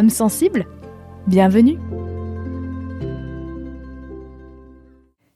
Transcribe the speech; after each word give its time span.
Âme 0.00 0.08
sensible. 0.08 0.66
Bienvenue. 1.26 1.76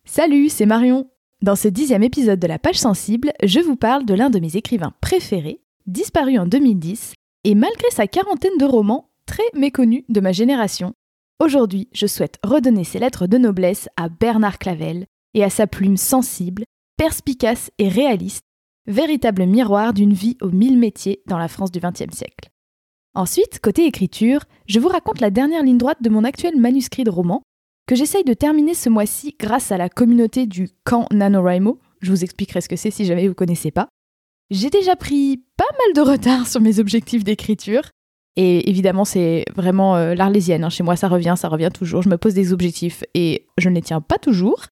Salut, 0.07 0.49
c'est 0.49 0.65
Marion. 0.65 1.11
Dans 1.43 1.55
ce 1.55 1.69
dixième 1.69 2.03
épisode 2.03 2.41
de 2.41 2.47
la 2.47 2.59
page 2.59 2.79
sensible, 2.79 3.35
je 3.43 3.61
vous 3.61 3.77
parle 3.77 4.07
de 4.07 4.15
l'un 4.15 4.31
de 4.31 4.39
mes 4.39 4.57
écrivains 4.57 4.95
préférés, 5.03 5.61
disparu 5.87 6.39
en 6.39 6.47
2010, 6.47 7.13
et 7.45 7.55
malgré 7.55 7.91
sa 7.91 8.07
quarantaine 8.07 8.57
de 8.59 8.65
romans, 8.65 9.11
très 9.27 9.43
méconnu 9.53 10.07
de 10.09 10.21
ma 10.21 10.33
génération, 10.33 10.95
aujourd'hui 11.41 11.91
je 11.93 12.07
souhaite 12.07 12.39
redonner 12.43 12.85
ses 12.85 13.01
lettres 13.01 13.27
de 13.27 13.37
noblesse 13.37 13.91
à 13.99 14.09
Bernard 14.09 14.59
Clavel 14.59 15.05
et 15.35 15.45
à 15.45 15.51
sa 15.51 15.67
plume 15.67 15.99
sensible, 15.99 16.65
perspicace 16.97 17.71
et 17.77 17.91
réaliste, 17.91 18.47
véritable 18.87 19.45
miroir 19.45 19.93
d'une 19.93 20.15
vie 20.15 20.39
aux 20.41 20.49
mille 20.49 20.79
métiers 20.79 21.21
dans 21.27 21.37
la 21.37 21.49
France 21.49 21.71
du 21.71 21.81
XXe 21.81 22.17
siècle. 22.17 22.49
Ensuite, 23.15 23.61
côté 23.61 23.87
écriture, 23.87 24.41
je 24.67 24.81
vous 24.81 24.89
raconte 24.89 25.21
la 25.21 25.31
dernière 25.31 25.63
ligne 25.63 25.79
droite 25.79 26.03
de 26.03 26.11
mon 26.11 26.25
actuel 26.25 26.57
manuscrit 26.57 27.05
de 27.05 27.11
roman, 27.11 27.43
que 27.87 27.95
j'essaye 27.95 28.25
de 28.25 28.35
terminer 28.35 28.75
ce 28.75 28.89
mois-ci 28.89 29.37
grâce 29.39 29.71
à 29.71 29.77
la 29.77 29.89
communauté 29.89 30.47
du 30.47 30.71
camp 30.85 31.07
NaNoWriMo. 31.13 31.79
Je 32.01 32.11
vous 32.11 32.25
expliquerai 32.25 32.61
ce 32.61 32.69
que 32.69 32.77
c'est 32.77 32.91
si 32.91 33.05
jamais 33.05 33.23
vous 33.23 33.29
ne 33.29 33.35
connaissez 33.35 33.71
pas. 33.71 33.89
J'ai 34.51 34.69
déjà 34.69 34.97
pris 34.97 35.45
pas 35.57 35.65
mal 35.79 35.95
de 35.95 36.11
retard 36.11 36.49
sur 36.49 36.61
mes 36.61 36.81
objectifs 36.81 37.23
d'écriture. 37.23 37.83
Et 38.37 38.69
évidemment, 38.69 39.05
c'est 39.05 39.45
vraiment 39.55 39.95
euh, 39.95 40.15
l'arlésienne. 40.15 40.65
Hein. 40.65 40.71
Chez 40.71 40.83
moi, 40.83 40.97
ça 40.97 41.07
revient, 41.07 41.35
ça 41.37 41.49
revient 41.49 41.71
toujours. 41.73 42.03
Je 42.03 42.09
me 42.09 42.19
pose 42.19 42.35
des 42.35 42.53
objectifs 42.53 43.05
et 43.15 43.47
je 43.59 43.69
ne 43.69 43.77
les 43.77 43.83
tiens 43.83 44.01
pas 44.01 44.19
toujours. 44.19 44.67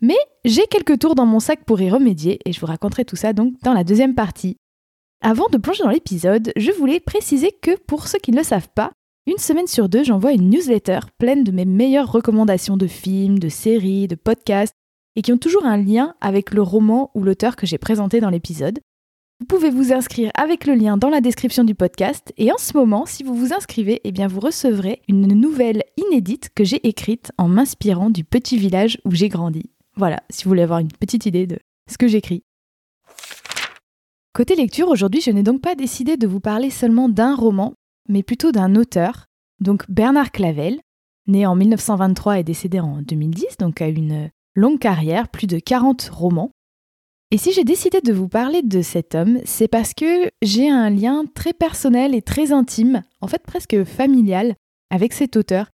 Mais 0.00 0.16
j'ai 0.44 0.66
quelques 0.68 1.00
tours 1.00 1.16
dans 1.16 1.26
mon 1.26 1.40
sac 1.40 1.64
pour 1.64 1.80
y 1.80 1.90
remédier 1.90 2.38
et 2.44 2.52
je 2.52 2.60
vous 2.60 2.66
raconterai 2.66 3.04
tout 3.04 3.16
ça 3.16 3.32
donc 3.32 3.54
dans 3.62 3.72
la 3.72 3.82
deuxième 3.82 4.14
partie. 4.14 4.56
Avant 5.24 5.46
de 5.48 5.56
plonger 5.56 5.84
dans 5.84 5.90
l'épisode, 5.90 6.52
je 6.56 6.72
voulais 6.72 6.98
préciser 6.98 7.52
que 7.52 7.78
pour 7.86 8.08
ceux 8.08 8.18
qui 8.18 8.32
ne 8.32 8.38
le 8.38 8.42
savent 8.42 8.70
pas, 8.74 8.90
une 9.28 9.38
semaine 9.38 9.68
sur 9.68 9.88
deux, 9.88 10.02
j'envoie 10.02 10.32
une 10.32 10.50
newsletter 10.50 10.98
pleine 11.16 11.44
de 11.44 11.52
mes 11.52 11.64
meilleures 11.64 12.10
recommandations 12.10 12.76
de 12.76 12.88
films, 12.88 13.38
de 13.38 13.48
séries, 13.48 14.08
de 14.08 14.16
podcasts, 14.16 14.74
et 15.14 15.22
qui 15.22 15.32
ont 15.32 15.38
toujours 15.38 15.64
un 15.64 15.76
lien 15.76 16.16
avec 16.20 16.52
le 16.52 16.60
roman 16.60 17.12
ou 17.14 17.22
l'auteur 17.22 17.54
que 17.54 17.68
j'ai 17.68 17.78
présenté 17.78 18.18
dans 18.18 18.30
l'épisode. 18.30 18.80
Vous 19.38 19.46
pouvez 19.46 19.70
vous 19.70 19.92
inscrire 19.92 20.32
avec 20.34 20.66
le 20.66 20.74
lien 20.74 20.96
dans 20.96 21.08
la 21.08 21.20
description 21.20 21.62
du 21.62 21.76
podcast, 21.76 22.32
et 22.36 22.50
en 22.50 22.58
ce 22.58 22.76
moment, 22.76 23.06
si 23.06 23.22
vous 23.22 23.34
vous 23.34 23.52
inscrivez, 23.52 24.00
eh 24.02 24.10
bien 24.10 24.26
vous 24.26 24.40
recevrez 24.40 25.02
une 25.06 25.28
nouvelle 25.28 25.84
inédite 25.98 26.50
que 26.52 26.64
j'ai 26.64 26.84
écrite 26.88 27.30
en 27.38 27.46
m'inspirant 27.46 28.10
du 28.10 28.24
petit 28.24 28.58
village 28.58 28.98
où 29.04 29.12
j'ai 29.12 29.28
grandi. 29.28 29.70
Voilà, 29.94 30.20
si 30.30 30.42
vous 30.42 30.50
voulez 30.50 30.62
avoir 30.62 30.80
une 30.80 30.90
petite 30.90 31.26
idée 31.26 31.46
de 31.46 31.60
ce 31.88 31.96
que 31.96 32.08
j'écris. 32.08 32.42
Côté 34.34 34.54
lecture, 34.56 34.88
aujourd'hui, 34.88 35.20
je 35.20 35.30
n'ai 35.30 35.42
donc 35.42 35.60
pas 35.60 35.74
décidé 35.74 36.16
de 36.16 36.26
vous 36.26 36.40
parler 36.40 36.70
seulement 36.70 37.10
d'un 37.10 37.34
roman, 37.34 37.74
mais 38.08 38.22
plutôt 38.22 38.50
d'un 38.50 38.76
auteur, 38.76 39.26
donc 39.60 39.84
Bernard 39.90 40.32
Clavel, 40.32 40.80
né 41.26 41.44
en 41.44 41.54
1923 41.54 42.38
et 42.38 42.42
décédé 42.42 42.80
en 42.80 43.02
2010, 43.02 43.58
donc 43.58 43.82
a 43.82 43.88
une 43.88 44.30
longue 44.54 44.78
carrière, 44.78 45.28
plus 45.28 45.46
de 45.46 45.58
40 45.58 46.08
romans. 46.10 46.50
Et 47.30 47.36
si 47.36 47.52
j'ai 47.52 47.64
décidé 47.64 48.00
de 48.00 48.14
vous 48.14 48.28
parler 48.28 48.62
de 48.62 48.80
cet 48.80 49.14
homme, 49.14 49.38
c'est 49.44 49.68
parce 49.68 49.92
que 49.92 50.30
j'ai 50.40 50.70
un 50.70 50.88
lien 50.88 51.24
très 51.34 51.52
personnel 51.52 52.14
et 52.14 52.22
très 52.22 52.52
intime, 52.52 53.02
en 53.20 53.26
fait 53.26 53.42
presque 53.42 53.84
familial, 53.84 54.54
avec 54.88 55.12
cet 55.12 55.36
auteur. 55.36 55.68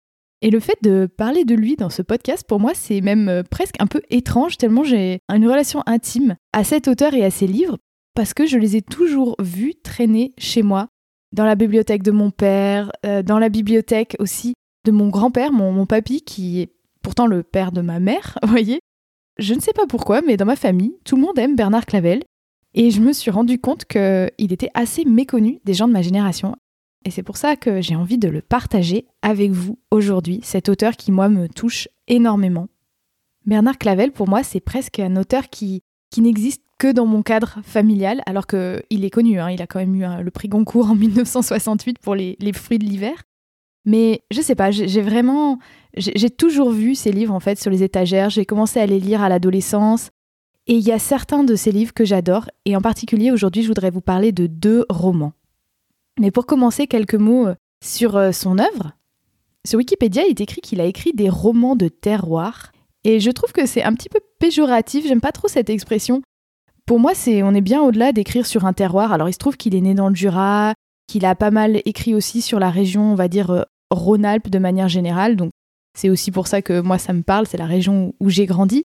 Et 0.41 0.49
le 0.49 0.61
fait 0.61 0.77
de 0.81 1.09
parler 1.17 1.43
de 1.43 1.55
lui 1.55 1.75
dans 1.75 1.89
ce 1.89 2.01
podcast, 2.01 2.45
pour 2.47 2.61
moi, 2.61 2.71
c'est 2.73 3.01
même 3.01 3.43
presque 3.51 3.75
un 3.79 3.87
peu 3.87 4.01
étrange, 4.09 4.57
tellement 4.57 4.85
j'ai 4.85 5.19
une 5.27 5.45
relation 5.45 5.83
intime 5.85 6.37
à 6.53 6.63
cet 6.63 6.87
auteur 6.87 7.13
et 7.13 7.25
à 7.25 7.31
ses 7.31 7.47
livres, 7.47 7.77
parce 8.15 8.33
que 8.33 8.45
je 8.45 8.57
les 8.57 8.77
ai 8.77 8.81
toujours 8.81 9.35
vus 9.39 9.75
traîner 9.75 10.33
chez 10.37 10.63
moi, 10.63 10.87
dans 11.33 11.45
la 11.45 11.55
bibliothèque 11.55 12.01
de 12.01 12.11
mon 12.11 12.31
père, 12.31 12.91
euh, 13.05 13.21
dans 13.21 13.39
la 13.39 13.49
bibliothèque 13.49 14.15
aussi 14.19 14.53
de 14.85 14.91
mon 14.91 15.09
grand-père, 15.09 15.51
mon, 15.51 15.71
mon 15.71 15.85
papy, 15.85 16.21
qui 16.21 16.61
est 16.61 16.71
pourtant 17.01 17.27
le 17.27 17.43
père 17.43 17.71
de 17.71 17.81
ma 17.81 17.99
mère, 17.99 18.39
vous 18.43 18.49
voyez. 18.49 18.79
Je 19.37 19.53
ne 19.53 19.59
sais 19.59 19.73
pas 19.73 19.85
pourquoi, 19.85 20.21
mais 20.21 20.37
dans 20.37 20.45
ma 20.45 20.55
famille, 20.55 20.95
tout 21.03 21.17
le 21.17 21.21
monde 21.21 21.37
aime 21.37 21.57
Bernard 21.57 21.85
Clavel, 21.85 22.23
et 22.73 22.89
je 22.89 23.01
me 23.01 23.11
suis 23.11 23.31
rendu 23.31 23.59
compte 23.59 23.85
qu'il 23.85 24.53
était 24.53 24.71
assez 24.73 25.03
méconnu 25.03 25.59
des 25.65 25.73
gens 25.73 25.87
de 25.87 25.93
ma 25.93 26.01
génération. 26.01 26.55
Et 27.03 27.11
c'est 27.11 27.23
pour 27.23 27.37
ça 27.37 27.55
que 27.55 27.81
j'ai 27.81 27.95
envie 27.95 28.17
de 28.17 28.29
le 28.29 28.41
partager 28.41 29.05
avec 29.21 29.51
vous 29.51 29.77
aujourd'hui, 29.91 30.39
cet 30.41 30.69
auteur 30.69 30.95
qui, 30.95 31.11
moi, 31.11 31.27
me 31.27 31.47
touche 31.47 31.89
énormément. 32.07 32.67
Bernard 33.45 33.77
Clavel, 33.77 34.11
pour 34.11 34.27
moi, 34.27 34.41
c'est 34.41 34.61
presque 34.61 34.99
un 34.99 35.17
auteur 35.17 35.49
qui, 35.49 35.81
qui 36.15 36.21
n'existe 36.21 36.63
que 36.77 36.93
dans 36.93 37.05
mon 37.05 37.23
cadre 37.23 37.59
familial, 37.63 38.21
alors 38.25 38.47
qu'il 38.47 39.03
est 39.03 39.09
connu, 39.09 39.37
hein, 39.37 39.49
il 39.49 39.61
a 39.61 39.67
quand 39.67 39.79
même 39.79 39.95
eu 39.95 40.05
le 40.23 40.31
prix 40.31 40.47
Goncourt 40.47 40.89
en 40.89 40.95
1968 40.95 41.99
pour 41.99 42.15
les, 42.15 42.37
fruits 42.53 42.79
de 42.79 42.85
l'hiver. 42.85 43.23
Mais 43.83 44.21
je 44.31 44.39
sais 44.39 44.55
pas, 44.55 44.71
j'ai 44.71 45.01
vraiment. 45.01 45.59
J'ai 45.97 46.29
toujours 46.29 46.71
vu 46.71 46.95
ces 46.95 47.11
livres 47.11 47.33
en 47.33 47.41
fait 47.41 47.59
sur 47.59 47.69
les 47.69 47.83
étagères, 47.83 48.29
j'ai 48.29 48.45
commencé 48.45 48.79
à 48.79 48.85
les 48.85 49.01
lire 49.01 49.21
à 49.21 49.27
l'adolescence. 49.27 50.11
Et 50.67 50.75
il 50.75 50.87
y 50.87 50.93
a 50.93 50.99
certains 50.99 51.43
de 51.43 51.55
ces 51.55 51.73
livres 51.73 51.93
que 51.93 52.05
j'adore, 52.05 52.49
et 52.63 52.77
en 52.77 52.81
particulier 52.81 53.31
aujourd'hui 53.31 53.61
je 53.61 53.67
voudrais 53.67 53.91
vous 53.91 53.99
parler 53.99 54.31
de 54.31 54.47
deux 54.47 54.85
romans. 54.87 55.33
Mais 56.17 56.31
pour 56.31 56.45
commencer, 56.45 56.87
quelques 56.87 57.15
mots 57.15 57.47
euh, 57.47 57.55
sur 57.83 58.15
euh, 58.15 58.31
son 58.31 58.57
œuvre. 58.57 58.93
Sur 59.65 59.79
Wikipédia, 59.79 60.23
il 60.23 60.29
est 60.29 60.41
écrit 60.41 60.61
qu'il 60.61 60.79
a 60.79 60.85
écrit 60.85 61.11
des 61.11 61.29
romans 61.29 61.75
de 61.75 61.89
terroir, 61.89 62.71
et 63.03 63.19
je 63.19 63.31
trouve 63.31 63.51
que 63.51 63.65
c'est 63.65 63.83
un 63.83 63.93
petit 63.93 64.09
peu 64.09 64.19
péjoratif, 64.39 65.07
j'aime 65.07 65.21
pas 65.21 65.31
trop 65.31 65.47
cette 65.47 65.69
expression, 65.69 66.21
pour 66.85 66.99
moi, 66.99 67.15
c'est 67.15 67.41
on 67.41 67.53
est 67.53 67.61
bien 67.61 67.81
au-delà 67.81 68.11
d'écrire 68.11 68.45
sur 68.45 68.65
un 68.65 68.73
terroir. 68.73 69.11
Alors 69.11 69.27
il 69.27 69.33
se 69.33 69.39
trouve 69.39 69.57
qu'il 69.57 69.75
est 69.75 69.81
né 69.81 69.93
dans 69.93 70.09
le 70.09 70.15
Jura, 70.15 70.73
qu'il 71.07 71.25
a 71.25 71.35
pas 71.35 71.51
mal 71.51 71.81
écrit 71.85 72.13
aussi 72.13 72.41
sur 72.41 72.59
la 72.59 72.69
région, 72.69 73.11
on 73.11 73.15
va 73.15 73.27
dire 73.27 73.49
euh, 73.49 73.63
Rhône-Alpes 73.89 74.49
de 74.49 74.59
manière 74.59 74.87
générale. 74.87 75.35
Donc 75.35 75.51
c'est 75.97 76.09
aussi 76.09 76.31
pour 76.31 76.47
ça 76.47 76.61
que 76.61 76.79
moi 76.81 76.99
ça 76.99 77.13
me 77.13 77.23
parle, 77.23 77.47
c'est 77.47 77.57
la 77.57 77.65
région 77.65 78.13
où 78.19 78.29
j'ai 78.29 78.45
grandi. 78.45 78.83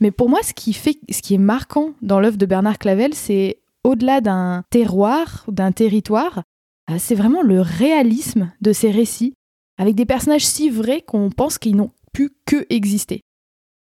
Mais 0.00 0.10
pour 0.10 0.28
moi, 0.28 0.40
ce 0.42 0.52
qui 0.52 0.74
fait, 0.74 0.98
ce 1.10 1.22
qui 1.22 1.34
est 1.34 1.38
marquant 1.38 1.92
dans 2.02 2.20
l'œuvre 2.20 2.36
de 2.36 2.46
Bernard 2.46 2.78
Clavel, 2.78 3.14
c'est 3.14 3.60
au-delà 3.82 4.20
d'un 4.20 4.62
terroir 4.70 5.44
d'un 5.48 5.72
territoire, 5.72 6.42
euh, 6.90 6.96
c'est 6.98 7.14
vraiment 7.14 7.42
le 7.42 7.62
réalisme 7.62 8.52
de 8.60 8.72
ces 8.72 8.90
récits, 8.90 9.32
avec 9.78 9.94
des 9.94 10.06
personnages 10.06 10.46
si 10.46 10.68
vrais 10.68 11.00
qu'on 11.00 11.30
pense 11.30 11.58
qu'ils 11.58 11.76
n'ont 11.76 11.92
pu 12.12 12.30
que 12.44 12.66
exister. 12.68 13.22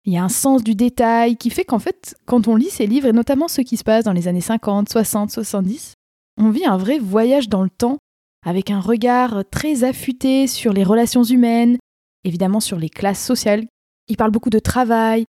Il 0.06 0.12
y 0.12 0.18
a 0.18 0.24
un 0.24 0.30
sens 0.30 0.64
du 0.64 0.76
détail 0.76 1.38
qui 1.38 1.50
fait 1.50 1.64
qu'en 1.64 1.80
fait, 1.80 2.16
quand 2.26 2.48
on 2.50 2.56
lit 2.56 2.70
ces 2.70 2.88
livres, 2.88 3.08
et 3.08 3.14
notamment 3.14 3.48
ceux 3.48 3.64
qui 3.64 3.78
se 3.78 3.86
passent 3.86 4.04
dans 4.04 4.12
les 4.12 4.28
années 4.28 4.42
50, 4.42 4.90
60, 4.90 5.32
70, 5.32 5.94
on 6.38 6.50
vit 6.50 6.66
un 6.66 6.78
vrai 6.78 7.00
voyage 7.00 7.48
dans 7.48 7.64
le 7.64 7.70
temps, 7.70 8.00
avec 8.46 8.70
un 8.70 8.82
regard 8.82 9.44
très 9.50 9.86
affûté 9.86 10.48
sur 10.48 10.74
les 10.74 10.84
relations 10.84 11.24
humaines, 11.24 11.78
évidemment 12.26 12.60
sur 12.60 12.78
les 12.78 12.90
classes 12.90 13.24
sociales. 13.24 13.66
Il 14.10 14.18
parle 14.18 14.32
beaucoup 14.32 14.50
de 14.50 14.60
travail. 14.60 15.24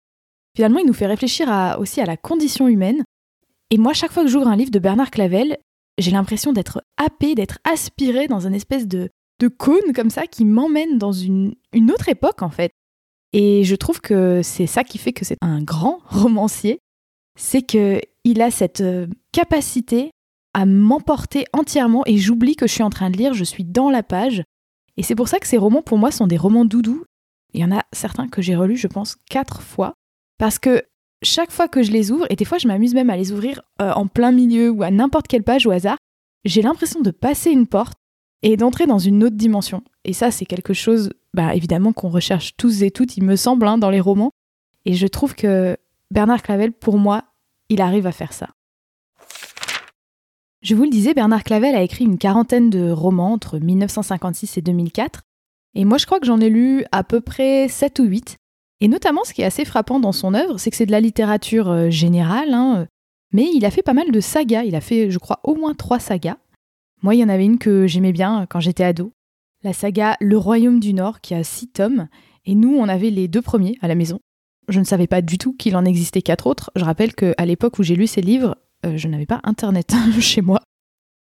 Finalement, 0.55 0.79
il 0.79 0.87
nous 0.87 0.93
fait 0.93 1.07
réfléchir 1.07 1.77
aussi 1.81 2.01
à 2.01 2.07
la 2.07 2.17
condition 2.17 2.69
humaine. 2.69 3.03
Et 3.71 3.79
moi, 3.79 3.93
chaque 3.93 4.13
fois 4.13 4.23
que 4.23 4.29
j'ouvre 4.29 4.49
un 4.49 4.57
livre 4.57 4.71
de 4.71 4.79
Bernard 4.79 5.11
Clavel, 5.11 5.59
j'ai 5.99 6.13
l'impression 6.13 6.53
d'être 6.53 6.84
happé, 6.97 7.34
d'être 7.34 7.59
aspiré 7.65 8.28
dans 8.28 8.47
une 8.47 8.55
espèce 8.55 8.87
de, 8.87 9.11
cône 9.59 9.93
comme 9.95 10.11
ça 10.11 10.28
qui 10.28 10.45
m'emmène 10.45 10.99
dans 10.99 11.13
une 11.13 11.57
autre 11.91 12.09
époque 12.09 12.43
en 12.43 12.51
fait. 12.51 12.71
Et 13.32 13.65
je 13.65 13.77
trouve 13.77 14.00
que 14.00 14.42
c'est 14.42 14.66
ça 14.66 14.84
qui 14.84 14.98
fait 14.98 15.12
que 15.12 15.24
c'est 15.24 15.38
un 15.41 15.62
grand 15.62 16.00
romancier, 16.06 16.80
c'est 17.38 17.62
que 17.62 18.00
il 18.24 18.42
a 18.42 18.50
cette 18.50 18.80
euh, 18.80 19.06
capacité 19.32 20.10
à 20.53 20.66
m'emporter 20.66 21.44
entièrement 21.53 22.03
et 22.06 22.18
j'oublie 22.18 22.56
que 22.56 22.66
je 22.66 22.72
suis 22.72 22.82
en 22.82 22.91
train 22.91 23.10
de 23.10 23.16
lire, 23.16 23.34
je 23.34 23.44
suis 23.44 23.65
dans 23.65 23.88
la 23.88 24.03
page. 24.03 24.42
Et 24.97 25.03
c'est 25.03 25.15
pour 25.15 25.28
ça 25.28 25.38
que 25.38 25.47
ces 25.47 25.56
romans 25.56 25.82
pour 25.82 25.97
moi 25.97 26.10
sont 26.10 26.27
des 26.27 26.36
romans 26.36 26.65
doudous. 26.65 27.04
Il 27.54 27.60
y 27.60 27.65
en 27.65 27.72
a 27.72 27.84
certains 27.92 28.28
que 28.28 28.42
j'ai 28.42 28.56
relus, 28.56 28.77
je 28.77 28.88
pense, 28.88 29.16
quatre 29.28 29.62
fois, 29.62 29.94
parce 30.38 30.59
que 30.59 30.82
chaque 31.22 31.50
fois 31.50 31.68
que 31.68 31.82
je 31.82 31.92
les 31.92 32.10
ouvre, 32.10 32.27
et 32.30 32.36
des 32.36 32.44
fois 32.44 32.59
je 32.59 32.66
m'amuse 32.66 32.94
même 32.94 33.10
à 33.10 33.16
les 33.16 33.32
ouvrir 33.32 33.62
euh, 33.80 33.92
en 33.92 34.06
plein 34.06 34.32
milieu 34.32 34.71
ou 34.71 34.82
à 34.82 34.91
n'importe 34.91 35.28
quelle 35.28 35.42
page 35.42 35.66
au 35.66 35.71
hasard, 35.71 35.98
j'ai 36.44 36.62
l'impression 36.62 37.00
de 37.00 37.10
passer 37.10 37.50
une 37.50 37.66
porte 37.66 37.94
et 38.42 38.56
d'entrer 38.56 38.86
dans 38.86 38.98
une 38.98 39.22
autre 39.24 39.36
dimension. 39.36 39.82
Et 40.05 40.13
ça, 40.13 40.31
c'est 40.31 40.47
quelque 40.47 40.73
chose, 40.73 41.11
bah, 41.35 41.55
évidemment, 41.55 41.93
qu'on 41.93 42.09
recherche 42.09 42.57
tous 42.57 42.83
et 42.83 42.91
toutes, 42.91 43.17
il 43.17 43.25
me 43.25 43.37
semble, 43.37 43.67
hein, 43.67 43.79
dans 43.79 43.91
les 43.91 44.01
romans. 44.01 44.31
Et 44.87 44.95
je 44.95 45.07
trouve 45.07 45.35
que 45.35 45.77
Bernard 46.11 46.43
Clavel, 46.43 46.73
pour 46.73 46.99
moi, 46.99 47.25
il 47.69 47.81
arrive 47.81 48.07
à 48.07 48.13
faire 48.13 48.33
ça. 48.33 48.49
Je 50.63 50.75
vous 50.75 50.85
le 50.85 50.91
disais, 50.91 51.15
Bernard 51.15 51.45
Clavel 51.45 51.75
a 51.75 51.83
écrit 51.83 52.05
une 52.05 52.19
quarantaine 52.19 52.69
de 52.69 52.91
romans 52.91 53.33
entre 53.33 53.59
1956 53.59 54.59
et 54.59 54.63
2004. 54.63 55.23
Et 55.75 55.85
moi, 55.85 55.99
je 55.99 56.07
crois 56.07 56.21
que 56.21 56.27
j'en 56.27 56.41
ai 56.41 56.51
lu 56.51 56.85
à 56.93 57.05
peu 57.05 57.21
près 57.21 57.69
7 57.69 57.99
ou 58.01 58.05
8. 58.05 58.37
Et 58.81 58.89
notamment, 58.89 59.25
ce 59.25 59.33
qui 59.33 59.43
est 59.43 59.47
assez 59.47 59.65
frappant 59.65 60.01
dans 60.01 60.13
son 60.13 60.35
œuvre, 60.35 60.59
c'est 60.59 60.71
que 60.71 60.77
c'est 60.77 60.87
de 60.87 60.93
la 60.93 61.01
littérature 61.01 61.71
euh, 61.71 61.91
générale, 61.91 62.53
hein, 62.53 62.87
mais 63.33 63.49
il 63.55 63.65
a 63.65 63.71
fait 63.71 63.83
pas 63.83 63.95
mal 63.95 64.11
de 64.11 64.21
sagas. 64.21 64.65
Il 64.65 64.75
a 64.75 64.81
fait, 64.81 65.11
je 65.11 65.19
crois, 65.19 65.41
au 65.45 65.55
moins 65.55 65.75
trois 65.75 65.99
sagas. 65.99 66.39
Moi, 67.03 67.15
il 67.15 67.21
y 67.21 67.25
en 67.25 67.29
avait 67.29 67.45
une 67.45 67.59
que 67.59 67.87
j'aimais 67.87 68.13
bien 68.13 68.47
quand 68.49 68.61
j'étais 68.61 68.85
ado. 68.85 69.13
La 69.62 69.74
saga 69.74 70.16
Le 70.21 70.39
Royaume 70.39 70.80
du 70.80 70.95
Nord, 70.95 71.21
qui 71.21 71.34
a 71.34 71.45
six 71.45 71.68
tomes. 71.68 72.09
Et 72.47 72.54
nous, 72.54 72.74
on 72.74 72.89
avait 72.89 73.10
les 73.10 73.28
deux 73.28 73.42
premiers 73.42 73.77
à 73.83 73.89
la 73.89 73.95
maison. 73.95 74.18
Je 74.68 74.80
ne 74.80 74.84
savais 74.84 75.07
pas 75.07 75.21
du 75.21 75.36
tout 75.36 75.54
qu'il 75.54 75.77
en 75.77 75.84
existait 75.84 76.22
quatre 76.22 76.47
autres. 76.47 76.71
Je 76.77 76.84
rappelle 76.84 77.15
qu'à 77.15 77.45
l'époque 77.45 77.78
où 77.78 77.83
j'ai 77.83 77.95
lu 77.95 78.07
ces 78.07 78.22
livres, 78.22 78.57
euh, 78.86 78.97
je 78.97 79.07
n'avais 79.09 79.27
pas 79.27 79.41
Internet 79.45 79.92
chez 80.21 80.41
moi. 80.41 80.62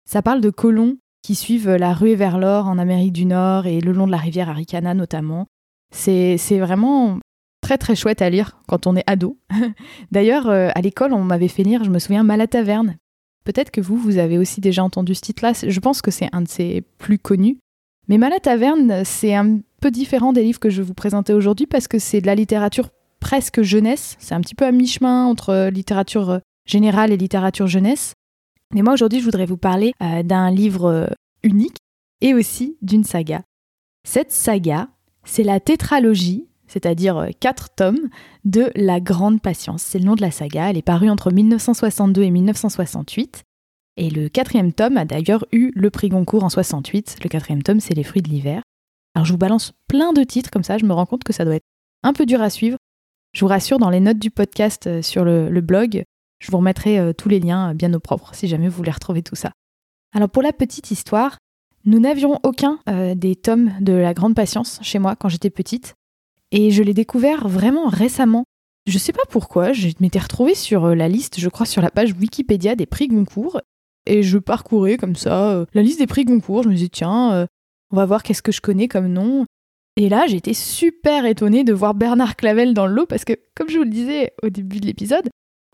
Ça 0.10 0.22
parle 0.22 0.40
de 0.40 0.52
colons 0.52 0.98
qui 1.22 1.36
suivent 1.36 1.70
la 1.70 1.94
ruée 1.94 2.16
vers 2.16 2.38
l'or 2.38 2.68
en 2.68 2.78
Amérique 2.78 3.12
du 3.12 3.26
Nord 3.26 3.68
et 3.68 3.82
le 3.82 3.92
long 3.92 4.08
de 4.08 4.12
la 4.12 4.18
rivière 4.18 4.50
Aricana 4.50 4.94
notamment. 4.94 5.48
C'est 5.92 6.38
vraiment 6.60 7.20
très 7.62 7.78
très 7.78 7.96
chouette 7.96 8.22
à 8.22 8.30
lire 8.30 8.58
quand 8.70 8.88
on 8.88 8.96
est 8.96 9.04
ado. 9.06 9.38
D'ailleurs, 10.12 10.48
euh, 10.48 10.70
à 10.76 10.82
l'école, 10.82 11.12
on 11.12 11.26
m'avait 11.26 11.50
fait 11.50 11.64
lire, 11.64 11.84
je 11.84 11.90
me 11.90 12.00
souviens, 12.00 12.24
Malataverne. 12.24 12.96
Peut-être 13.44 13.72
que 13.72 13.82
vous, 13.82 13.98
vous 13.98 14.18
avez 14.18 14.38
aussi 14.38 14.62
déjà 14.62 14.82
entendu 14.82 15.14
ce 15.14 15.22
titre-là. 15.22 15.52
Je 15.68 15.80
pense 15.82 16.02
que 16.02 16.12
c'est 16.12 16.30
un 16.32 16.42
de 16.42 16.48
ses 16.48 16.84
plus 17.00 17.20
connus. 17.20 17.58
Mais 18.10 18.18
Malataverne, 18.18 19.06
c'est 19.06 19.36
un 19.36 19.60
peu 19.80 19.92
différent 19.92 20.34
des 20.34 20.44
livres 20.44 20.60
que 20.60 20.70
je 20.70 20.82
vais 20.82 20.88
vous 20.88 20.94
présenter 20.94 21.34
aujourd'hui 21.34 21.68
parce 21.68 21.88
que 21.88 22.00
c'est 22.00 22.22
de 22.22 22.26
la 22.26 22.36
littérature 22.36 22.90
presque 23.20 23.62
jeunesse. 23.62 24.18
C'est 24.20 24.36
un 24.36 24.42
petit 24.42 24.56
peu 24.56 24.66
à 24.66 24.72
mi-chemin 24.72 25.26
entre 25.26 25.70
littérature 25.72 26.42
générale 26.66 27.12
et 27.12 27.18
littérature 27.18 27.68
jeunesse. 27.68 28.14
Mais 28.74 28.82
moi, 28.82 28.94
aujourd'hui, 28.94 29.20
je 29.20 29.26
voudrais 29.26 29.46
vous 29.46 29.58
parler 29.58 29.94
euh, 30.02 30.24
d'un 30.24 30.52
livre 30.52 30.86
euh, 30.86 31.08
unique 31.44 31.78
et 32.22 32.34
aussi 32.34 32.78
d'une 32.82 33.04
saga. 33.04 33.44
Cette 34.08 34.32
saga, 34.32 34.90
c'est 35.24 35.44
la 35.44 35.60
tétralogie 35.60 36.50
c'est-à-dire 36.70 37.18
euh, 37.18 37.30
quatre 37.40 37.70
tomes 37.76 38.10
de 38.46 38.72
La 38.76 39.02
Grande 39.02 39.42
Patience. 39.42 39.82
C'est 39.82 40.00
le 40.00 40.06
nom 40.06 40.16
de 40.16 40.22
la 40.22 40.32
saga, 40.32 40.70
elle 40.70 40.78
est 40.78 40.84
parue 40.84 41.10
entre 41.10 41.32
1962 41.32 42.22
et 42.22 42.32
1968. 42.32 43.44
Et 44.00 44.10
le 44.10 44.30
quatrième 44.30 44.72
tome 44.72 44.96
a 44.96 45.04
d'ailleurs 45.04 45.46
eu 45.52 45.72
le 45.76 45.90
prix 45.90 46.08
Goncourt 46.08 46.46
en 46.46 46.50
68. 46.50 47.18
Le 47.22 47.30
quatrième 47.30 47.62
tome, 47.62 47.82
c'est 47.82 47.94
Les 47.94 48.06
fruits 48.06 48.22
de 48.22 48.30
l'hiver. 48.30 48.62
Alors 49.14 49.26
je 49.26 49.34
vous 49.34 49.38
balance 49.38 49.74
plein 49.88 50.14
de 50.14 50.24
titres 50.24 50.50
comme 50.52 50.64
ça, 50.64 50.78
je 50.78 50.86
me 50.86 50.94
rends 50.94 51.06
compte 51.06 51.26
que 51.26 51.34
ça 51.34 51.44
doit 51.44 51.56
être 51.56 51.66
un 52.04 52.14
peu 52.14 52.26
dur 52.26 52.42
à 52.42 52.50
suivre. 52.50 52.78
Je 53.34 53.42
vous 53.42 53.50
rassure, 53.50 53.78
dans 53.78 53.90
les 53.90 54.00
notes 54.00 54.18
du 54.18 54.32
podcast 54.32 54.88
euh, 54.88 55.02
sur 55.02 55.26
le, 55.26 55.62
blog, 55.62 56.04
je 56.40 56.50
vous 56.50 56.58
remettrai 56.58 56.98
euh, 56.98 57.12
tous 57.12 57.28
les 57.28 57.42
liens 57.42 57.74
bien 57.74 57.94
au 57.94 58.00
propre 58.00 58.34
si 58.34 58.48
jamais 58.48 58.70
vous 58.70 58.78
voulez 58.78 58.92
retrouver 58.92 59.22
tout 59.22 59.36
ça. 59.36 59.52
Alors 60.16 60.30
pour 60.30 60.44
la 60.44 60.54
petite 60.54 60.92
histoire, 60.92 61.38
nous 61.84 62.00
n'avions 62.00 62.40
aucun 62.44 62.80
des 63.16 63.36
tomes 63.36 63.74
de 63.80 63.94
La 63.94 64.14
Grande 64.14 64.36
Patience 64.36 64.80
chez 64.82 65.00
moi 65.00 65.16
quand 65.16 65.30
j'étais 65.30 65.50
petite. 65.50 65.96
Et 66.52 66.72
je 66.72 66.84
l'ai 66.84 66.94
découvert 66.94 67.48
vraiment 67.48 67.88
récemment. 67.88 68.46
Je 68.86 68.98
sais 68.98 69.14
pas 69.14 69.24
pourquoi, 69.30 69.72
je 69.72 69.90
m'étais 70.00 70.20
retrouvée 70.20 70.56
sur 70.56 70.86
euh, 70.86 70.96
la 70.96 71.08
liste, 71.08 71.40
je 71.40 71.50
crois, 71.50 71.66
sur 71.66 71.82
la 71.82 71.92
page 71.92 72.14
Wikipédia 72.14 72.76
des 72.76 72.86
prix 72.86 73.08
Goncourt. 73.08 73.62
Et 74.06 74.24
je 74.24 74.38
parcourais 74.38 74.98
comme 74.98 75.16
ça 75.16 75.52
euh, 75.52 75.66
la 75.74 75.82
liste 75.82 76.00
des 76.00 76.08
prix 76.08 76.26
Goncourt. 76.26 76.64
Je 76.64 76.70
me 76.70 76.74
disais, 76.74 76.90
tiens, 76.90 77.34
euh, 77.34 77.46
on 77.92 77.96
va 77.96 78.06
voir 78.06 78.24
qu'est-ce 78.24 78.42
que 78.42 78.52
je 78.52 78.62
connais 78.62 78.88
comme 78.88 79.08
nom. 79.08 79.46
Et 79.96 80.10
là, 80.10 80.26
j'étais 80.28 80.54
super 80.54 81.26
étonnée 81.26 81.64
de 81.64 81.74
voir 81.74 81.94
Bernard 81.94 82.36
Clavel 82.36 82.74
dans 82.74 82.88
le 82.88 82.94
lot 82.94 83.06
parce 83.06 83.26
que, 83.26 83.34
comme 83.56 83.70
je 83.70 83.78
vous 83.78 83.84
le 83.84 83.90
disais 83.90 84.34
au 84.44 84.50
début 84.50 84.80
de 84.80 84.86
l'épisode, 84.86 85.30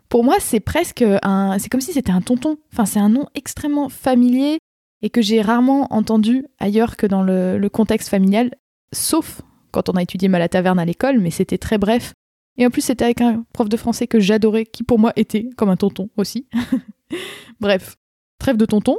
pour 0.10 0.24
moi, 0.24 0.38
c'est 0.40 0.60
presque 0.60 1.04
un. 1.22 1.58
C'est 1.60 1.70
comme 1.70 1.82
si 1.82 1.94
c'était 1.94 2.12
un 2.12 2.22
tonton. 2.22 2.58
Enfin, 2.74 2.86
c'est 2.86 3.00
un 3.00 3.10
nom 3.10 3.28
extrêmement 3.36 3.90
familier 3.90 4.58
et 5.02 5.10
que 5.10 5.22
j'ai 5.22 5.42
rarement 5.42 5.88
entendu 5.94 6.46
ailleurs 6.60 6.98
que 6.98 7.06
dans 7.06 7.22
le, 7.22 7.58
le 7.58 7.70
contexte 7.70 8.10
familial, 8.10 8.52
sauf 8.94 9.42
quand 9.72 9.90
on 9.90 9.94
a 9.94 10.02
étudié 10.02 10.30
mal 10.30 10.42
à 10.42 10.50
taverne 10.50 10.80
à 10.80 10.86
l'école, 10.86 11.20
mais 11.20 11.32
c'était 11.32 11.58
très 11.58 11.78
bref. 11.78 12.14
Et 12.58 12.66
en 12.66 12.70
plus, 12.70 12.82
c'était 12.82 13.06
avec 13.06 13.22
un 13.22 13.46
prof 13.54 13.68
de 13.68 13.78
français 13.78 14.08
que 14.08 14.20
j'adorais, 14.20 14.66
qui 14.66 14.84
pour 14.84 15.00
moi 15.00 15.12
était 15.16 15.50
comme 15.58 15.70
un 15.70 15.76
tonton 15.76 16.10
aussi. 16.18 16.48
Bref, 17.60 17.96
trêve 18.40 18.58
de 18.58 18.66
tonton. 18.66 18.98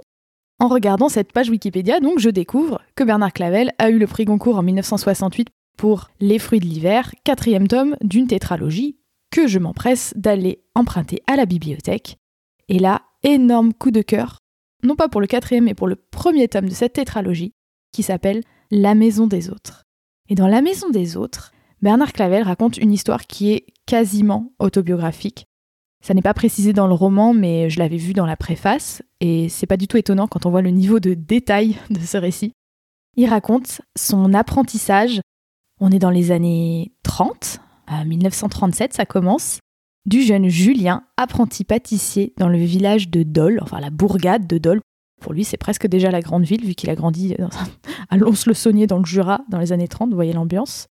En 0.59 0.69
regardant 0.69 1.09
cette 1.09 1.33
page 1.33 1.51
Wikipédia, 1.51 2.01
donc, 2.01 2.19
je 2.19 2.31
découvre 2.31 2.81
que 2.95 3.05
Bernard 3.05 3.33
Clavel 3.33 3.73
a 3.79 3.91
eu 3.91 3.99
le 3.99 4.07
prix 4.07 4.25
Goncourt 4.25 4.57
en 4.57 4.63
1968 4.63 5.49
pour 5.77 6.09
Les 6.21 6.39
fruits 6.39 6.61
de 6.61 6.65
l'hiver, 6.65 7.15
quatrième 7.25 7.69
tome 7.69 7.97
d'une 8.01 8.27
tétralogie 8.27 8.97
que 9.31 9.47
je 9.47 9.59
m'empresse 9.59 10.15
d'aller 10.17 10.63
emprunter 10.75 11.23
à 11.27 11.37
la 11.37 11.45
bibliothèque. 11.45 12.17
Et 12.69 12.79
là, 12.79 13.03
énorme 13.23 13.75
coup 13.75 13.91
de 13.91 14.01
cœur, 14.01 14.39
non 14.83 14.97
pas 14.97 15.09
pour 15.09 15.21
le 15.21 15.27
quatrième, 15.27 15.65
mais 15.65 15.75
pour 15.75 15.89
le 15.89 15.97
premier 15.97 16.49
tome 16.49 16.69
de 16.69 16.75
cette 16.75 16.95
tétralogie, 16.95 17.53
qui 17.93 18.03
s'appelle 18.03 18.43
La 18.71 18.95
maison 18.95 19.27
des 19.27 19.51
autres. 19.51 19.85
Et 20.29 20.35
dans 20.35 20.49
La 20.49 20.63
maison 20.63 20.89
des 20.91 21.17
autres, 21.17 21.53
Bernard 21.83 22.13
Clavel 22.13 22.43
raconte 22.43 22.79
une 22.79 22.93
histoire 22.93 23.27
qui 23.27 23.53
est 23.53 23.67
quasiment 23.85 24.53
autobiographique. 24.59 25.45
Ça 26.05 26.15
n'est 26.15 26.23
pas 26.23 26.35
précisé 26.35 26.73
dans 26.73 26.87
le 26.87 26.95
roman, 26.95 27.35
mais 27.35 27.71
je 27.71 27.79
l'avais 27.79 27.97
vu 27.97 28.13
dans 28.13 28.27
la 28.27 28.37
préface, 28.37 29.03
et 29.21 29.49
c'est 29.49 29.67
pas 29.67 29.77
du 29.77 29.89
tout 29.89 29.97
étonnant 29.97 30.27
quand 30.27 30.47
on 30.47 30.51
voit 30.51 30.63
le 30.63 30.71
niveau 30.71 31.01
de 31.01 31.15
détail 31.15 31.77
de 31.91 32.01
ce 32.01 32.17
récit. 32.17 32.53
Il 33.17 33.29
raconte 33.29 33.81
son 33.97 34.35
apprentissage, 34.35 35.21
on 35.81 35.91
est 35.91 35.99
dans 35.99 36.11
les 36.11 36.31
années 36.31 36.93
30, 37.03 37.61
à 37.87 38.05
1937 38.05 38.93
ça 38.93 39.07
commence, 39.07 39.61
du 40.05 40.23
jeune 40.23 40.49
Julien, 40.49 41.05
apprenti 41.17 41.65
pâtissier 41.65 42.35
dans 42.37 42.49
le 42.49 42.59
village 42.59 43.09
de 43.09 43.23
Dole, 43.23 43.59
enfin 43.63 43.81
la 43.81 43.91
bourgade 43.91 44.47
de 44.47 44.59
Dole, 44.59 44.81
pour 45.21 45.33
lui, 45.33 45.45
c'est 45.45 45.57
presque 45.57 45.87
déjà 45.87 46.11
la 46.11 46.21
grande 46.21 46.45
ville, 46.45 46.65
vu 46.65 46.75
qu'il 46.75 46.91
a 46.91 46.95
grandi 46.95 47.35
à 48.11 48.17
Lons-le-Saunier 48.17 48.87
dans 48.87 48.99
le 48.99 49.05
Jura 49.05 49.41
dans 49.49 49.59
les 49.59 49.73
années 49.73 49.89
30, 49.89 50.11
vous 50.11 50.15
voyez 50.15 50.33
l'ambiance. 50.33 50.87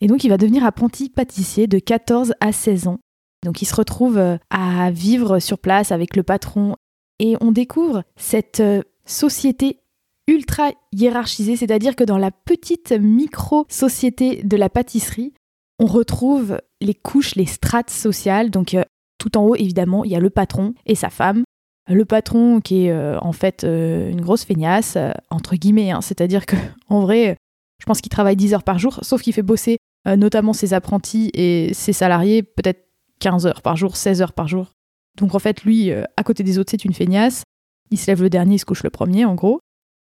Et 0.00 0.06
donc, 0.06 0.24
il 0.24 0.28
va 0.28 0.36
devenir 0.36 0.64
apprenti 0.64 1.08
pâtissier 1.08 1.66
de 1.66 1.78
14 1.78 2.34
à 2.40 2.52
16 2.52 2.88
ans. 2.88 2.98
Donc, 3.46 3.62
il 3.62 3.66
se 3.66 3.76
retrouve 3.76 4.18
euh, 4.18 4.36
à 4.50 4.90
vivre 4.90 5.38
sur 5.38 5.58
place 5.58 5.92
avec 5.92 6.16
le 6.16 6.24
patron. 6.24 6.74
Et 7.20 7.36
on 7.40 7.52
découvre 7.52 8.02
cette 8.16 8.58
euh, 8.58 8.82
société 9.04 9.78
ultra 10.26 10.72
hiérarchisée, 10.92 11.54
c'est-à-dire 11.54 11.94
que 11.94 12.02
dans 12.02 12.18
la 12.18 12.32
petite 12.32 12.90
micro-société 12.90 14.42
de 14.42 14.56
la 14.56 14.68
pâtisserie, 14.68 15.32
on 15.78 15.86
retrouve 15.86 16.58
les 16.80 16.94
couches, 16.94 17.36
les 17.36 17.46
strates 17.46 17.90
sociales. 17.90 18.50
Donc, 18.50 18.74
euh, 18.74 18.82
tout 19.18 19.38
en 19.38 19.44
haut, 19.44 19.54
évidemment, 19.54 20.02
il 20.04 20.10
y 20.10 20.16
a 20.16 20.20
le 20.20 20.30
patron 20.30 20.74
et 20.84 20.94
sa 20.94 21.08
femme 21.08 21.44
le 21.88 22.04
patron 22.04 22.60
qui 22.60 22.86
est 22.86 23.16
en 23.22 23.30
fait 23.30 23.62
une 23.62 24.20
grosse 24.20 24.44
feignasse, 24.44 24.98
entre 25.30 25.54
guillemets, 25.54 25.92
hein. 25.92 26.00
c'est-à-dire 26.00 26.44
que 26.44 26.56
en 26.88 26.98
vrai, 26.98 27.36
je 27.78 27.86
pense 27.86 28.00
qu'il 28.00 28.10
travaille 28.10 28.34
10 28.34 28.54
heures 28.54 28.64
par 28.64 28.80
jour, 28.80 28.98
sauf 29.02 29.22
qu'il 29.22 29.32
fait 29.32 29.42
bosser 29.42 29.78
notamment 30.04 30.52
ses 30.52 30.74
apprentis 30.74 31.30
et 31.32 31.72
ses 31.74 31.92
salariés 31.92 32.42
peut-être 32.42 32.85
15 33.20 33.46
heures 33.46 33.62
par 33.62 33.76
jour, 33.76 33.96
16 33.96 34.22
heures 34.22 34.32
par 34.32 34.48
jour. 34.48 34.72
Donc 35.16 35.34
en 35.34 35.38
fait, 35.38 35.62
lui, 35.64 35.90
à 35.92 36.22
côté 36.24 36.42
des 36.42 36.58
autres, 36.58 36.70
c'est 36.70 36.84
une 36.84 36.92
feignasse. 36.92 37.42
Il 37.90 37.98
se 37.98 38.08
lève 38.08 38.22
le 38.22 38.30
dernier, 38.30 38.56
il 38.56 38.58
se 38.58 38.64
couche 38.64 38.82
le 38.82 38.90
premier, 38.90 39.24
en 39.24 39.34
gros. 39.34 39.60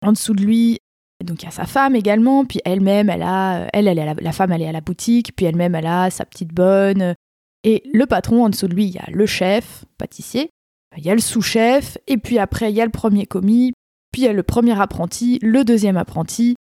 En 0.03 0.11
dessous 0.11 0.33
de 0.33 0.43
lui, 0.43 0.79
donc 1.23 1.41
il 1.41 1.45
y 1.45 1.47
a 1.47 1.51
sa 1.51 1.65
femme 1.65 1.95
également, 1.95 2.45
puis 2.45 2.59
elle-même, 2.65 3.09
elle 3.09 3.23
a, 3.23 3.67
elle, 3.73 3.87
elle 3.87 3.99
est 3.99 4.13
la, 4.21 4.31
femme, 4.31 4.51
elle 4.51 4.61
est 4.61 4.67
à 4.67 4.71
la 4.71 4.81
boutique, 4.81 5.35
puis 5.35 5.45
elle-même, 5.45 5.75
elle 5.75 5.87
a 5.87 6.09
sa 6.09 6.25
petite 6.25 6.53
bonne. 6.53 7.15
Et 7.63 7.83
le 7.93 8.05
patron, 8.05 8.45
en 8.45 8.49
dessous 8.49 8.67
de 8.67 8.73
lui, 8.73 8.85
il 8.85 8.93
y 8.93 8.99
a 8.99 9.05
le 9.11 9.25
chef, 9.25 9.85
pâtissier, 9.97 10.49
il 10.97 11.05
y 11.05 11.09
a 11.09 11.15
le 11.15 11.21
sous-chef, 11.21 11.97
et 12.07 12.17
puis 12.17 12.39
après, 12.39 12.71
il 12.71 12.75
y 12.75 12.81
a 12.81 12.85
le 12.85 12.91
premier 12.91 13.25
commis, 13.25 13.73
puis 14.11 14.23
il 14.23 14.25
y 14.25 14.27
a 14.27 14.33
le 14.33 14.43
premier 14.43 14.79
apprenti, 14.79 15.39
le 15.41 15.63
deuxième 15.63 15.97
apprenti, 15.97 16.55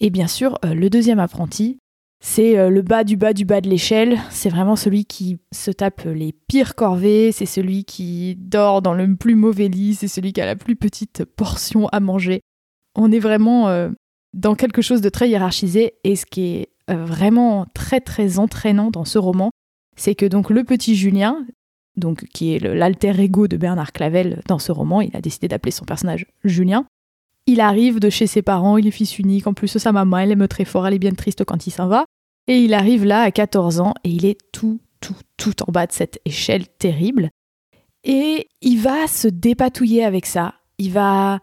et 0.00 0.10
bien 0.10 0.26
sûr, 0.26 0.58
euh, 0.64 0.74
le 0.74 0.90
deuxième 0.90 1.20
apprenti, 1.20 1.78
c'est 2.20 2.58
euh, 2.58 2.70
le 2.70 2.82
bas 2.82 3.04
du 3.04 3.16
bas 3.16 3.32
du 3.32 3.44
bas 3.44 3.60
de 3.60 3.68
l'échelle, 3.68 4.18
c'est 4.30 4.48
vraiment 4.48 4.76
celui 4.76 5.04
qui 5.04 5.38
se 5.52 5.70
tape 5.70 6.02
les 6.04 6.32
pires 6.32 6.74
corvées, 6.74 7.32
c'est 7.32 7.46
celui 7.46 7.84
qui 7.84 8.36
dort 8.36 8.82
dans 8.82 8.94
le 8.94 9.14
plus 9.16 9.34
mauvais 9.34 9.68
lit, 9.68 9.94
c'est 9.94 10.08
celui 10.08 10.32
qui 10.32 10.40
a 10.40 10.46
la 10.46 10.56
plus 10.56 10.76
petite 10.76 11.24
portion 11.24 11.88
à 11.88 12.00
manger. 12.00 12.40
On 12.94 13.12
est 13.12 13.18
vraiment 13.18 13.68
euh, 13.68 13.90
dans 14.32 14.54
quelque 14.54 14.82
chose 14.82 15.00
de 15.00 15.08
très 15.08 15.28
hiérarchisé, 15.28 15.94
et 16.04 16.16
ce 16.16 16.26
qui 16.26 16.46
est 16.46 16.68
vraiment 16.88 17.66
très 17.74 18.00
très 18.00 18.38
entraînant 18.38 18.90
dans 18.90 19.04
ce 19.04 19.18
roman, 19.18 19.50
c'est 19.96 20.14
que 20.14 20.26
donc 20.26 20.50
le 20.50 20.62
petit 20.62 20.94
Julien, 20.94 21.44
donc 21.96 22.26
qui 22.32 22.54
est 22.54 22.58
l'alter 22.58 23.18
ego 23.18 23.48
de 23.48 23.56
Bernard 23.56 23.92
Clavel 23.92 24.42
dans 24.46 24.58
ce 24.58 24.72
roman. 24.72 25.00
Il 25.00 25.16
a 25.16 25.20
décidé 25.20 25.48
d'appeler 25.48 25.72
son 25.72 25.84
personnage 25.84 26.26
Julien. 26.44 26.86
Il 27.46 27.60
arrive 27.60 28.00
de 28.00 28.10
chez 28.10 28.26
ses 28.26 28.42
parents, 28.42 28.76
il 28.76 28.86
est 28.86 28.92
fils 28.92 29.18
unique, 29.18 29.46
en 29.46 29.54
plus 29.54 29.78
sa 29.78 29.92
maman, 29.92 30.18
elle 30.18 30.32
aime 30.32 30.48
très 30.48 30.64
fort, 30.64 30.86
elle 30.86 30.94
est 30.94 30.98
bien 30.98 31.12
triste 31.12 31.44
quand 31.44 31.66
il 31.66 31.70
s'en 31.70 31.86
va. 31.86 32.04
Et 32.48 32.58
il 32.58 32.74
arrive 32.74 33.04
là 33.04 33.22
à 33.22 33.30
14 33.30 33.80
ans 33.80 33.94
et 34.04 34.10
il 34.10 34.24
est 34.24 34.38
tout, 34.52 34.80
tout, 35.00 35.16
tout 35.36 35.62
en 35.68 35.72
bas 35.72 35.86
de 35.86 35.92
cette 35.92 36.20
échelle 36.24 36.66
terrible. 36.66 37.30
Et 38.04 38.48
il 38.62 38.80
va 38.80 39.06
se 39.08 39.28
dépatouiller 39.28 40.04
avec 40.04 40.26
ça. 40.26 40.54
Il 40.78 40.92
va 40.92 41.40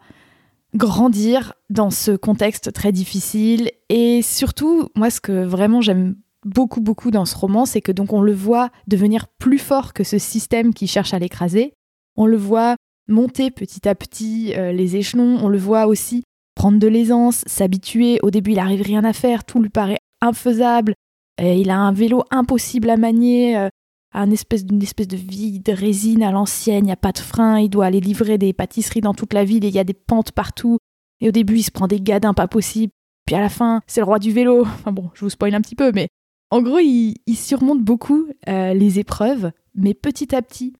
grandir 0.74 1.54
dans 1.70 1.90
ce 1.90 2.12
contexte 2.12 2.72
très 2.72 2.90
difficile. 2.90 3.70
Et 3.88 4.22
surtout, 4.22 4.88
moi, 4.94 5.10
ce 5.10 5.20
que 5.20 5.44
vraiment 5.44 5.80
j'aime 5.80 6.16
beaucoup 6.44 6.80
beaucoup 6.80 7.10
dans 7.10 7.24
ce 7.24 7.36
roman, 7.36 7.64
c'est 7.64 7.80
que 7.80 7.92
donc 7.92 8.12
on 8.12 8.20
le 8.20 8.34
voit 8.34 8.70
devenir 8.86 9.28
plus 9.28 9.58
fort 9.58 9.92
que 9.92 10.04
ce 10.04 10.18
système 10.18 10.74
qui 10.74 10.86
cherche 10.86 11.14
à 11.14 11.18
l'écraser. 11.18 11.74
On 12.16 12.26
le 12.26 12.36
voit 12.36 12.76
monter 13.08 13.50
petit 13.50 13.88
à 13.88 13.94
petit 13.94 14.54
euh, 14.56 14.72
les 14.72 14.96
échelons, 14.96 15.38
on 15.42 15.48
le 15.48 15.58
voit 15.58 15.86
aussi 15.86 16.24
prendre 16.54 16.78
de 16.78 16.86
l'aisance, 16.86 17.42
s'habituer. 17.46 18.18
Au 18.22 18.30
début, 18.30 18.52
il 18.52 18.58
arrive 18.58 18.82
rien 18.82 19.04
à 19.04 19.12
faire, 19.12 19.44
tout 19.44 19.60
lui 19.60 19.70
paraît 19.70 19.98
infaisable. 20.20 20.94
il 21.38 21.70
a 21.70 21.78
un 21.78 21.92
vélo 21.92 22.22
impossible 22.30 22.90
à 22.90 22.96
manier, 22.96 23.58
euh, 23.58 23.68
une 24.14 24.32
espèce, 24.32 24.64
d'une 24.64 24.82
espèce 24.82 25.08
de 25.08 25.16
vie 25.16 25.60
de 25.60 25.72
résine 25.72 26.22
à 26.22 26.30
l'ancienne, 26.30 26.84
il 26.84 26.86
n'y 26.86 26.92
a 26.92 26.96
pas 26.96 27.12
de 27.12 27.18
frein, 27.18 27.58
il 27.58 27.68
doit 27.68 27.86
aller 27.86 28.00
livrer 28.00 28.38
des 28.38 28.52
pâtisseries 28.52 29.00
dans 29.00 29.14
toute 29.14 29.32
la 29.32 29.44
ville 29.44 29.64
et 29.64 29.68
il 29.68 29.74
y 29.74 29.80
a 29.80 29.84
des 29.84 29.94
pentes 29.94 30.32
partout. 30.32 30.78
Et 31.20 31.28
au 31.28 31.32
début, 31.32 31.58
il 31.58 31.62
se 31.62 31.70
prend 31.70 31.88
des 31.88 32.00
gadins 32.00 32.34
pas 32.34 32.48
possibles. 32.48 32.92
Puis 33.26 33.34
à 33.34 33.40
la 33.40 33.48
fin, 33.48 33.80
c'est 33.86 34.00
le 34.00 34.04
roi 34.04 34.18
du 34.18 34.30
vélo. 34.30 34.62
Enfin 34.62 34.92
bon, 34.92 35.10
je 35.14 35.20
vous 35.20 35.30
spoil 35.30 35.54
un 35.54 35.60
petit 35.60 35.74
peu, 35.74 35.90
mais 35.92 36.08
en 36.50 36.62
gros, 36.62 36.78
il, 36.78 37.16
surmonte 37.34 37.82
beaucoup 37.82 38.26
euh, 38.48 38.74
les 38.74 38.98
épreuves, 38.98 39.50
mais 39.74 39.94
petit 39.94 40.34
à 40.34 40.42
petit. 40.42 40.74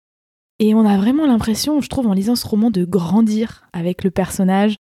Et 0.58 0.75
on 0.75 0.87
a 0.87 0.96
vraiment 0.96 1.26
l'impression, 1.26 1.80
je 1.80 1.88
trouve, 1.88 2.06
en 2.06 2.12
lisant 2.12 2.37
ce 2.37 2.46
roman, 2.46 2.70
de 2.70 2.84
grandir 2.84 3.64
avec 3.73 4.04
le 4.04 4.11
personnage. 4.11 4.76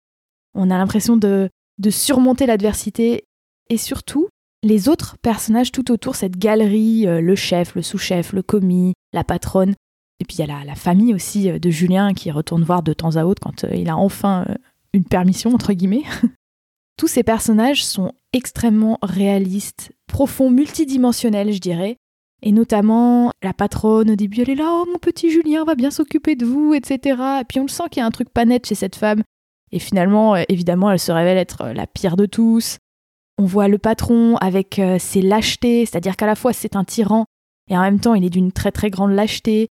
On 0.54 0.70
a 0.70 0.78
l'impression 0.78 1.16
de, 1.16 1.50
de 1.78 1.90
surmonter 1.90 2.46
l'adversité 2.46 3.24
et 3.70 3.76
surtout 3.76 4.28
les 4.62 4.88
autres 4.88 5.16
personnages 5.20 5.72
tout 5.72 5.90
autour, 5.90 6.16
cette 6.16 6.38
galerie, 6.38 7.06
euh, 7.06 7.20
le 7.20 7.34
chef, 7.34 7.74
le 7.74 7.82
sous-chef, 7.82 8.32
le 8.32 8.42
commis, 8.42 8.94
la 9.12 9.24
patronne. 9.24 9.74
Et 10.20 10.24
puis 10.24 10.36
il 10.38 10.46
y 10.46 10.50
a 10.50 10.64
la, 10.64 10.74
famille 10.74 11.12
aussi 11.12 11.50
euh, 11.50 11.58
de 11.58 11.70
Julien 11.70 12.14
qui 12.14 12.30
retourne 12.30 12.62
voir 12.62 12.82
de 12.82 12.92
temps 12.92 13.16
à 13.16 13.24
autre 13.24 13.42
quand 13.42 13.64
il 13.64 13.88
a 13.90 13.96
enfin 13.96 14.46
une 14.92 15.04
permission, 15.04 15.52
entre 15.52 15.72
guillemets. 15.72 16.04
Tous 16.96 17.08
ces 17.08 17.24
personnages 17.24 17.84
sont 17.84 18.12
extrêmement 18.32 18.98
réalistes, 19.02 19.92
profonds, 20.06 20.50
multidimensionnels, 20.50 21.52
je 21.52 21.58
dirais. 21.58 21.96
Et 22.46 22.52
notamment, 22.52 23.32
la 23.42 23.54
patronne, 23.54 24.10
au 24.10 24.16
début, 24.16 24.42
elle 24.42 24.50
est 24.50 24.54
là, 24.54 24.68
oh 24.70 24.84
mon 24.92 24.98
petit 24.98 25.30
Julien 25.30 25.64
va 25.64 25.74
bien 25.74 25.90
s'occuper 25.90 26.36
de 26.36 26.44
vous, 26.44 26.74
etc. 26.74 27.40
Et 27.40 27.44
puis 27.48 27.58
on 27.58 27.62
le 27.62 27.68
sent 27.68 27.84
qu'il 27.90 28.00
y 28.00 28.02
a 28.02 28.06
un 28.06 28.10
truc 28.10 28.28
pas 28.28 28.44
net 28.44 28.66
chez 28.66 28.74
cette 28.74 28.96
femme. 28.96 29.22
Et 29.72 29.78
finalement, 29.78 30.34
euh, 30.34 30.42
évidemment, 30.50 30.90
elle 30.90 30.98
se 30.98 31.10
révèle 31.10 31.38
être 31.38 31.62
euh, 31.62 31.72
la 31.72 31.86
pire 31.86 32.16
de 32.16 32.26
tous. 32.26 32.76
On 33.38 33.44
voit 33.44 33.66
le 33.68 33.78
patron 33.78 34.36
avec 34.36 34.78
euh, 34.78 34.98
ses 34.98 35.22
lâchetés, 35.22 35.86
c'est-à-dire 35.86 36.16
qu'à 36.16 36.26
la 36.26 36.36
fois 36.36 36.52
c'est 36.52 36.76
un 36.76 36.84
tyran, 36.84 37.24
et 37.68 37.76
en 37.76 37.80
même 37.80 37.98
temps 37.98 38.14
il 38.14 38.24
est 38.24 38.30
d'une 38.30 38.52
très 38.52 38.70
très 38.70 38.90
grande 38.90 39.12
lâcheté. 39.12 39.68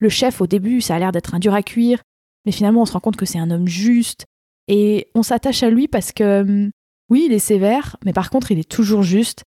Le 0.00 0.08
chef, 0.08 0.40
au 0.40 0.46
début, 0.46 0.80
ça 0.80 0.96
a 0.96 0.98
l'air 0.98 1.12
d'être 1.12 1.34
un 1.34 1.38
dur 1.38 1.54
à 1.54 1.62
cuire, 1.62 2.00
mais 2.46 2.52
finalement 2.52 2.82
on 2.82 2.86
se 2.86 2.92
rend 2.94 3.00
compte 3.00 3.16
que 3.16 3.26
c'est 3.26 3.38
un 3.38 3.50
homme 3.50 3.68
juste, 3.68 4.24
et 4.66 5.08
on 5.14 5.22
s'attache 5.22 5.62
à 5.62 5.70
lui 5.70 5.88
parce 5.88 6.12
que, 6.12 6.40
hum, 6.40 6.70
oui, 7.10 7.24
il 7.26 7.32
est 7.32 7.38
sévère, 7.38 7.96
mais 8.04 8.12
par 8.12 8.30
contre, 8.30 8.50
il 8.50 8.58
est 8.58 8.68
toujours 8.68 9.02
juste. 9.02 9.44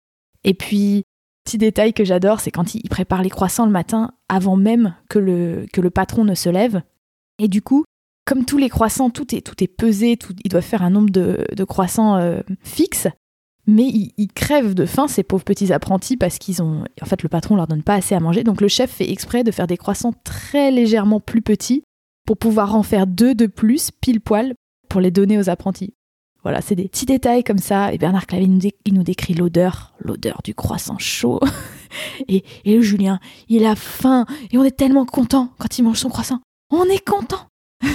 Et 0.43 0.53
puis, 0.53 1.03
petit 1.43 1.57
détail 1.57 1.93
que 1.93 2.03
j'adore, 2.03 2.39
c'est 2.39 2.51
quand 2.51 2.75
il 2.75 2.87
prépare 2.89 3.21
les 3.21 3.29
croissants 3.29 3.65
le 3.65 3.71
matin 3.71 4.11
avant 4.29 4.55
même 4.55 4.95
que 5.09 5.19
le, 5.19 5.65
que 5.73 5.81
le 5.81 5.89
patron 5.89 6.23
ne 6.23 6.35
se 6.35 6.49
lève. 6.49 6.81
Et 7.39 7.47
du 7.47 7.61
coup, 7.61 7.83
comme 8.25 8.45
tous 8.45 8.57
les 8.57 8.69
croissants, 8.69 9.09
tout 9.09 9.35
est, 9.35 9.41
tout 9.41 9.63
est 9.63 9.67
pesé, 9.67 10.17
tout, 10.17 10.33
ils 10.43 10.49
doivent 10.49 10.63
faire 10.63 10.83
un 10.83 10.89
nombre 10.89 11.09
de, 11.09 11.63
croissants 11.63 12.17
euh, 12.17 12.41
fixe. 12.63 13.07
Mais 13.67 13.83
ils, 13.83 14.11
ils, 14.17 14.31
crèvent 14.31 14.73
de 14.73 14.85
faim, 14.85 15.07
ces 15.07 15.23
pauvres 15.23 15.43
petits 15.43 15.71
apprentis, 15.71 16.17
parce 16.17 16.39
qu'ils 16.39 16.63
ont. 16.63 16.83
En 17.01 17.05
fait, 17.05 17.23
le 17.23 17.29
patron 17.29 17.55
leur 17.55 17.67
donne 17.67 17.83
pas 17.83 17.95
assez 17.95 18.15
à 18.15 18.19
manger. 18.19 18.43
Donc 18.43 18.59
le 18.59 18.67
chef 18.67 18.89
fait 18.89 19.11
exprès 19.11 19.43
de 19.43 19.51
faire 19.51 19.67
des 19.67 19.77
croissants 19.77 20.13
très 20.23 20.71
légèrement 20.71 21.19
plus 21.19 21.41
petits 21.41 21.83
pour 22.25 22.37
pouvoir 22.37 22.75
en 22.75 22.83
faire 22.83 23.07
deux 23.07 23.35
de 23.35 23.45
plus, 23.45 23.91
pile 23.91 24.21
poil, 24.21 24.53
pour 24.89 25.01
les 25.01 25.11
donner 25.11 25.37
aux 25.37 25.49
apprentis. 25.49 25.93
Voilà, 26.43 26.61
c'est 26.61 26.75
des 26.75 26.87
petits 26.87 27.05
détails 27.05 27.43
comme 27.43 27.59
ça. 27.59 27.93
Et 27.93 27.97
Bernard 27.97 28.25
Clavier 28.25 28.47
nous, 28.47 28.59
il 28.85 28.93
nous 28.93 29.03
décrit 29.03 29.33
l'odeur, 29.33 29.93
l'odeur 29.99 30.41
du 30.43 30.55
croissant 30.55 30.97
chaud. 30.97 31.39
et, 32.27 32.43
et 32.65 32.75
le 32.75 32.81
Julien, 32.81 33.19
il 33.47 33.65
a 33.65 33.75
faim 33.75 34.25
et 34.51 34.57
on 34.57 34.63
est 34.63 34.75
tellement 34.75 35.05
content 35.05 35.53
quand 35.59 35.77
il 35.77 35.83
mange 35.83 35.99
son 35.99 36.09
croissant. 36.09 36.39
On 36.69 36.85
est 36.85 37.05
content. 37.05 37.47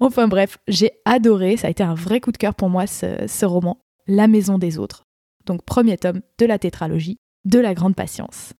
enfin 0.00 0.28
bref, 0.28 0.58
j'ai 0.68 0.90
adoré. 1.04 1.56
Ça 1.56 1.66
a 1.68 1.70
été 1.70 1.82
un 1.82 1.94
vrai 1.94 2.20
coup 2.20 2.32
de 2.32 2.36
cœur 2.36 2.54
pour 2.54 2.68
moi 2.68 2.86
ce, 2.86 3.26
ce 3.26 3.46
roman, 3.46 3.78
La 4.06 4.28
Maison 4.28 4.58
des 4.58 4.78
Autres. 4.78 5.04
Donc 5.46 5.64
premier 5.64 5.96
tome 5.96 6.20
de 6.38 6.46
la 6.46 6.58
tétralogie 6.58 7.18
de 7.44 7.58
la 7.60 7.74
grande 7.74 7.94
patience. 7.94 8.52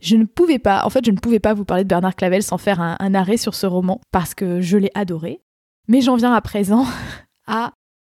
Je 0.00 0.16
ne 0.16 0.24
pouvais 0.24 0.58
pas, 0.58 0.84
en 0.84 0.90
fait, 0.90 1.04
je 1.04 1.10
ne 1.10 1.16
pouvais 1.16 1.40
pas 1.40 1.54
vous 1.54 1.64
parler 1.64 1.84
de 1.84 1.88
Bernard 1.88 2.14
Clavel 2.14 2.42
sans 2.42 2.58
faire 2.58 2.80
un, 2.80 3.14
arrêt 3.14 3.38
sur 3.38 3.54
ce 3.54 3.66
roman 3.66 4.00
parce 4.12 4.34
que 4.34 4.60
je 4.60 4.76
l'ai 4.76 4.90
adoré. 4.94 5.40
Mais 5.88 6.00
j'en 6.00 6.16
viens 6.16 6.32
à 6.32 6.40
présent 6.40 6.84
à 7.46 7.72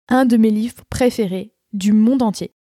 un 0.09 0.25
de 0.25 0.38
mes 0.38 0.51
livres 0.51 0.83
préférés 0.89 1.53
du 1.74 1.91
monde 1.91 2.21
entier. 2.21 2.53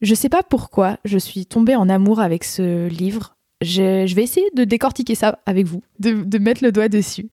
Je 0.00 0.14
sais 0.14 0.28
pas 0.28 0.42
pourquoi 0.42 0.98
je 1.04 1.18
suis 1.18 1.46
tombée 1.46 1.76
en 1.76 1.88
amour 1.88 2.20
avec 2.20 2.44
ce 2.44 2.88
livre. 2.88 3.36
Je, 3.62 4.12
vais 4.14 4.22
essayer 4.22 4.50
de 4.54 4.64
décortiquer 4.64 5.14
ça 5.14 5.40
avec 5.46 5.66
vous, 5.66 5.82
de, 5.98 6.38
mettre 6.38 6.62
le 6.62 6.72
doigt 6.72 6.88
dessus. 6.88 7.30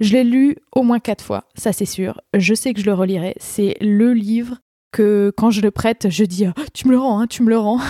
Je 0.00 0.14
l'ai 0.14 0.24
lu 0.24 0.56
au 0.74 0.82
moins 0.82 0.98
quatre 0.98 1.24
fois, 1.24 1.44
ça 1.54 1.72
c'est 1.72 1.86
sûr. 1.86 2.20
Je 2.36 2.54
sais 2.54 2.74
que 2.74 2.80
je 2.80 2.86
le 2.86 2.94
relirai. 2.94 3.34
C'est 3.38 3.76
le 3.80 4.12
livre 4.14 4.58
que 4.90 5.32
quand 5.36 5.50
je 5.50 5.60
le 5.60 5.70
prête, 5.70 6.08
je 6.10 6.24
dis 6.24 6.46
oh, 6.48 6.60
Tu 6.74 6.88
me 6.88 6.92
le 6.92 6.98
rends, 6.98 7.20
hein, 7.20 7.26
tu 7.28 7.44
me 7.44 7.50
le 7.50 7.58
rends. 7.58 7.80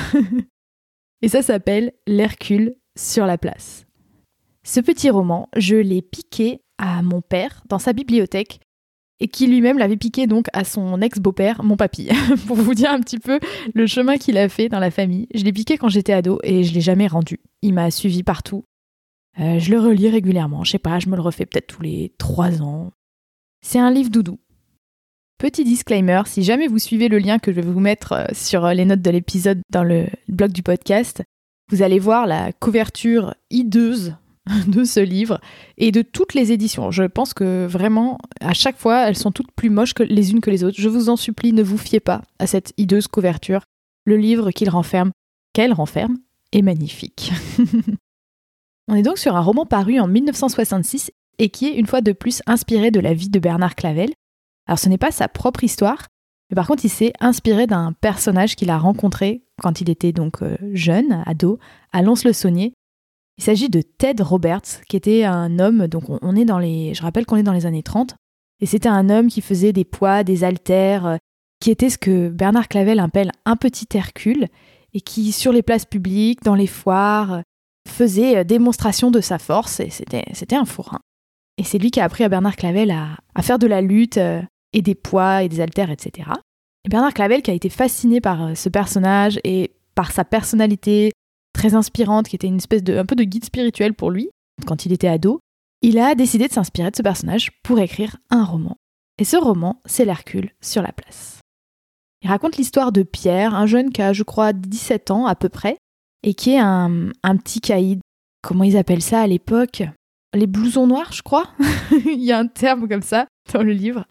Et 1.23 1.28
ça 1.28 1.40
s'appelle 1.40 1.92
L'Hercule 2.06 2.75
sur 2.99 3.25
la 3.25 3.38
place. 3.38 3.87
Ce 4.64 4.80
petit 4.80 5.09
roman, 5.09 5.49
je 5.56 5.76
l'ai 5.76 6.02
piqué 6.02 6.61
à 6.83 7.01
mon 7.01 7.21
père 7.21 7.62
dans 7.69 7.79
sa 7.79 7.93
bibliothèque 7.93 8.61
et 9.21 9.29
qui 9.29 9.47
lui-même 9.47 9.79
l'avait 9.79 9.97
piqué 9.97 10.27
donc 10.27 10.49
à 10.53 10.65
son 10.65 11.01
ex-beau-père, 11.01 11.62
mon 11.62 11.77
papy, 11.77 12.09
pour 12.49 12.57
vous 12.57 12.75
dire 12.75 12.91
un 12.91 12.99
petit 12.99 13.21
peu 13.21 13.39
le 13.73 13.87
chemin 13.87 14.19
qu'il 14.19 14.37
a 14.37 14.49
fait 14.49 14.69
dans 14.69 14.81
la 14.81 14.91
famille. 14.91 15.29
Je 15.33 15.45
l'ai 15.45 15.53
piqué 15.53 15.79
quand 15.79 15.89
j'étais 15.89 16.12
ado 16.12 16.41
et 16.43 16.65
je 16.65 16.75
l'ai 16.75 16.81
jamais 16.81 17.07
rendu. 17.07 17.39
Il 17.62 17.73
m'a 17.73 17.93
suivi 17.93 18.25
partout. 18.25 18.65
Euh, 19.39 19.61
je 19.61 19.71
le 19.71 19.79
relis 19.79 20.11
régulièrement, 20.11 20.65
je 20.65 20.73
sais 20.73 20.79
pas, 20.81 20.99
je 20.99 21.09
me 21.09 21.15
le 21.15 21.23
refais 21.23 21.47
peut-être 21.47 21.69
tous 21.69 21.83
les 21.83 22.12
trois 22.19 22.61
ans. 22.62 22.91
C'est 23.65 23.79
un 23.79 23.93
livre 23.93 24.11
doudou. 24.11 24.41
Petit 25.39 25.62
disclaimer, 25.62 26.23
si 26.27 26.43
jamais 26.43 26.67
vous 26.67 26.81
suivez 26.81 27.09
le 27.09 27.19
lien 27.19 27.39
que 27.39 27.53
je 27.53 27.61
vais 27.61 27.67
vous 27.67 27.81
mettre 27.81 28.12
euh, 28.12 28.27
sur 28.33 28.65
euh, 28.65 28.75
les 28.75 28.85
notes 28.85 29.03
de 29.03 29.11
l'épisode 29.11 29.61
dans 29.71 29.85
le 29.85 30.07
blog 30.29 30.51
du 30.51 30.65
podcast, 30.65 31.23
vous 31.71 31.83
allez 31.83 32.01
voir 32.01 32.27
la 32.27 32.53
couverture 32.53 33.35
hideuse 33.51 34.17
de 34.67 34.85
ce 34.85 35.01
livre 35.01 35.41
et 35.79 35.93
de 35.93 36.03
toutes 36.03 36.35
les 36.35 36.53
éditions. 36.53 36.91
Je 36.91 37.05
pense 37.05 37.35
que 37.35 37.67
vraiment, 37.67 38.19
à 38.41 38.55
chaque 38.55 38.79
fois, 38.79 39.09
elles 39.09 39.17
sont 39.17 39.33
toutes 39.33 39.53
plus 39.53 39.71
moches 39.71 39.95
que 39.95 40.03
les 40.03 40.33
unes 40.33 40.41
que 40.41 40.51
les 40.51 40.65
autres. 40.65 40.81
Je 40.81 40.89
vous 40.89 41.09
en 41.09 41.17
supplie, 41.17 41.53
ne 41.53 41.63
vous 41.63 41.79
fiez 41.79 42.01
pas 42.01 42.23
à 42.39 42.47
cette 42.47 42.73
hideuse 42.77 43.07
couverture. 43.07 43.63
Le 44.05 44.17
livre 44.17 44.51
qu'il 44.51 44.69
renferme, 44.69 45.13
qu'elle 45.53 45.73
renferme, 45.73 46.19
est 46.53 46.63
magnifique. 46.63 47.33
On 48.89 48.97
est 48.97 49.03
donc 49.03 49.19
sur 49.19 49.37
un 49.37 49.41
roman 49.41 49.65
paru 49.65 50.01
en 50.01 50.09
1966 50.09 51.13
et 51.39 51.49
qui 51.49 51.67
est 51.67 51.77
une 51.77 51.87
fois 51.87 52.01
de 52.01 52.13
plus 52.13 52.43
inspiré 52.47 52.91
de 52.91 53.01
la 53.01 53.15
vie 53.15 53.31
de 53.31 53.39
Bernard 53.39 53.75
Clavel, 53.75 54.11
alors 54.67 54.79
ce 54.79 54.89
n'est 54.89 54.99
pas 54.99 55.11
sa 55.11 55.29
propre 55.29 55.65
histoire, 55.65 56.09
mais 56.51 56.55
par 56.55 56.67
contre 56.67 56.85
il 56.85 56.91
s'est 56.91 57.13
inspiré 57.21 57.67
d'un 57.67 57.93
personnage 57.93 58.57
qu'il 58.57 58.71
a 58.71 58.79
rencontré 58.79 59.43
quand 59.61 59.81
il 59.81 59.91
était 59.91 60.13
donc 60.13 60.43
euh, 60.43 60.57
jeune, 60.73 61.23
ado, 61.27 61.59
à 61.93 62.03
Lons-le-Saunier. 62.03 62.75
Il 63.39 63.45
s'agit 63.45 63.69
de 63.69 63.83
Ted 63.83 64.23
Roberts, 64.23 64.83
qui 64.89 64.97
était 64.97 65.25
un 65.25 65.59
homme, 65.59 65.87
donc 65.87 66.05
on 66.09 66.37
est 66.37 66.45
dans 66.45 66.59
les, 66.59 66.95
je 66.95 67.03
rappelle 67.03 67.27
qu'on 67.27 67.37
est 67.37 67.43
dans 67.43 67.53
les 67.53 67.67
années 67.67 67.83
30, 67.83 68.15
et 68.61 68.67
c'était 68.67 68.89
un 68.89 69.11
homme 69.11 69.29
qui 69.29 69.41
faisait 69.41 69.73
des 69.73 69.85
poids, 69.85 70.23
des 70.23 70.45
haltères, 70.45 71.07
euh, 71.07 71.17
qui 71.61 71.71
était 71.71 71.91
ce 71.91 71.99
que 71.99 72.29
Bernard 72.29 72.69
Clavel 72.69 73.01
appelle 73.01 73.33
un 73.45 73.57
petit 73.57 73.87
Hercule, 73.95 74.49
et 74.95 75.01
qui 75.01 75.33
sur 75.33 75.53
les 75.53 75.62
places 75.62 75.87
publiques, 75.87 76.43
dans 76.43 76.55
les 76.55 76.67
foires, 76.67 77.43
faisait 77.89 78.45
démonstration 78.45 79.11
de 79.11 79.21
sa 79.21 79.39
force, 79.39 79.81
et 79.81 79.91
c'était 79.91 80.57
un 80.57 80.65
fourrin. 80.65 81.01
Et 81.59 81.65
c'est 81.65 81.79
lui 81.79 81.91
qui 81.91 82.01
a 82.01 82.05
appris 82.05 82.25
à 82.25 82.29
Bernard 82.29 82.57
Clavel 82.57 82.91
à, 82.91 83.17
à 83.35 83.43
faire 83.43 83.59
de 83.59 83.67
la 83.67 83.81
lutte, 83.81 84.19
euh, 84.19 84.43
et 84.73 84.83
des 84.83 84.95
poids 84.95 85.43
et 85.43 85.49
des 85.49 85.61
haltères, 85.61 85.91
etc. 85.91 86.31
Et 86.85 86.89
Bernard 86.89 87.15
Clavel, 87.15 87.43
qui 87.43 87.51
a 87.51 87.55
été 87.55 87.69
fasciné 87.69 88.21
par 88.21 88.43
euh, 88.43 88.55
ce 88.55 88.69
personnage 88.69 89.39
et 89.45 89.73
par 89.95 90.11
sa 90.11 90.25
personnalité 90.25 91.12
très 91.62 91.75
inspirante, 91.76 92.26
qui 92.26 92.35
était 92.35 92.49
une 92.49 92.57
espèce 92.57 92.83
de 92.83 92.97
un 92.97 93.07
peu 93.07 93.14
de 93.14 93.23
guide 93.23 93.45
spirituel 93.45 93.95
pour 93.95 94.11
lui 94.11 94.31
quand 94.66 94.85
il 94.85 94.92
était 94.92 95.09
ado, 95.09 95.40
il 95.81 95.99
a 95.99 96.14
décidé 96.14 96.49
de 96.49 96.52
s'inspirer 96.52 96.90
de 96.90 96.97
ce 96.97 97.02
personnage 97.02 97.50
pour 97.62 97.78
écrire 97.78 98.16
un 98.31 98.45
roman. 98.45 98.76
Et 99.19 99.25
ce 99.25 99.37
roman, 99.37 99.81
c'est 99.87 100.04
l'Hercule 100.04 100.50
sur 100.61 100.83
la 100.83 100.92
place. 100.92 101.40
Il 102.23 102.28
raconte 102.28 102.57
l'histoire 102.57 102.92
de 102.92 103.02
Pierre, 103.02 103.54
un 103.54 103.66
jeune 103.66 103.90
qui 103.90 104.02
a, 104.02 104.12
je 104.12 104.23
crois, 104.23 104.52
17 104.52 105.11
ans 105.11 105.26
à 105.26 105.35
peu 105.35 105.49
près, 105.49 105.76
et 106.23 106.35
qui 106.35 106.50
est 106.50 106.59
un, 106.59 107.11
un 107.23 107.37
petit 107.37 107.61
caïd. 107.61 108.00
Comment 108.42 108.64
ils 108.64 108.76
appellent 108.76 109.02
ça 109.02 109.21
à 109.21 109.26
l'époque? 109.26 109.83
Les 110.35 110.47
blousons 110.47 110.87
noirs, 110.87 111.12
je 111.12 111.23
crois 111.23 111.49
Il 112.07 112.23
y 112.23 112.33
a 112.33 112.38
un 112.38 112.47
terme 112.47 112.88
comme 112.88 113.02
ça 113.02 113.26
dans 113.52 113.62
le 113.62 113.73
livre. 113.73 114.04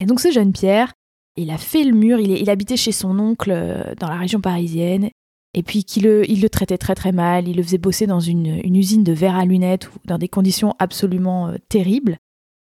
Et 0.00 0.06
donc 0.06 0.20
ce 0.20 0.30
jeune 0.30 0.52
Pierre, 0.52 0.92
il 1.36 1.50
a 1.50 1.58
fait 1.58 1.84
le 1.84 1.92
mur, 1.92 2.18
il, 2.18 2.50
habitait 2.50 2.76
chez 2.76 2.92
son 2.92 3.18
oncle 3.18 3.50
euh, 3.50 3.94
dans 3.98 4.08
la 4.08 4.16
région 4.16 4.40
parisienne, 4.40 5.10
et 5.54 5.62
puis 5.62 5.84
qu'il 5.84 6.04
le, 6.04 6.28
il 6.30 6.40
le 6.40 6.48
traitait 6.48 6.78
très 6.78 6.94
très 6.94 7.12
mal, 7.12 7.46
il 7.46 7.56
le 7.56 7.62
faisait 7.62 7.78
bosser 7.78 8.06
dans 8.06 8.20
une, 8.20 8.46
usine 8.74 9.04
de 9.04 9.12
verre 9.12 9.36
à 9.36 9.44
lunettes, 9.44 9.90
dans 10.06 10.18
des 10.18 10.28
conditions 10.28 10.74
absolument 10.78 11.48
euh, 11.48 11.56
terribles. 11.68 12.16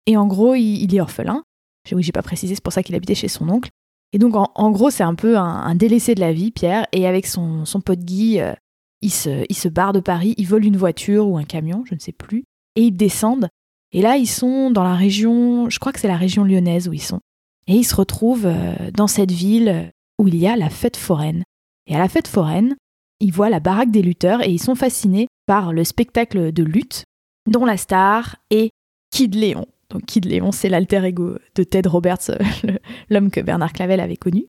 Et 0.06 0.18
en 0.18 0.28
gros, 0.28 0.56
il, 0.56 0.94
est 0.94 1.02
orphelin. 1.02 1.44
Oui, 1.92 2.04
j'ai 2.04 2.12
pas 2.12 2.22
précisé, 2.22 2.56
c'est 2.56 2.64
pour 2.64 2.74
ça 2.74 2.84
qu'il 2.84 2.96
habitait 2.96 3.16
chez 3.16 3.28
son 3.28 3.50
oncle. 3.50 3.70
Et 4.14 4.20
donc, 4.20 4.34
en, 4.36 4.72
gros, 4.72 4.92
c'est 4.92 5.04
un 5.04 5.16
peu 5.16 5.38
un, 5.38 5.76
délaissé 5.76 6.16
de 6.16 6.20
la 6.20 6.32
vie, 6.32 6.52
Pierre. 6.52 6.86
Et 6.92 7.08
avec 7.08 7.26
son, 7.26 7.64
pote 7.84 8.00
Guy, 8.00 8.40
euh, 8.40 8.54
il, 9.02 9.12
se, 9.12 9.46
il 9.50 9.56
se 9.56 9.68
barre 9.68 9.94
de 9.94 10.00
Paris, 10.00 10.36
il 10.38 10.48
vole 10.48 10.66
une 10.66 10.78
voiture 10.78 11.28
ou 11.28 11.38
un 11.38 11.44
camion, 11.44 11.84
je 11.86 11.96
ne 11.96 12.00
sais 12.00 12.12
plus. 12.12 12.44
Et 12.76 12.84
ils 12.84 12.96
descendent 12.96 13.50
Et 13.92 14.02
là, 14.02 14.18
ils 14.18 14.28
sont 14.28 14.70
dans 14.70 14.84
la 14.84 14.96
région, 14.96 15.70
je 15.70 15.80
crois 15.80 15.92
que 15.92 16.00
c'est 16.00 16.08
la 16.08 16.18
région 16.18 16.44
lyonnaise 16.44 16.88
où 16.88 16.94
ils 16.94 17.02
sont. 17.02 17.20
Et 17.68 17.74
ils 17.74 17.84
se 17.84 17.96
retrouvent 17.96 18.46
euh, 18.46 18.92
dans 18.94 19.08
cette 19.08 19.32
ville 19.32 19.92
où 20.20 20.28
il 20.28 20.36
y 20.36 20.48
a 20.48 20.56
la 20.56 20.70
fête 20.70 20.98
foraine. 20.98 21.44
Et 21.88 21.96
à 21.96 22.00
la 22.00 22.10
fête 22.10 22.28
foraine, 22.28 22.76
ils 23.20 23.32
voient 23.34 23.50
la 23.50 23.60
baraque 23.60 23.92
des 23.92 24.02
lutteurs 24.02 24.42
et 24.42 24.50
ils 24.50 24.62
sont 24.62 24.76
fascinés 24.76 25.28
par 25.46 25.74
le 25.74 25.84
spectacle 25.84 26.52
de 26.52 26.64
lutte 26.64 27.04
dont 27.50 27.66
la 27.66 27.78
star 27.78 28.38
est 28.50 28.72
Kid 29.12 29.36
Léon. 29.36 29.66
Donc 29.90 30.06
Kid 30.06 30.26
Léon, 30.26 30.52
c'est 30.52 30.70
l'alter 30.70 31.04
ego 31.06 31.38
de 31.56 31.64
Ted 31.64 31.88
Roberts, 31.88 32.32
l'homme 33.10 33.30
que 33.30 33.40
Bernard 33.40 33.74
Clavel 33.74 34.00
avait 34.00 34.18
connu. 34.18 34.48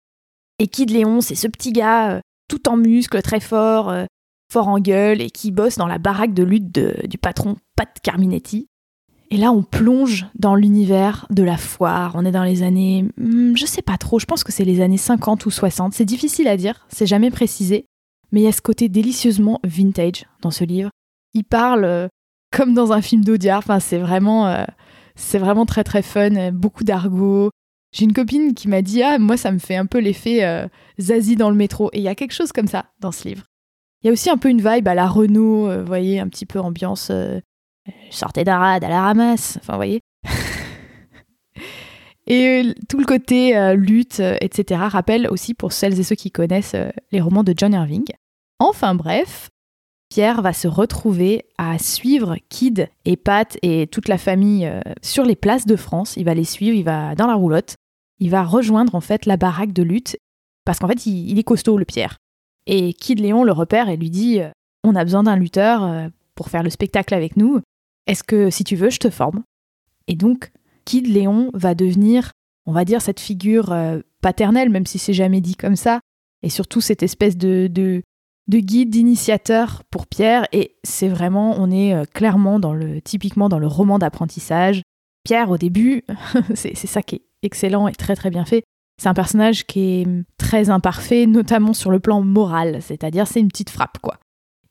Et 0.59 0.69
Kid 0.69 0.90
Léon, 0.90 1.21
c'est 1.21 1.35
ce 1.35 1.47
petit 1.47 1.73
gars 1.73 2.12
euh, 2.12 2.21
tout 2.49 2.69
en 2.69 2.76
muscles, 2.76 3.21
très 3.21 3.40
fort, 3.40 3.90
euh, 3.90 4.07
fort 4.50 4.69
en 4.69 4.78
gueule, 4.78 5.21
et 5.21 5.31
qui 5.31 5.50
bosse 5.50 5.76
dans 5.76 5.87
la 5.87 5.99
baraque 5.99 6.33
de 6.33 6.43
lutte 6.43 6.78
du 7.07 7.19
patron 7.19 7.57
Pat 7.76 7.90
Carminetti. 8.02 8.69
Et 9.30 9.37
là, 9.37 9.50
on 9.50 9.62
plonge 9.62 10.26
dans 10.38 10.54
l'univers 10.54 11.26
de 11.30 11.42
la 11.42 11.56
foire. 11.56 12.12
On 12.14 12.25
est 12.25 12.30
dans 12.30 12.45
les 12.45 12.62
années, 12.62 13.06
hmm, 13.16 13.56
je 13.56 13.66
sais 13.66 13.83
pas 13.83 13.99
trop, 13.99 14.18
je 14.18 14.26
pense 14.26 14.45
que 14.45 14.52
c'est 14.52 14.64
les 14.64 14.80
années 14.80 14.97
50 14.97 15.47
ou 15.47 15.50
60. 15.50 15.95
C'est 15.95 16.04
difficile 16.04 16.49
à 16.49 16.56
dire, 16.56 16.87
c'est 16.88 17.06
jamais 17.06 17.30
précisé. 17.30 17.87
Mais 18.33 18.40
il 18.40 18.45
y 18.45 18.49
a 18.49 18.52
ce 18.52 18.62
côté 18.62 18.88
délicieusement 18.88 19.61
vintage 19.64 20.26
dans 20.42 20.50
ce 20.50 20.64
livre. 20.64 20.90
Il 21.35 21.45
parle 21.45 21.85
euh, 21.85 22.09
comme 22.52 22.75
dans 22.75 22.92
un 22.92 23.02
film 23.02 23.25
d'Audiard. 23.25 23.59
Enfin, 23.59 23.80
c'est 23.80 23.99
vraiment, 23.99 24.47
euh, 24.47 24.64
c'est 25.16 25.38
vraiment 25.38 25.66
très 25.66 25.85
très 25.85 26.02
fun. 26.02 26.52
Beaucoup 26.52 26.85
d'argot. 26.85 27.50
J'ai 27.92 28.04
une 28.04 28.12
copine 28.12 28.54
qui 28.54 28.68
m'a 28.68 28.83
dit 28.83 29.02
ah 29.02 29.18
moi 29.18 29.37
ça 29.37 29.52
me 29.52 29.59
fait 29.59 29.76
un 29.76 29.87
peu 29.87 29.99
l'effet 29.99 30.45
euh, 30.45 30.66
Zazie 31.00 31.37
dans 31.37 31.50
le 31.50 31.56
métro. 31.56 31.90
Et 31.92 31.99
il 31.99 32.02
y 32.02 32.09
a 32.09 32.14
quelque 32.14 32.35
chose 32.35 32.52
comme 32.52 32.66
ça 32.68 32.87
dans 33.00 33.12
ce 33.12 33.28
livre. 33.28 33.45
Il 34.02 34.09
y 34.09 34.11
a 34.11 34.12
aussi 34.12 34.28
un 34.28 34.37
peu 34.37 34.50
une 34.50 34.61
vibe 34.61 34.87
à 34.87 34.95
la 34.95 35.09
Renault, 35.09 35.71
vous 35.80 35.87
voyez, 35.87 36.21
un 36.21 36.28
petit 36.28 36.47
peu 36.47 36.61
ambiance 36.61 37.11
sortez 38.11 38.45
d'Arad 38.45 38.83
à 38.83 38.88
la 38.88 39.02
ramasse. 39.02 39.59
Enfin, 39.61 39.75
vous 39.75 39.78
voyez. 39.78 40.00
Et 42.26 42.75
tout 42.88 42.99
le 42.99 43.05
côté 43.05 43.75
lutte, 43.76 44.21
etc., 44.40 44.81
rappelle 44.88 45.28
aussi 45.31 45.55
pour 45.55 45.73
celles 45.73 46.00
et 46.00 46.02
ceux 46.02 46.16
qui 46.16 46.33
connaissent 46.33 46.75
les 47.12 47.21
romans 47.21 47.45
de 47.45 47.55
John 47.57 47.73
Irving. 47.73 48.05
Enfin 48.59 48.97
bref, 48.97 49.49
Pierre 50.09 50.40
va 50.40 50.52
se 50.52 50.69
retrouver 50.69 51.45
à 51.59 51.78
suivre 51.78 52.37
Kid 52.49 52.88
et 53.05 53.16
Pat 53.16 53.59
et 53.62 53.87
toute 53.87 54.09
la 54.09 54.19
famille 54.19 54.66
euh, 54.66 54.81
sur 55.02 55.25
les 55.25 55.37
places 55.37 55.66
de 55.66 55.76
France. 55.76 56.16
Il 56.16 56.25
va 56.25 56.35
les 56.35 56.45
suivre, 56.45 56.76
il 56.76 56.85
va 56.85 57.14
dans 57.14 57.26
la 57.26 57.35
roulotte. 57.35 57.75
Il 58.19 58.31
va 58.31 58.45
rejoindre 58.45 58.95
en 58.95 59.00
fait 59.00 59.26
la 59.26 59.37
baraque 59.37 59.73
de 59.73 59.83
lutte 59.83 60.16
parce 60.64 60.78
qu'en 60.78 60.88
fait 60.88 61.07
il, 61.07 61.38
est 61.38 61.45
costaud 61.45 61.76
le 61.76 61.85
Pierre. 61.85 62.16
Et 62.66 62.95
Kid 62.95 63.21
Léon 63.21 63.45
le 63.45 63.52
repère 63.52 63.88
et 63.88 63.97
lui 63.97 64.11
dit 64.11 64.40
euh, 64.40 64.50
On 64.85 64.95
a 64.95 65.05
besoin 65.05 65.25
d'un 65.25 65.37
lutteur 65.37 65.85
euh, 65.85 66.09
pour 66.35 66.49
faire 66.49 66.62
le 66.62 66.71
spectacle 66.71 67.14
avec 67.14 67.37
nous. 67.37 67.61
Est-ce 68.06 68.25
que 68.25 68.50
si 68.50 68.64
tu 68.64 68.76
veux, 68.76 68.90
je 68.90 68.98
te 68.98 69.10
forme? 69.10 69.42
Et 70.06 70.14
donc 70.14 70.52
Kid 70.84 71.06
Léon 71.06 71.50
va 71.54 71.75
devenir, 71.75 72.32
on 72.66 72.72
va 72.72 72.84
dire, 72.84 73.02
cette 73.02 73.20
figure 73.20 73.75
paternelle, 74.22 74.70
même 74.70 74.86
si 74.86 74.98
c'est 74.98 75.12
jamais 75.12 75.40
dit 75.40 75.56
comme 75.56 75.76
ça, 75.76 76.00
et 76.42 76.48
surtout 76.48 76.80
cette 76.80 77.02
espèce 77.02 77.36
de, 77.36 77.68
de 78.48 78.58
guide, 78.58 78.90
d'initiateur 78.90 79.82
pour 79.90 80.06
Pierre. 80.06 80.46
Et 80.52 80.76
c'est 80.84 81.08
vraiment, 81.08 81.56
on 81.58 81.70
est 81.70 81.94
euh, 81.94 82.04
clairement 82.04 82.60
dans 82.60 82.72
le, 82.72 83.00
typiquement 83.00 83.48
dans 83.48 83.58
le 83.58 83.66
roman 83.66 83.98
d'apprentissage. 83.98 84.82
Pierre, 85.25 85.50
au 85.50 85.58
début, 85.58 86.04
c'est 86.54 86.75
ça 86.76 87.02
qui 87.02 87.16
est 87.16 87.22
excellent 87.42 87.88
et 87.88 87.92
très 87.92 88.16
très 88.16 88.30
bien 88.30 88.44
fait. 88.44 88.62
C'est 89.00 89.08
un 89.08 89.14
personnage 89.14 89.66
qui 89.66 89.80
est 89.80 90.06
hum, 90.06 90.25
très 90.38 90.70
imparfait, 90.70 91.26
notamment 91.26 91.72
sur 91.72 91.90
le 91.90 92.00
plan 92.00 92.22
moral, 92.22 92.80
c'est-à-dire 92.80 93.26
c'est 93.26 93.40
une 93.40 93.48
petite 93.48 93.70
frappe, 93.70 93.98
quoi. 93.98 94.18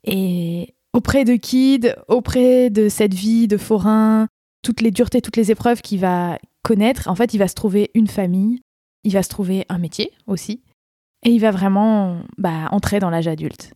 Et 0.03 0.74
auprès 0.95 1.25
de 1.25 1.35
Kid, 1.35 1.93
auprès 2.07 2.69
de 2.69 2.87
cette 2.87 3.13
vie 3.13 3.49
de 3.49 3.57
forain, 3.57 4.27
toutes 4.61 4.79
les 4.79 4.91
duretés, 4.91 5.21
toutes 5.21 5.35
les 5.35 5.51
épreuves 5.51 5.81
qu'il 5.81 5.99
va 5.99 6.39
connaître, 6.63 7.09
en 7.09 7.15
fait, 7.15 7.33
il 7.33 7.37
va 7.37 7.49
se 7.49 7.53
trouver 7.53 7.91
une 7.95 8.07
famille, 8.07 8.61
il 9.03 9.11
va 9.11 9.21
se 9.21 9.27
trouver 9.27 9.65
un 9.67 9.77
métier 9.77 10.13
aussi, 10.25 10.63
et 11.23 11.31
il 11.31 11.39
va 11.39 11.51
vraiment 11.51 12.21
bah, 12.37 12.69
entrer 12.71 12.99
dans 12.99 13.09
l'âge 13.09 13.27
adulte. 13.27 13.73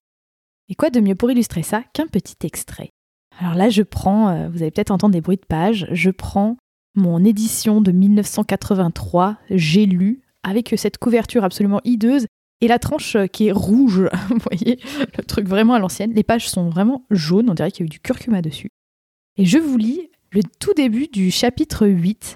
Et 0.69 0.75
quoi 0.75 0.89
de 0.89 1.01
mieux 1.01 1.15
pour 1.15 1.29
illustrer 1.29 1.61
ça 1.61 1.83
qu'un 1.93 2.07
petit 2.07 2.37
extrait? 2.43 2.89
Alors 3.37 3.55
là, 3.55 3.69
je 3.69 3.83
prends, 3.83 4.29
euh, 4.29 4.47
vous 4.47 4.61
allez 4.61 4.71
peut-être 4.71 4.91
entendre 4.91 5.13
des 5.13 5.21
bruits 5.21 5.35
de 5.35 5.45
page, 5.45 5.87
je 5.91 6.11
prends 6.11 6.55
mon 6.95 7.25
édition 7.25 7.81
de 7.81 7.91
1983, 7.91 9.37
j'ai 9.49 9.85
lu, 9.85 10.21
avec 10.43 10.73
cette 10.77 10.97
couverture 10.97 11.43
absolument 11.43 11.81
hideuse 11.83 12.27
et 12.61 12.67
la 12.67 12.79
tranche 12.79 13.15
euh, 13.15 13.27
qui 13.27 13.47
est 13.47 13.51
rouge, 13.51 14.09
vous 14.29 14.39
voyez, 14.39 14.79
le 15.17 15.23
truc 15.23 15.47
vraiment 15.47 15.73
à 15.73 15.79
l'ancienne. 15.79 16.13
Les 16.13 16.23
pages 16.23 16.49
sont 16.49 16.69
vraiment 16.69 17.05
jaunes, 17.09 17.49
on 17.49 17.53
dirait 17.53 17.71
qu'il 17.71 17.81
y 17.81 17.83
a 17.83 17.87
eu 17.87 17.89
du 17.89 17.99
curcuma 17.99 18.41
dessus. 18.41 18.69
Et 19.37 19.45
je 19.45 19.57
vous 19.57 19.77
lis 19.77 20.09
le 20.31 20.41
tout 20.59 20.73
début 20.73 21.07
du 21.07 21.31
chapitre 21.31 21.87
8. 21.87 22.35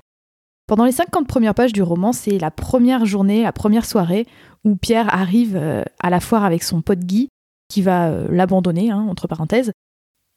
Pendant 0.67 0.85
les 0.85 0.91
50 0.91 1.27
premières 1.27 1.53
pages 1.53 1.73
du 1.73 1.81
roman, 1.81 2.13
c'est 2.13 2.39
la 2.39 2.51
première 2.51 3.05
journée, 3.05 3.43
la 3.43 3.51
première 3.51 3.85
soirée 3.85 4.25
où 4.63 4.75
Pierre 4.75 5.13
arrive 5.13 5.57
euh, 5.57 5.83
à 5.99 6.09
la 6.09 6.19
foire 6.19 6.45
avec 6.45 6.63
son 6.63 6.81
pote 6.81 6.99
Guy, 6.99 7.27
qui 7.69 7.81
va 7.81 8.09
euh, 8.09 8.27
l'abandonner, 8.29 8.91
hein, 8.91 9.05
entre 9.09 9.27
parenthèses. 9.27 9.71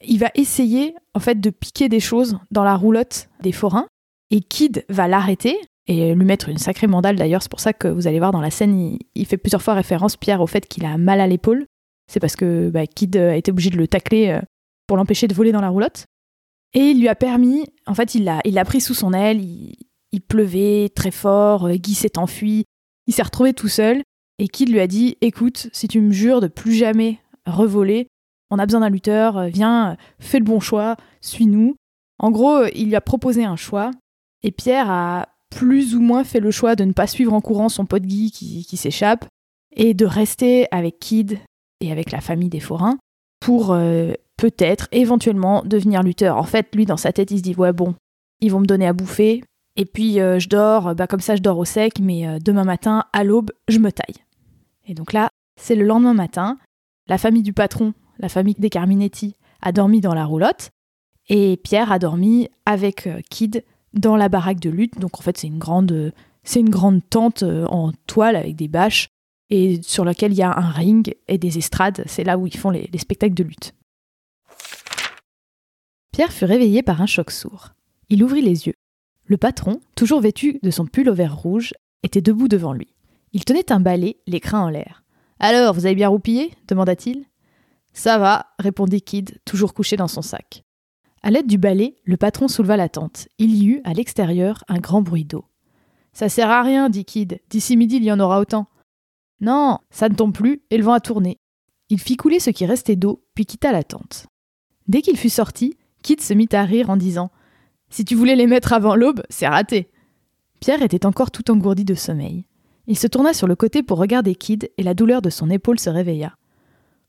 Il 0.05 0.18
va 0.18 0.31
essayer, 0.35 0.94
en 1.14 1.20
fait, 1.20 1.40
de 1.40 1.51
piquer 1.51 1.88
des 1.88 2.01
choses 2.01 2.38
dans 2.51 2.64
la 2.64 2.75
roulotte 2.75 3.29
des 3.40 3.53
forains, 3.53 3.87
et 4.31 4.40
Kid 4.40 4.85
va 4.88 5.07
l'arrêter 5.07 5.57
et 5.87 6.14
lui 6.14 6.25
mettre 6.25 6.49
une 6.49 6.59
sacrée 6.59 6.87
mandale 6.87 7.16
d'ailleurs. 7.16 7.42
C'est 7.42 7.51
pour 7.51 7.61
ça 7.61 7.72
que 7.72 7.88
vous 7.88 8.07
allez 8.07 8.18
voir 8.18 8.33
dans 8.33 8.40
la 8.40 8.51
scène, 8.51 8.99
il, 9.14 9.27
fait 9.27 9.37
plusieurs 9.37 9.62
fois 9.62 9.75
référence, 9.75 10.16
Pierre, 10.16 10.40
au 10.40 10.46
fait 10.46 10.66
qu'il 10.66 10.85
a 10.85 10.99
mal 10.99 11.20
à 11.20 11.27
l'épaule. 11.27 11.66
C'est 12.11 12.20
parce 12.20 12.37
que 12.37 12.70
bah, 12.70 12.87
Kid 12.87 13.16
a 13.16 13.37
été 13.37 13.51
obligé 13.51 13.70
de 13.70 13.77
le 13.77 13.88
tacler 13.88 14.29
euh, 14.29 14.40
pour 14.87 14.96
l'empêcher 14.96 15.29
de 15.29 15.35
voler 15.35 15.53
dans 15.53 15.61
la 15.61 15.68
roulotte. 15.68 16.07
Et 16.75 16.90
il 16.90 17.01
lui 17.01 17.09
a 17.09 17.14
permis, 17.14 17.66
en 17.87 17.94
fait, 17.94 18.14
il 18.14 18.25
l'a 18.25 18.40
il 18.44 18.61
pris 18.64 18.81
sous 18.81 18.94
son 18.94 19.12
aile, 19.12 19.40
il, 19.40 19.77
il 20.12 20.20
pleuvait 20.20 20.90
très 20.94 21.11
fort, 21.11 21.70
Guy 21.70 21.94
s'est 21.94 22.18
enfui, 22.18 22.64
il 23.07 23.14
s'est 23.14 23.22
retrouvé 23.22 23.55
tout 23.55 23.68
seul, 23.68 24.03
et 24.38 24.49
Kid 24.49 24.68
lui 24.68 24.81
a 24.81 24.87
dit 24.87 25.16
Écoute, 25.20 25.68
si 25.72 25.88
tu 25.88 26.01
me 26.01 26.12
jures 26.12 26.40
de 26.40 26.49
plus 26.49 26.75
jamais 26.75 27.18
revoler, 27.46 28.09
on 28.51 28.59
a 28.59 28.66
besoin 28.66 28.81
d'un 28.81 28.90
lutteur, 28.90 29.38
euh, 29.38 29.49
viens, 29.49 29.96
fais 30.18 30.38
le 30.38 30.44
bon 30.44 30.61
choix, 30.61 30.96
suis-nous. 31.20 31.77
En 32.18 32.31
gros, 32.31 32.64
il 32.75 32.87
lui 32.87 32.96
a 32.96 33.01
proposé 33.01 33.44
un 33.44 33.57
choix, 33.57 33.90
et 34.42 34.51
Pierre 34.51 34.90
a 34.90 35.29
plus 35.51 35.95
ou 35.95 36.01
moins 36.01 36.25
fait 36.25 36.41
le 36.41 36.51
choix 36.51 36.77
de 36.77 36.85
ne 36.85 36.93
pas 36.93 37.07
suivre 37.07 37.33
en 37.33 37.41
courant 37.41 37.69
son 37.69 37.87
pote 37.87 38.03
Guy 38.03 38.31
qui, 38.31 38.77
s'échappe, 38.77 39.27
et 39.75 39.95
de 39.95 40.07
rester 40.07 40.67
avec 40.71 40.99
Kid 40.99 41.39
et 41.81 41.93
avec 41.93 42.11
la 42.11 42.21
famille 42.21 42.49
des 42.49 42.61
forains 42.61 42.99
pour 43.41 43.73
euh, 43.73 44.13
peut-être, 44.37 44.89
éventuellement, 44.93 45.63
devenir 45.65 46.03
lutteur. 46.03 46.37
En 46.37 46.45
fait, 46.45 46.75
lui, 46.75 46.87
dans 46.87 46.97
sa 46.97 47.13
tête, 47.13 47.31
il 47.31 47.39
se 47.39 47.43
dit 47.43 47.55
Ouais, 47.55 47.73
bon, 47.73 47.95
ils 48.41 48.51
vont 48.51 48.61
me 48.61 48.67
donner 48.67 48.87
à 48.87 48.93
bouffer, 48.93 49.45
et 49.77 49.85
puis 49.85 50.21
euh, 50.21 50.39
je 50.39 50.49
dors, 50.49 50.95
bah, 50.95 51.07
comme 51.07 51.21
ça 51.21 51.37
je 51.37 51.43
dors 51.43 51.59
au 51.59 51.65
sec, 51.65 52.01
mais 52.01 52.39
demain 52.41 52.65
matin, 52.65 53.05
à 53.13 53.25
l'aube, 53.25 53.53
je 53.69 53.79
me 53.79 53.93
taille. 53.93 54.25
Et 54.87 54.95
donc 54.95 55.13
là, 55.13 55.29
c'est 55.61 55.75
le 55.75 55.85
lendemain 55.85 56.15
matin, 56.15 56.59
la 57.09 57.19
famille 57.19 57.43
du 57.43 57.53
patron, 57.53 57.93
la 58.19 58.29
famille 58.29 58.55
des 58.59 58.71
Carminetti, 58.71 59.37
a 59.63 59.73
dormi 59.73 60.01
dans 60.01 60.15
la 60.15 60.25
roulotte, 60.25 60.71
et 61.29 61.57
Pierre 61.57 61.93
a 61.93 61.99
dormi 61.99 62.49
avec 62.65 63.07
euh, 63.07 63.21
Kid 63.31 63.65
dans 63.94 64.16
la 64.16 64.29
baraque 64.29 64.61
de 64.61 64.70
lutte. 64.70 64.99
Donc 64.99 65.18
en 65.18 65.22
fait, 65.22 65.38
c'est 65.38 65.46
une 65.46 65.59
grande, 65.59 66.12
c'est 66.44 66.61
une 66.61 66.70
grande 66.70 67.01
tente 67.09 67.42
euh, 67.42 67.66
en 67.66 67.92
toile 68.07 68.37
avec 68.37 68.57
des 68.57 68.68
bâches 68.68 69.09
et 69.51 69.81
sur 69.83 70.05
laquelle 70.05 70.33
il 70.33 70.38
y 70.38 70.42
a 70.42 70.57
un 70.57 70.70
ring 70.70 71.14
et 71.29 71.38
des 71.38 71.59
estrades. 71.59 72.03
C'est 72.07 72.25
là 72.25 72.38
où 72.38 72.46
ils 72.46 72.57
font 72.57 72.70
les, 72.70 72.88
les 72.92 72.99
spectacles 72.99 73.35
de 73.35 73.44
lutte. 73.44 73.75
Pierre 76.12 76.33
fut 76.33 76.46
réveillé 76.46 76.83
par 76.83 77.03
un 77.03 77.07
choc 77.07 77.31
sourd. 77.31 77.75
Il 78.09 78.22
ouvrit 78.25 78.42
les 78.42 78.66
yeux. 78.66 78.75
Le 79.25 79.37
patron, 79.37 79.81
toujours 79.96 80.20
vêtu 80.20 80.59
de 80.62 80.70
son 80.70 80.87
pull 80.87 81.09
au 81.09 81.14
vert 81.14 81.37
rouge, 81.37 81.75
était 82.03 82.20
debout 82.20 82.49
devant 82.49 82.72
lui. 82.72 82.88
Il 83.33 83.44
tenait 83.44 83.72
un 83.72 83.81
balai, 83.81 84.16
les 84.27 84.40
crins 84.40 84.62
en 84.62 84.70
l'air. 84.70 85.03
Alors, 85.40 85.75
vous 85.75 85.85
avez 85.85 85.94
bien 85.94 86.09
roupillé? 86.09 86.53
demanda-t-il. 86.68 87.27
Ça 87.92 88.18
va, 88.18 88.46
répondit 88.59 89.03
Kid, 89.03 89.40
toujours 89.44 89.75
couché 89.75 89.96
dans 89.96 90.09
son 90.09 90.22
sac. 90.22 90.64
À 91.27 91.31
l'aide 91.31 91.49
du 91.49 91.59
balai, 91.59 91.97
le 92.05 92.17
patron 92.17 92.47
souleva 92.47 92.77
la 92.77 92.89
tente. 92.89 93.27
Il 93.39 93.53
y 93.57 93.67
eut, 93.67 93.81
à 93.83 93.95
l'extérieur, 93.95 94.62
un 94.69 94.79
grand 94.79 95.03
bruit 95.03 95.25
d'eau. 95.25 95.45
Ça 96.12 96.29
sert 96.29 96.49
à 96.49 96.62
rien, 96.62 96.89
dit 96.89 97.05
Kid. 97.05 97.41
D'ici 97.51 97.77
midi, 97.77 97.97
il 97.97 98.05
y 98.05 98.12
en 98.12 98.21
aura 98.21 98.39
autant. 98.39 98.69
Non, 99.41 99.81
ça 99.91 100.09
ne 100.09 100.15
tombe 100.15 100.33
plus, 100.33 100.62
et 100.71 100.79
le 100.79 100.85
vent 100.85 100.93
a 100.93 101.01
tourné. 101.01 101.41
Il 101.89 101.99
fit 101.99 102.17
couler 102.17 102.39
ce 102.39 102.51
qui 102.51 102.65
restait 102.65 102.95
d'eau, 102.95 103.25
puis 103.35 103.45
quitta 103.45 103.73
la 103.73 103.83
tente. 103.83 104.29
Dès 104.87 105.03
qu'il 105.03 105.17
fut 105.17 105.29
sorti, 105.29 105.77
Kid 106.05 106.21
se 106.21 106.33
mit 106.33 106.47
à 106.53 106.62
rire 106.62 106.91
en 106.91 106.97
disant 106.97 107.33
Si 107.91 108.05
tu 108.05 108.15
voulais 108.15 108.37
les 108.37 108.47
mettre 108.47 108.73
avant 108.73 108.95
l'aube, 108.95 109.25
c'est 109.29 109.49
raté. 109.49 109.91
Pierre 110.61 110.83
était 110.83 111.07
encore 111.07 111.33
tout 111.33 111.51
engourdi 111.51 111.85
de 111.85 111.97
sommeil. 111.97 112.47
Il 112.87 112.97
se 112.97 113.09
tourna 113.09 113.33
sur 113.33 113.49
le 113.49 113.57
côté 113.57 113.83
pour 113.83 113.99
regarder 113.99 114.37
Kid 114.37 114.71
et 114.79 114.85
la 114.85 114.95
douleur 114.95 115.23
de 115.23 115.31
son 115.31 115.51
épaule 115.51 115.81
se 115.81 115.91
réveilla. 115.91 116.37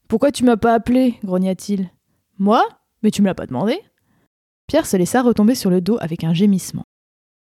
Pourquoi 0.08 0.32
tu 0.32 0.44
m'as 0.44 0.58
pas 0.58 0.74
appelé? 0.74 1.20
grogna-t-il. 1.24 1.92
Moi? 2.40 2.68
Mais 3.04 3.12
tu 3.12 3.22
me 3.22 3.28
l'as 3.28 3.36
pas 3.36 3.46
demandé 3.46 3.80
Pierre 4.68 4.86
se 4.86 4.98
laissa 4.98 5.22
retomber 5.22 5.56
sur 5.56 5.70
le 5.70 5.80
dos 5.80 5.98
avec 6.02 6.24
un 6.24 6.34
gémissement. 6.34 6.84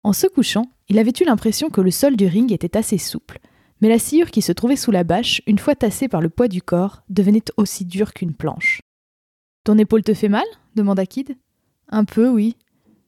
En 0.02 0.14
se 0.14 0.26
couchant, 0.26 0.72
il 0.88 0.98
avait 0.98 1.12
eu 1.20 1.24
l'impression 1.24 1.68
que 1.68 1.82
le 1.82 1.90
sol 1.90 2.16
du 2.16 2.26
ring 2.26 2.50
était 2.50 2.78
assez 2.78 2.96
souple, 2.96 3.38
mais 3.82 3.90
la 3.90 3.98
sciure 3.98 4.30
qui 4.30 4.40
se 4.40 4.52
trouvait 4.52 4.76
sous 4.76 4.90
la 4.90 5.04
bâche, 5.04 5.42
une 5.46 5.58
fois 5.58 5.74
tassée 5.74 6.08
par 6.08 6.22
le 6.22 6.30
poids 6.30 6.48
du 6.48 6.62
corps, 6.62 7.02
devenait 7.10 7.44
aussi 7.58 7.84
dure 7.84 8.14
qu'une 8.14 8.34
planche. 8.34 8.80
Ton 9.64 9.76
épaule 9.76 10.02
te 10.02 10.14
fait 10.14 10.28
mal? 10.28 10.44
demanda 10.74 11.04
Kid. 11.04 11.36
Un 11.88 12.04
peu, 12.04 12.28
oui. 12.28 12.56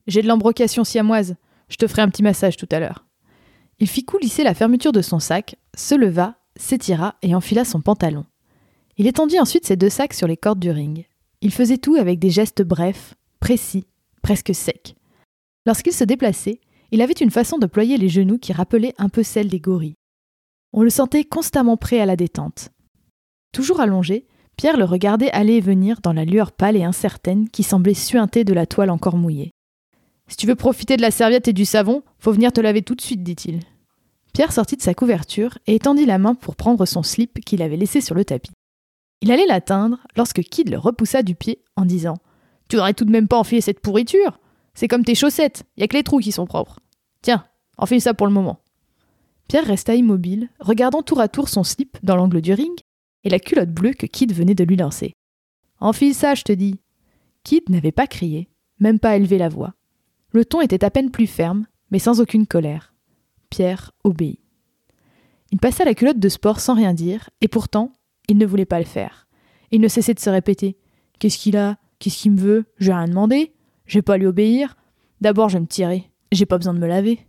J'ai 0.05 0.21
de 0.21 0.27
l'embrocation 0.27 0.83
siamoise. 0.83 1.35
Je 1.69 1.77
te 1.77 1.87
ferai 1.87 2.03
un 2.03 2.09
petit 2.09 2.21
massage 2.21 2.57
tout 2.57 2.69
à 2.71 2.79
l'heure. 2.79 3.05
Il 3.79 3.87
fit 3.87 4.05
coulisser 4.05 4.43
la 4.43 4.53
fermeture 4.53 4.91
de 4.91 5.01
son 5.01 5.19
sac, 5.19 5.55
se 5.75 5.95
leva, 5.95 6.35
s'étira 6.55 7.15
et 7.23 7.33
enfila 7.33 7.65
son 7.65 7.81
pantalon. 7.81 8.25
Il 8.97 9.07
étendit 9.07 9.39
ensuite 9.39 9.65
ses 9.65 9.75
deux 9.75 9.89
sacs 9.89 10.13
sur 10.13 10.27
les 10.27 10.37
cordes 10.37 10.59
du 10.59 10.69
ring. 10.69 11.07
Il 11.41 11.51
faisait 11.51 11.79
tout 11.79 11.95
avec 11.95 12.19
des 12.19 12.29
gestes 12.29 12.61
brefs, 12.61 13.15
précis, 13.39 13.87
presque 14.23 14.55
secs. 14.55 14.95
Lorsqu'il 15.67 15.93
se 15.93 16.03
déplaçait, 16.03 16.59
il 16.91 17.01
avait 17.01 17.13
une 17.13 17.29
façon 17.29 17.59
de 17.59 17.67
ployer 17.67 17.97
les 17.97 18.09
genoux 18.09 18.39
qui 18.39 18.53
rappelait 18.53 18.95
un 18.97 19.09
peu 19.09 19.21
celle 19.21 19.49
des 19.49 19.59
gorilles. 19.59 19.95
On 20.73 20.81
le 20.81 20.89
sentait 20.89 21.23
constamment 21.23 21.77
prêt 21.77 21.99
à 21.99 22.07
la 22.07 22.15
détente. 22.15 22.69
Toujours 23.51 23.79
allongé, 23.79 24.25
Pierre 24.57 24.77
le 24.77 24.85
regardait 24.85 25.31
aller 25.31 25.53
et 25.53 25.61
venir 25.61 26.01
dans 26.01 26.13
la 26.13 26.25
lueur 26.25 26.51
pâle 26.51 26.75
et 26.75 26.83
incertaine 26.83 27.49
qui 27.49 27.63
semblait 27.63 27.93
suinter 27.93 28.43
de 28.43 28.53
la 28.53 28.65
toile 28.65 28.89
encore 28.89 29.17
mouillée. 29.17 29.51
Si 30.27 30.37
tu 30.37 30.47
veux 30.47 30.55
profiter 30.55 30.97
de 30.97 31.01
la 31.01 31.11
serviette 31.11 31.47
et 31.47 31.53
du 31.53 31.65
savon, 31.65 32.03
faut 32.17 32.31
venir 32.31 32.51
te 32.51 32.61
laver 32.61 32.81
tout 32.81 32.95
de 32.95 33.01
suite, 33.01 33.23
dit-il. 33.23 33.59
Pierre 34.33 34.51
sortit 34.51 34.77
de 34.77 34.81
sa 34.81 34.95
couverture 34.95 35.59
et 35.67 35.75
étendit 35.75 36.05
la 36.05 36.17
main 36.17 36.33
pour 36.33 36.55
prendre 36.55 36.85
son 36.85 37.03
slip 37.03 37.39
qu'il 37.45 37.61
avait 37.61 37.77
laissé 37.77 38.01
sur 38.01 38.15
le 38.15 38.25
tapis. 38.25 38.51
Il 39.21 39.31
allait 39.31 39.45
l'atteindre 39.45 39.99
lorsque 40.15 40.41
Kid 40.41 40.69
le 40.69 40.77
repoussa 40.77 41.23
du 41.23 41.35
pied 41.35 41.63
en 41.75 41.85
disant 41.85 42.17
Tu 42.73 42.77
n'aurais 42.77 42.95
tout 42.95 43.05
de 43.05 43.11
même 43.11 43.27
pas 43.27 43.37
enfilé 43.37 43.61
cette 43.61 43.81
pourriture 43.81 44.39
C'est 44.73 44.87
comme 44.87 45.05
tes 45.05 45.13
chaussettes, 45.13 45.63
y 45.77 45.83
a 45.83 45.87
que 45.87 45.95
les 45.95 46.01
trous 46.01 46.17
qui 46.17 46.31
sont 46.31 46.47
propres. 46.47 46.79
Tiens, 47.21 47.45
enfile 47.77 48.01
ça 48.01 48.15
pour 48.15 48.25
le 48.25 48.33
moment. 48.33 48.61
Pierre 49.47 49.67
resta 49.67 49.93
immobile, 49.93 50.49
regardant 50.59 51.03
tour 51.03 51.19
à 51.19 51.27
tour 51.27 51.49
son 51.49 51.63
slip 51.63 51.99
dans 52.01 52.15
l'angle 52.15 52.41
du 52.41 52.51
ring 52.51 52.73
et 53.23 53.29
la 53.29 53.37
culotte 53.37 53.69
bleue 53.69 53.93
que 53.93 54.07
Kid 54.07 54.33
venait 54.33 54.55
de 54.55 54.63
lui 54.63 54.75
lancer. 54.75 55.13
Enfile 55.81 56.15
ça, 56.15 56.33
je 56.33 56.41
te 56.41 56.51
dis. 56.51 56.79
Kid 57.43 57.69
n'avait 57.69 57.91
pas 57.91 58.07
crié, 58.07 58.49
même 58.79 58.97
pas 58.97 59.17
élevé 59.17 59.37
la 59.37 59.49
voix. 59.49 59.75
Le 60.31 60.43
ton 60.43 60.59
était 60.59 60.83
à 60.83 60.89
peine 60.89 61.11
plus 61.11 61.27
ferme, 61.27 61.67
mais 61.91 61.99
sans 61.99 62.21
aucune 62.21 62.47
colère. 62.47 62.95
Pierre 63.51 63.91
obéit. 64.03 64.39
Il 65.51 65.59
passa 65.59 65.85
la 65.85 65.93
culotte 65.93 66.17
de 66.17 66.29
sport 66.29 66.59
sans 66.59 66.73
rien 66.73 66.95
dire, 66.95 67.29
et 67.39 67.47
pourtant, 67.47 67.93
il 68.27 68.39
ne 68.39 68.47
voulait 68.47 68.65
pas 68.65 68.79
le 68.79 68.85
faire. 68.85 69.27
Il 69.69 69.79
ne 69.79 69.87
cessait 69.87 70.15
de 70.15 70.19
se 70.19 70.31
répéter 70.31 70.75
Qu'est-ce 71.19 71.37
qu'il 71.37 71.55
a? 71.55 71.77
Qu'est-ce 72.03 72.23
qu'il 72.23 72.33
me 72.33 72.41
veut? 72.41 72.65
Je 72.79 72.87
vais 72.87 72.97
rien 72.97 73.07
demander 73.07 73.53
Je 73.85 73.97
vais 73.97 74.01
pas 74.01 74.17
lui 74.17 74.25
obéir 74.25 74.75
D'abord, 75.21 75.47
je 75.47 75.53
vais 75.53 75.61
me 75.61 75.67
tirer. 75.67 76.11
J'ai 76.33 76.45
pas 76.45 76.57
besoin 76.57 76.73
de 76.73 76.79
me 76.79 76.85
laver. 76.85 77.25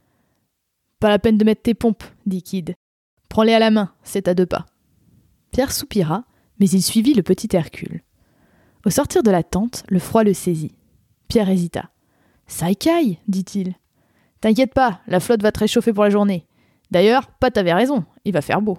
Pas 0.98 1.10
la 1.10 1.20
peine 1.20 1.38
de 1.38 1.44
mettre 1.44 1.62
tes 1.62 1.74
pompes, 1.74 2.02
dit 2.26 2.42
Kid. 2.42 2.74
Prends-les 3.28 3.54
à 3.54 3.60
la 3.60 3.70
main, 3.70 3.94
c'est 4.02 4.26
à 4.26 4.34
deux 4.34 4.46
pas. 4.46 4.66
Pierre 5.52 5.70
soupira, 5.70 6.24
mais 6.58 6.68
il 6.68 6.82
suivit 6.82 7.14
le 7.14 7.22
petit 7.22 7.54
Hercule. 7.54 8.02
Au 8.84 8.90
sortir 8.90 9.22
de 9.22 9.30
la 9.30 9.44
tente, 9.44 9.84
le 9.90 10.00
froid 10.00 10.24
le 10.24 10.34
saisit. 10.34 10.74
Pierre 11.28 11.50
hésita. 11.50 11.90
Ça 12.48 12.68
écaille, 12.68 13.20
dit-il. 13.28 13.76
T'inquiète 14.40 14.74
pas, 14.74 15.02
la 15.06 15.20
flotte 15.20 15.42
va 15.42 15.52
te 15.52 15.60
réchauffer 15.60 15.92
pour 15.92 16.02
la 16.02 16.10
journée. 16.10 16.48
D'ailleurs, 16.90 17.30
Pat 17.38 17.56
avait 17.56 17.74
raison, 17.74 18.06
il 18.24 18.32
va 18.32 18.42
faire 18.42 18.60
beau. 18.60 18.78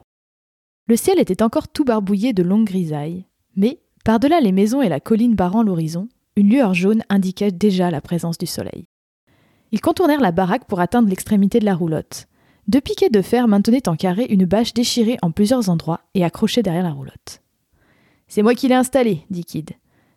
Le 0.88 0.97
ciel 0.97 1.19
était 1.19 1.41
encore 1.41 1.69
tout 1.69 1.86
barbouillé 1.86 2.34
de 2.34 2.43
longues 2.43 2.67
grisailles, 2.67 3.23
mais, 3.55 3.79
par-delà 4.06 4.39
les 4.39 4.52
maisons 4.52 4.84
et 4.84 4.88
la 4.88 5.00
colline 5.00 5.36
barrant 5.36 5.63
l'horizon, 5.63 6.08
une 6.36 6.50
lueur 6.50 6.76
jaune 6.76 7.04
indiquait 7.10 7.52
déjà 7.52 7.89
la 7.89 8.02
présence 8.02 8.38
du 8.38 8.46
soleil. 8.46 8.86
Ils 9.72 9.82
contournèrent 9.82 10.22
la 10.22 10.32
baraque 10.32 10.68
pour 10.68 10.80
atteindre 10.80 11.10
l'extrémité 11.10 11.60
de 11.60 11.65
la 11.65 11.74
roulotte. 11.74 12.28
Deux 12.68 12.82
piquets 12.82 13.10
de 13.10 13.24
fer 13.24 13.48
maintenaient 13.48 13.89
en 13.89 13.96
carré 13.96 14.28
une 14.30 14.46
bâche 14.46 14.76
déchirée 14.76 15.18
en 15.24 15.32
plusieurs 15.32 15.70
endroits 15.70 16.02
et 16.13 16.24
accrochée 16.24 16.62
derrière 16.62 16.84
la 16.84 16.91
roulotte. 16.91 17.41
C'est 18.28 18.44
moi 18.44 18.54
qui 18.54 18.68
l'ai 18.68 18.76
installé, 18.76 19.26
dit 19.32 19.44
Kid. 19.44 19.72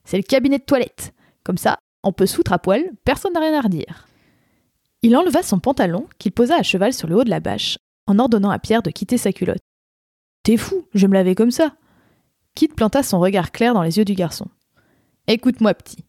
C'est 0.05 0.18
le 0.18 0.22
cabinet 0.22 0.59
de 0.59 0.64
toilette. 0.64 1.14
Comme 1.42 1.59
ça, 1.59 1.79
on 2.03 2.12
peut 2.12 2.27
soutre 2.27 2.53
à 2.53 2.59
poil, 2.59 2.90
personne 3.05 3.33
n'a 3.33 3.40
rien 3.40 3.59
à 3.59 3.62
redire. 3.62 4.07
Il 5.01 5.16
enleva 5.16 5.42
son 5.42 5.61
pantalon, 5.61 6.07
qu'il 6.18 6.33
posa 6.33 6.57
à 6.57 6.62
cheval 6.62 6.92
sur 6.92 7.09
le 7.09 7.16
haut 7.16 7.24
de 7.24 7.31
la 7.31 7.40
bâche, 7.40 7.79
en 8.07 8.18
ordonnant 8.18 8.51
à 8.51 8.59
Pierre 8.59 8.83
de 8.83 8.90
quitter 8.90 9.16
sa 9.16 9.33
culotte. 9.33 9.62
T'es 10.42 10.59
fou, 10.59 10.87
je 10.92 11.07
me 11.07 11.14
laver 11.14 11.35
comme 11.35 11.51
ça. 11.51 11.74
Kit 12.59 12.66
planta 12.66 13.05
son 13.05 13.21
regard 13.21 13.53
clair 13.53 13.73
dans 13.73 13.85
les 13.85 13.99
yeux 13.99 14.05
du 14.05 14.14
garçon. 14.14 14.49
Écoute-moi, 15.29 15.75
petit. 15.75 16.05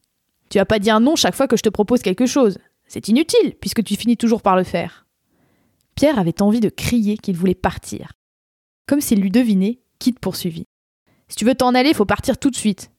Tu 0.50 0.58
vas 0.58 0.66
pas 0.66 0.80
dire 0.80 1.00
non 1.00 1.16
chaque 1.16 1.36
fois 1.36 1.48
que 1.48 1.56
je 1.56 1.62
te 1.62 1.70
propose 1.70 2.02
quelque 2.02 2.26
chose. 2.26 2.58
C'est 2.88 3.08
inutile, 3.08 3.54
puisque 3.62 3.84
tu 3.84 3.96
finis 3.96 4.18
toujours 4.18 4.42
par 4.42 4.56
le 4.56 4.64
faire. 4.64 5.06
Pierre 5.94 6.18
avait 6.18 6.42
envie 6.42 6.60
de 6.60 6.70
crier 6.70 7.20
qu'il 7.20 7.38
voulait 7.38 7.54
partir. 7.54 8.14
Comme 8.88 9.00
s'il 9.00 9.22
lui 9.22 9.30
devinait, 9.30 9.84
Kit 10.00 10.14
poursuivit. 10.14 10.66
Si 11.28 11.36
tu 11.36 11.46
veux 11.46 11.54
t'en 11.54 11.76
aller, 11.76 11.94
faut 11.94 12.08
partir 12.08 12.40
tout 12.40 12.50
de 12.50 12.56
suite. 12.56 12.90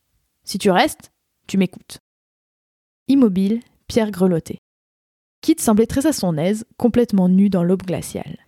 Si 0.44 0.58
tu 0.58 0.70
restes, 0.70 1.10
tu 1.48 1.58
m'écoutes. 1.58 1.98
Immobile, 3.08 3.62
Pierre 3.88 4.12
grelottait. 4.12 4.60
Kit 5.40 5.56
semblait 5.58 5.88
très 5.88 6.06
à 6.06 6.12
son 6.12 6.38
aise, 6.38 6.66
complètement 6.76 7.28
nu 7.28 7.50
dans 7.50 7.64
l'aube 7.64 7.82
glaciale. 7.82 8.38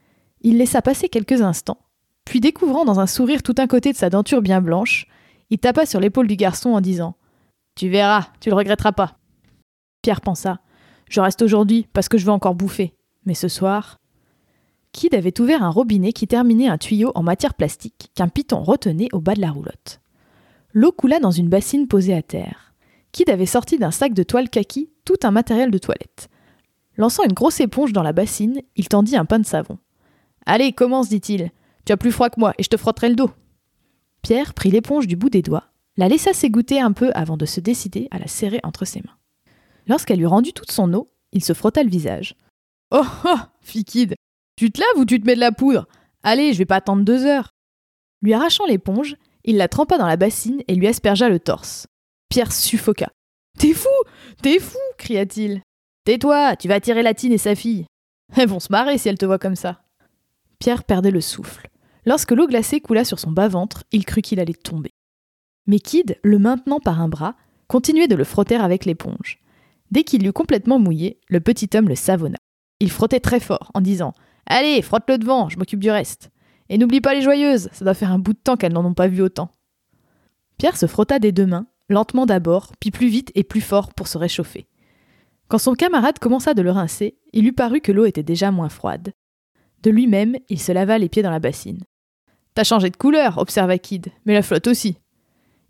Il 0.42 0.58
laissa 0.58 0.80
passer 0.80 1.08
quelques 1.08 1.42
instants, 1.42 1.80
puis 2.24 2.40
découvrant 2.40 2.84
dans 2.84 3.00
un 3.00 3.06
sourire 3.06 3.42
tout 3.42 3.54
un 3.58 3.66
côté 3.66 3.92
de 3.92 3.96
sa 3.96 4.10
denture 4.10 4.42
bien 4.42 4.60
blanche, 4.60 5.06
il 5.50 5.58
tapa 5.58 5.86
sur 5.86 6.00
l'épaule 6.00 6.26
du 6.26 6.36
garçon 6.36 6.70
en 6.70 6.80
disant 6.80 7.16
Tu 7.74 7.88
verras, 7.88 8.28
tu 8.40 8.48
le 8.48 8.56
regretteras 8.56 8.92
pas. 8.92 9.18
Pierre 10.02 10.20
pensa 10.20 10.60
Je 11.08 11.20
reste 11.20 11.42
aujourd'hui 11.42 11.86
parce 11.92 12.08
que 12.08 12.18
je 12.18 12.24
veux 12.24 12.32
encore 12.32 12.54
bouffer. 12.54 12.94
Mais 13.26 13.34
ce 13.34 13.48
soir? 13.48 13.98
Kid 14.92 15.14
avait 15.14 15.40
ouvert 15.40 15.62
un 15.62 15.70
robinet 15.70 16.12
qui 16.12 16.26
terminait 16.26 16.68
un 16.68 16.78
tuyau 16.78 17.12
en 17.14 17.22
matière 17.22 17.54
plastique 17.54 18.10
qu'un 18.14 18.28
piton 18.28 18.62
retenait 18.62 19.08
au 19.12 19.20
bas 19.20 19.34
de 19.34 19.40
la 19.40 19.50
roulotte. 19.50 20.00
L'eau 20.72 20.92
coula 20.92 21.18
dans 21.18 21.30
une 21.30 21.48
bassine 21.48 21.88
posée 21.88 22.14
à 22.14 22.22
terre. 22.22 22.74
Kid 23.12 23.30
avait 23.30 23.46
sorti 23.46 23.78
d'un 23.78 23.90
sac 23.90 24.14
de 24.14 24.22
toile 24.22 24.48
kaki 24.48 24.90
tout 25.04 25.16
un 25.22 25.30
matériel 25.30 25.70
de 25.70 25.78
toilette. 25.78 26.28
Lançant 26.96 27.24
une 27.24 27.32
grosse 27.32 27.60
éponge 27.60 27.92
dans 27.92 28.02
la 28.02 28.12
bassine, 28.12 28.60
il 28.76 28.88
tendit 28.88 29.16
un 29.16 29.24
pain 29.24 29.38
de 29.38 29.46
savon. 29.46 29.78
Allez, 30.46 30.72
commence, 30.72 31.08
dit-il. 31.08 31.50
Tu 31.84 31.92
as 31.92 31.96
plus 31.96 32.12
froid 32.12 32.30
que 32.30 32.40
moi 32.40 32.54
et 32.58 32.62
je 32.62 32.68
te 32.68 32.76
frotterai 32.76 33.08
le 33.08 33.16
dos. 33.16 33.30
Pierre 34.22 34.54
prit 34.54 34.70
l'éponge 34.70 35.06
du 35.06 35.16
bout 35.16 35.30
des 35.30 35.42
doigts, 35.42 35.72
la 35.96 36.08
laissa 36.08 36.32
s'égoutter 36.32 36.80
un 36.80 36.92
peu 36.92 37.10
avant 37.14 37.36
de 37.36 37.46
se 37.46 37.60
décider 37.60 38.08
à 38.10 38.18
la 38.18 38.28
serrer 38.28 38.60
entre 38.62 38.84
ses 38.84 39.00
mains. 39.00 39.16
Lorsqu'elle 39.86 40.20
eut 40.20 40.26
rendu 40.26 40.52
toute 40.52 40.70
son 40.70 40.92
eau, 40.94 41.12
il 41.32 41.44
se 41.44 41.52
frotta 41.52 41.82
le 41.82 41.90
visage. 41.90 42.36
Oh 42.90 43.04
oh 43.24 43.38
fit 43.60 43.84
Kid. 43.84 44.14
Tu 44.56 44.70
te 44.70 44.80
laves 44.80 45.00
ou 45.00 45.04
tu 45.04 45.20
te 45.20 45.26
mets 45.26 45.34
de 45.34 45.40
la 45.40 45.52
poudre? 45.52 45.86
Allez, 46.22 46.52
je 46.52 46.58
vais 46.58 46.66
pas 46.66 46.76
attendre 46.76 47.04
deux 47.04 47.26
heures. 47.26 47.50
Lui 48.22 48.32
arrachant 48.32 48.66
l'éponge, 48.66 49.16
il 49.44 49.56
la 49.56 49.68
trempa 49.68 49.98
dans 49.98 50.06
la 50.06 50.16
bassine 50.16 50.62
et 50.68 50.74
lui 50.74 50.86
aspergea 50.86 51.28
le 51.28 51.40
torse. 51.40 51.86
Pierre 52.28 52.52
suffoqua. 52.52 53.08
T'es 53.58 53.74
fou 53.74 53.88
T'es 54.40 54.60
fou 54.60 54.78
cria-t-il. 54.98 55.62
Tais-toi, 56.04 56.56
tu 56.56 56.68
vas 56.68 56.74
attirer 56.74 57.02
la 57.02 57.14
tine 57.14 57.32
et 57.32 57.38
sa 57.38 57.54
fille. 57.54 57.86
Elles 58.36 58.48
vont 58.48 58.60
se 58.60 58.70
marrer 58.70 58.98
si 58.98 59.08
elles 59.08 59.18
te 59.18 59.26
voient 59.26 59.38
comme 59.38 59.56
ça. 59.56 59.82
Pierre 60.62 60.84
perdait 60.84 61.10
le 61.10 61.20
souffle. 61.20 61.68
Lorsque 62.06 62.30
l'eau 62.30 62.46
glacée 62.46 62.80
coula 62.80 63.04
sur 63.04 63.18
son 63.18 63.32
bas-ventre, 63.32 63.82
il 63.90 64.04
crut 64.04 64.22
qu'il 64.22 64.38
allait 64.38 64.54
tomber. 64.54 64.94
Mais 65.66 65.80
Kid, 65.80 66.20
le 66.22 66.38
maintenant 66.38 66.78
par 66.78 67.00
un 67.00 67.08
bras, 67.08 67.34
continuait 67.66 68.06
de 68.06 68.14
le 68.14 68.22
frotter 68.22 68.54
avec 68.54 68.84
l'éponge. 68.84 69.40
Dès 69.90 70.04
qu'il 70.04 70.22
l'eut 70.22 70.32
complètement 70.32 70.78
mouillé, 70.78 71.18
le 71.26 71.40
petit 71.40 71.68
homme 71.74 71.88
le 71.88 71.96
savonna. 71.96 72.38
Il 72.78 72.92
frottait 72.92 73.18
très 73.18 73.40
fort, 73.40 73.72
en 73.74 73.80
disant 73.80 74.14
Allez, 74.46 74.82
frotte-le 74.82 75.18
devant, 75.18 75.48
je 75.48 75.58
m'occupe 75.58 75.80
du 75.80 75.90
reste. 75.90 76.30
Et 76.68 76.78
n'oublie 76.78 77.00
pas 77.00 77.14
les 77.14 77.22
joyeuses, 77.22 77.68
ça 77.72 77.84
doit 77.84 77.94
faire 77.94 78.12
un 78.12 78.20
bout 78.20 78.34
de 78.34 78.38
temps 78.38 78.56
qu'elles 78.56 78.72
n'en 78.72 78.84
ont 78.84 78.94
pas 78.94 79.08
vu 79.08 79.20
autant. 79.20 79.50
Pierre 80.58 80.76
se 80.76 80.86
frotta 80.86 81.18
des 81.18 81.32
deux 81.32 81.46
mains, 81.46 81.66
lentement 81.88 82.24
d'abord, 82.24 82.70
puis 82.78 82.92
plus 82.92 83.08
vite 83.08 83.32
et 83.34 83.42
plus 83.42 83.62
fort 83.62 83.92
pour 83.94 84.06
se 84.06 84.16
réchauffer. 84.16 84.68
Quand 85.48 85.58
son 85.58 85.74
camarade 85.74 86.20
commença 86.20 86.54
de 86.54 86.62
le 86.62 86.70
rincer, 86.70 87.18
il 87.32 87.42
lui 87.42 87.52
parut 87.52 87.80
que 87.80 87.90
l'eau 87.90 88.04
était 88.04 88.22
déjà 88.22 88.52
moins 88.52 88.68
froide. 88.68 89.12
De 89.82 89.90
lui-même, 89.90 90.36
il 90.48 90.60
se 90.60 90.72
lava 90.72 90.98
les 90.98 91.08
pieds 91.08 91.22
dans 91.22 91.30
la 91.30 91.40
bassine. 91.40 91.82
T'as 92.54 92.64
changé 92.64 92.90
de 92.90 92.96
couleur, 92.96 93.38
observa 93.38 93.78
Kid, 93.78 94.08
mais 94.26 94.34
la 94.34 94.42
flotte 94.42 94.66
aussi. 94.66 94.96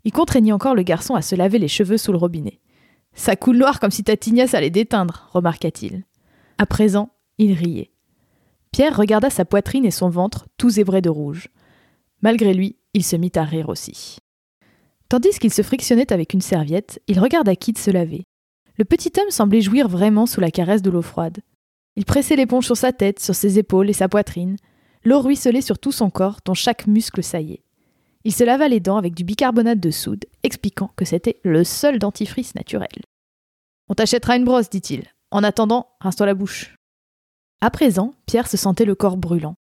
Il 0.03 0.11
contraignit 0.11 0.51
encore 0.51 0.75
le 0.75 0.83
garçon 0.83 1.15
à 1.15 1.21
se 1.21 1.35
laver 1.35 1.59
les 1.59 1.67
cheveux 1.67 1.97
sous 1.97 2.11
le 2.11 2.17
robinet. 2.17 2.59
Ça 3.13 3.35
coule 3.35 3.57
noir 3.57 3.79
comme 3.79 3.91
si 3.91 4.03
ta 4.03 4.17
tignasse 4.17 4.53
allait 4.53 4.69
déteindre, 4.69 5.29
remarqua-t-il. 5.31 6.03
À 6.57 6.65
présent, 6.65 7.09
il 7.37 7.53
riait. 7.53 7.91
Pierre 8.71 8.97
regarda 8.97 9.29
sa 9.29 9.45
poitrine 9.45 9.85
et 9.85 9.91
son 9.91 10.09
ventre, 10.09 10.47
tout 10.57 10.71
zébrés 10.71 11.01
de 11.01 11.09
rouge. 11.09 11.49
Malgré 12.21 12.53
lui, 12.53 12.77
il 12.93 13.03
se 13.03 13.15
mit 13.15 13.31
à 13.35 13.43
rire 13.43 13.69
aussi. 13.69 14.17
Tandis 15.09 15.37
qu'il 15.39 15.53
se 15.53 15.61
frictionnait 15.61 16.11
avec 16.11 16.33
une 16.33 16.41
serviette, 16.41 17.01
il 17.07 17.19
regarda 17.19 17.55
Kid 17.55 17.77
se 17.77 17.91
laver. 17.91 18.23
Le 18.77 18.85
petit 18.85 19.11
homme 19.19 19.29
semblait 19.29 19.61
jouir 19.61 19.87
vraiment 19.87 20.25
sous 20.25 20.41
la 20.41 20.49
caresse 20.51 20.81
de 20.81 20.89
l'eau 20.89 21.03
froide. 21.03 21.39
Il 21.95 22.05
pressait 22.05 22.35
l'éponge 22.35 22.65
sur 22.65 22.77
sa 22.77 22.91
tête, 22.91 23.19
sur 23.19 23.35
ses 23.35 23.59
épaules 23.59 23.89
et 23.89 23.93
sa 23.93 24.09
poitrine. 24.09 24.57
L'eau 25.03 25.21
ruisselait 25.21 25.61
sur 25.61 25.79
tout 25.79 25.91
son 25.91 26.09
corps, 26.09 26.39
dont 26.45 26.53
chaque 26.53 26.87
muscle 26.87 27.23
saillait. 27.23 27.63
Il 28.23 28.33
se 28.33 28.43
lava 28.43 28.67
les 28.67 28.79
dents 28.79 28.97
avec 28.97 29.13
du 29.13 29.23
bicarbonate 29.23 29.79
de 29.79 29.91
soude, 29.91 30.25
expliquant 30.43 30.91
que 30.95 31.05
c'était 31.05 31.39
le 31.43 31.63
seul 31.63 31.99
dentifrice 31.99 32.55
naturel. 32.55 32.89
On 33.89 33.95
t'achètera 33.95 34.37
une 34.37 34.45
brosse, 34.45 34.69
dit-il. 34.69 35.03
En 35.29 35.43
attendant, 35.43 35.89
rince-toi 35.99 36.25
la 36.25 36.33
bouche. 36.33 36.75
À 37.59 37.69
présent, 37.69 38.13
Pierre 38.25 38.47
se 38.47 38.57
sentait 38.57 38.85
le 38.85 38.95
corps 38.95 39.17
brûlant. 39.17 39.55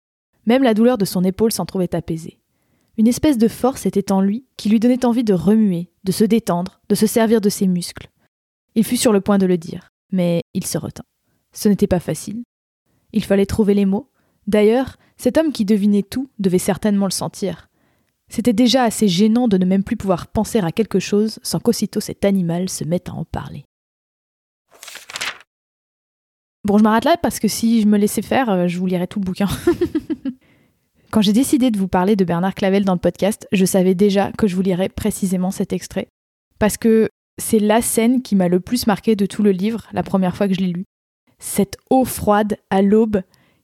Même 0.45 0.63
la 0.63 0.73
douleur 0.73 0.97
de 0.97 1.05
son 1.05 1.23
épaule 1.23 1.51
s'en 1.51 1.65
trouvait 1.65 1.95
apaisée. 1.95 2.39
Une 2.97 3.07
espèce 3.07 3.37
de 3.37 3.47
force 3.47 3.85
était 3.85 4.11
en 4.11 4.19
lui 4.19 4.45
qui 4.57 4.67
lui 4.69 4.79
donnait 4.79 5.05
envie 5.05 5.23
de 5.23 5.33
remuer, 5.33 5.89
de 6.03 6.11
se 6.11 6.25
détendre, 6.25 6.81
de 6.89 6.95
se 6.95 7.07
servir 7.07 7.39
de 7.39 7.49
ses 7.49 7.67
muscles. 7.67 8.09
Il 8.75 8.83
fut 8.83 8.97
sur 8.97 9.13
le 9.13 9.21
point 9.21 9.37
de 9.37 9.45
le 9.45 9.57
dire. 9.57 9.89
mais 10.11 10.41
il 10.53 10.65
se 10.65 10.77
retint. 10.77 11.03
Ce 11.51 11.69
n'était 11.69 11.87
pas 11.87 11.99
facile. 11.99 12.43
Il 13.13 13.23
fallait 13.23 13.45
trouver 13.45 13.73
les 13.73 13.85
mots. 13.85 14.11
D'ailleurs, 14.47 14.97
cet 15.17 15.37
homme 15.37 15.51
qui 15.51 15.65
devinait 15.65 16.03
tout 16.03 16.29
devait 16.39 16.59
certainement 16.59 17.05
le 17.05 17.11
sentir. 17.11 17.69
C'était 18.29 18.53
déjà 18.53 18.83
assez 18.83 19.07
gênant 19.07 19.47
de 19.47 19.57
ne 19.57 19.65
même 19.65 19.83
plus 19.83 19.97
pouvoir 19.97 20.27
penser 20.27 20.59
à 20.59 20.71
quelque 20.71 20.99
chose 20.99 21.39
sans 21.41 21.59
qu'aussitôt 21.59 21.99
cet 21.99 22.25
animal 22.25 22.69
se 22.69 22.83
mette 22.83 23.09
à 23.09 23.13
en 23.13 23.25
parler. 23.25 23.65
Bon, 26.65 26.77
je 26.77 26.83
m'arrête 26.83 27.05
là 27.05 27.17
parce 27.21 27.39
que 27.39 27.47
si 27.47 27.81
je 27.81 27.87
me 27.87 27.97
laissais 27.97 28.21
faire, 28.21 28.49
euh, 28.49 28.67
je 28.67 28.77
vous 28.77 28.85
lirais 28.85 29.07
tout 29.07 29.19
le 29.19 29.25
bouquin. 29.25 29.47
Quand 31.11 31.21
j'ai 31.21 31.33
décidé 31.33 31.71
de 31.71 31.79
vous 31.79 31.87
parler 31.87 32.15
de 32.15 32.23
Bernard 32.23 32.53
Clavel 32.53 32.85
dans 32.85 32.93
le 32.93 32.99
podcast, 32.99 33.47
je 33.51 33.65
savais 33.65 33.95
déjà 33.95 34.31
que 34.33 34.45
je 34.45 34.55
vous 34.55 34.61
lirais 34.61 34.89
précisément 34.89 35.49
cet 35.49 35.73
extrait. 35.73 36.07
Parce 36.59 36.77
que 36.77 37.09
c'est 37.39 37.57
la 37.57 37.81
scène 37.81 38.21
qui 38.21 38.35
m'a 38.35 38.47
le 38.47 38.59
plus 38.59 38.85
marqué 38.85 39.15
de 39.15 39.25
tout 39.25 39.41
le 39.41 39.51
livre, 39.51 39.87
la 39.93 40.03
première 40.03 40.35
fois 40.35 40.47
que 40.47 40.53
je 40.53 40.59
l'ai 40.59 40.71
lu. 40.71 40.85
Cette 41.39 41.77
eau 41.89 42.05
froide 42.05 42.57
à 42.69 42.81
l'aube, 42.81 43.21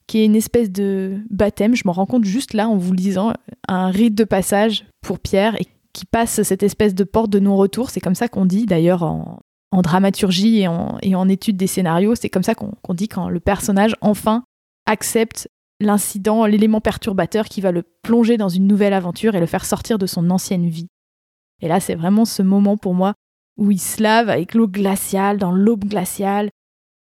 qui 0.08 0.20
est 0.20 0.26
une 0.26 0.36
espèce 0.36 0.72
de 0.72 1.20
baptême, 1.30 1.76
je 1.76 1.84
m'en 1.86 1.92
rends 1.92 2.06
compte 2.06 2.26
juste 2.26 2.54
là 2.54 2.70
en 2.70 2.78
vous 2.78 2.94
lisant, 2.94 3.34
un 3.68 3.90
rite 3.90 4.16
de 4.16 4.24
passage 4.24 4.86
pour 5.02 5.20
Pierre 5.20 5.60
et 5.60 5.68
qui 5.94 6.06
passe 6.06 6.44
cette 6.44 6.64
espèce 6.64 6.94
de 6.94 7.04
porte 7.04 7.30
de 7.30 7.40
non-retour. 7.40 7.90
C'est 7.90 8.02
comme 8.02 8.16
ça 8.16 8.28
qu'on 8.28 8.46
dit 8.46 8.66
d'ailleurs 8.66 9.04
en, 9.04 9.40
dramaturgie 9.82 10.62
et 10.62 10.68
en, 10.68 11.30
étude 11.30 11.58
des 11.58 11.68
scénarios, 11.68 12.16
c'est 12.16 12.30
comme 12.30 12.44
ça 12.44 12.56
qu'on 12.56 12.94
dit 12.94 13.10
quand 13.10 13.28
le 13.28 13.42
personnage 13.42 13.94
enfin 14.00 14.44
accepte 14.86 15.50
l'incident, 15.82 16.46
l'élément 16.46 16.80
perturbateur 16.80 17.46
qui 17.46 17.60
va 17.60 17.74
le 17.74 17.84
plonger 18.02 18.38
dans 18.38 18.48
une 18.48 18.68
nouvelle 18.68 18.94
aventure 18.94 19.36
et 19.36 19.42
le 19.42 19.46
faire 19.46 19.66
sortir 19.66 19.98
de 19.98 20.06
son 20.06 20.30
ancienne 20.30 20.70
vie. 20.70 20.88
Et 21.62 21.68
là, 21.68 21.82
c'est 21.82 21.96
vraiment 21.96 22.24
ce 22.24 22.42
moment 22.42 22.78
pour 22.78 22.94
moi 22.94 23.14
où 23.58 23.72
il 23.72 23.80
se 23.80 24.02
lave 24.02 24.30
avec 24.30 24.54
l'eau 24.54 24.68
glaciale, 24.68 25.38
dans 25.38 25.52
l'aube 25.52 25.86
glaciale, 25.86 26.50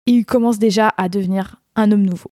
et 0.08 0.12
il 0.12 0.26
commence 0.26 0.60
déjà 0.60 0.94
à 0.98 1.10
devenir 1.10 1.62
un 1.76 1.92
homme 1.92 2.06
nouveau. 2.06 2.32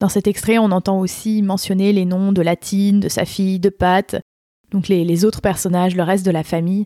Dans 0.00 0.08
cet 0.08 0.26
extrait, 0.26 0.58
on 0.58 0.70
entend 0.70 1.00
aussi 1.00 1.42
mentionner 1.42 1.92
les 1.92 2.04
noms 2.04 2.32
de 2.32 2.42
Latine, 2.42 3.00
de 3.00 3.08
sa 3.08 3.24
fille, 3.24 3.58
de 3.58 3.68
Pat, 3.68 4.20
donc 4.70 4.88
les, 4.88 5.04
les 5.04 5.24
autres 5.24 5.40
personnages, 5.40 5.96
le 5.96 6.02
reste 6.02 6.24
de 6.24 6.30
la 6.30 6.44
famille. 6.44 6.84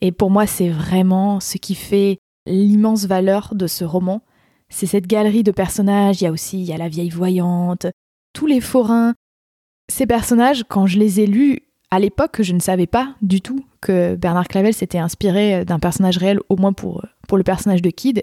Et 0.00 0.12
pour 0.12 0.30
moi, 0.30 0.46
c'est 0.46 0.68
vraiment 0.68 1.40
ce 1.40 1.58
qui 1.58 1.74
fait 1.74 2.18
l'immense 2.46 3.06
valeur 3.06 3.54
de 3.54 3.66
ce 3.66 3.84
roman. 3.84 4.22
C'est 4.68 4.86
cette 4.86 5.06
galerie 5.06 5.42
de 5.42 5.52
personnages. 5.52 6.20
Il 6.20 6.24
y 6.24 6.26
a 6.26 6.32
aussi 6.32 6.60
il 6.60 6.66
y 6.66 6.72
a 6.72 6.78
la 6.78 6.88
vieille 6.88 7.10
voyante, 7.10 7.86
tous 8.32 8.46
les 8.46 8.60
forains. 8.60 9.14
Ces 9.90 10.06
personnages, 10.06 10.64
quand 10.68 10.86
je 10.86 10.98
les 10.98 11.20
ai 11.20 11.26
lus 11.26 11.60
à 11.90 11.98
l'époque, 11.98 12.42
je 12.42 12.52
ne 12.52 12.60
savais 12.60 12.86
pas 12.86 13.14
du 13.22 13.40
tout 13.40 13.64
que 13.80 14.14
Bernard 14.16 14.48
Clavel 14.48 14.74
s'était 14.74 14.98
inspiré 14.98 15.64
d'un 15.64 15.78
personnage 15.78 16.18
réel, 16.18 16.40
au 16.48 16.56
moins 16.56 16.72
pour, 16.72 17.04
pour 17.26 17.38
le 17.38 17.44
personnage 17.44 17.82
de 17.82 17.90
Kid. 17.90 18.22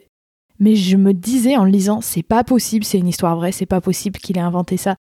Mais 0.60 0.76
je 0.76 0.98
me 0.98 1.14
disais 1.14 1.58
en 1.58 1.66
le 1.66 1.72
lisant, 1.72 2.02
c'est 2.02 2.24
pas 2.24 2.44
possible, 2.44 2.86
c'est 2.86 2.98
une 2.98 3.08
histoire 3.08 3.36
vraie, 3.36 3.52
c'est 3.52 3.66
pas 3.66 3.82
possible 3.82 4.20
qu'il 4.20 4.38
ait 4.38 4.42
inventé 4.42 4.78
ça. 4.78 4.96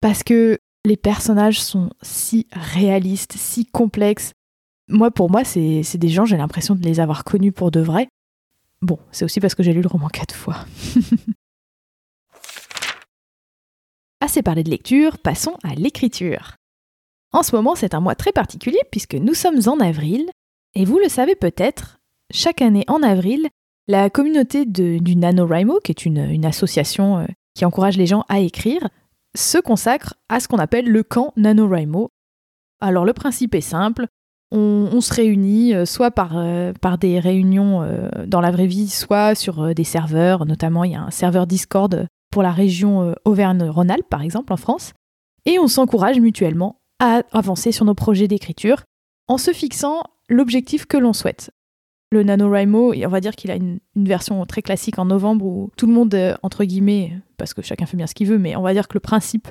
Parce 0.00 0.22
que 0.22 0.58
les 0.84 0.96
personnages 0.96 1.60
sont 1.62 1.90
si 2.02 2.46
réalistes, 2.52 3.34
si 3.36 3.66
complexes. 3.66 4.32
Moi, 4.88 5.10
pour 5.10 5.30
moi, 5.30 5.44
c'est 5.44 5.96
des 5.96 6.08
gens, 6.08 6.24
j'ai 6.24 6.36
l'impression 6.36 6.74
de 6.74 6.82
les 6.82 7.00
avoir 7.00 7.24
connus 7.24 7.52
pour 7.52 7.70
de 7.70 7.80
vrai. 7.80 8.08
Bon, 8.80 8.98
c'est 9.12 9.24
aussi 9.24 9.40
parce 9.40 9.54
que 9.54 9.62
j'ai 9.62 9.72
lu 9.72 9.80
le 9.80 9.88
roman 9.88 10.08
quatre 10.08 10.34
fois. 10.34 10.56
Assez 14.20 14.42
parlé 14.42 14.64
de 14.64 14.70
lecture, 14.70 15.18
passons 15.18 15.56
à 15.62 15.74
l'écriture. 15.74 16.56
En 17.32 17.42
ce 17.42 17.54
moment, 17.56 17.74
c'est 17.74 17.94
un 17.94 18.00
mois 18.00 18.14
très 18.14 18.32
particulier 18.32 18.80
puisque 18.90 19.14
nous 19.14 19.34
sommes 19.34 19.60
en 19.66 19.80
avril, 19.80 20.28
et 20.74 20.84
vous 20.84 20.98
le 20.98 21.08
savez 21.08 21.34
peut-être, 21.34 22.00
chaque 22.32 22.62
année 22.62 22.84
en 22.88 23.02
avril, 23.02 23.48
la 23.88 24.10
communauté 24.10 24.64
du 24.64 25.16
NaNoWriMo, 25.16 25.80
qui 25.82 25.92
est 25.92 26.04
une, 26.06 26.44
association 26.44 27.18
euh, 27.18 27.26
qui 27.54 27.64
encourage 27.64 27.96
les 27.96 28.06
gens 28.06 28.24
à 28.28 28.40
écrire, 28.40 28.88
se 29.36 29.58
consacre 29.58 30.14
à 30.28 30.40
ce 30.40 30.48
qu'on 30.48 30.58
appelle 30.58 30.88
le 30.88 31.02
camp 31.02 31.32
NaNoWriMo. 31.36 32.10
Alors 32.80 33.04
le 33.04 33.12
principe 33.12 33.54
est 33.54 33.60
simple, 33.60 34.06
on, 34.50 35.00
se 35.00 35.14
réunit 35.14 35.74
euh, 35.74 35.86
soit 35.86 36.12
euh, 36.34 36.72
par 36.74 36.98
des 36.98 37.18
réunions 37.18 37.86
dans 38.26 38.40
la 38.40 38.50
vraie 38.50 38.66
vie, 38.66 38.88
soit 38.88 39.34
sur 39.34 39.74
des 39.74 39.84
serveurs, 39.84 40.46
notamment 40.46 40.84
il 40.84 40.92
y 40.92 40.96
a 40.96 41.02
un 41.02 41.10
serveur 41.10 41.46
Discord 41.46 42.06
pour 42.30 42.42
la 42.42 42.52
région 42.52 43.14
Auvergne-Rhône-Alpes 43.24 44.08
par 44.08 44.22
exemple 44.22 44.52
en 44.52 44.56
France, 44.56 44.92
et 45.44 45.58
on 45.58 45.68
s'encourage 45.68 46.20
mutuellement 46.20 46.80
à 46.98 47.22
avancer 47.32 47.72
sur 47.72 47.84
nos 47.84 47.94
projets 47.94 48.28
d'écriture 48.28 48.82
en 49.28 49.38
se 49.38 49.52
fixant 49.52 50.02
l'objectif 50.28 50.86
que 50.86 50.96
l'on 50.96 51.12
souhaite. 51.12 51.50
Le 52.12 52.22
NaNoWriMo, 52.24 52.92
on 52.92 53.08
va 53.08 53.20
dire 53.22 53.34
qu'il 53.34 53.50
a 53.50 53.56
une, 53.56 53.80
version 53.96 54.44
très 54.44 54.60
classique 54.60 54.98
en 54.98 55.06
novembre 55.06 55.46
où 55.46 55.70
tout 55.78 55.86
le 55.86 55.94
monde, 55.94 56.14
euh, 56.14 56.36
entre 56.42 56.64
guillemets, 56.64 57.18
parce 57.38 57.54
que 57.54 57.62
chacun 57.62 57.86
fait 57.86 57.96
bien 57.96 58.06
ce 58.06 58.14
qu'il 58.14 58.26
veut, 58.26 58.36
mais 58.36 58.54
on 58.54 58.60
va 58.60 58.74
dire 58.74 58.86
que 58.86 58.92
le 58.92 59.00
principe, 59.00 59.48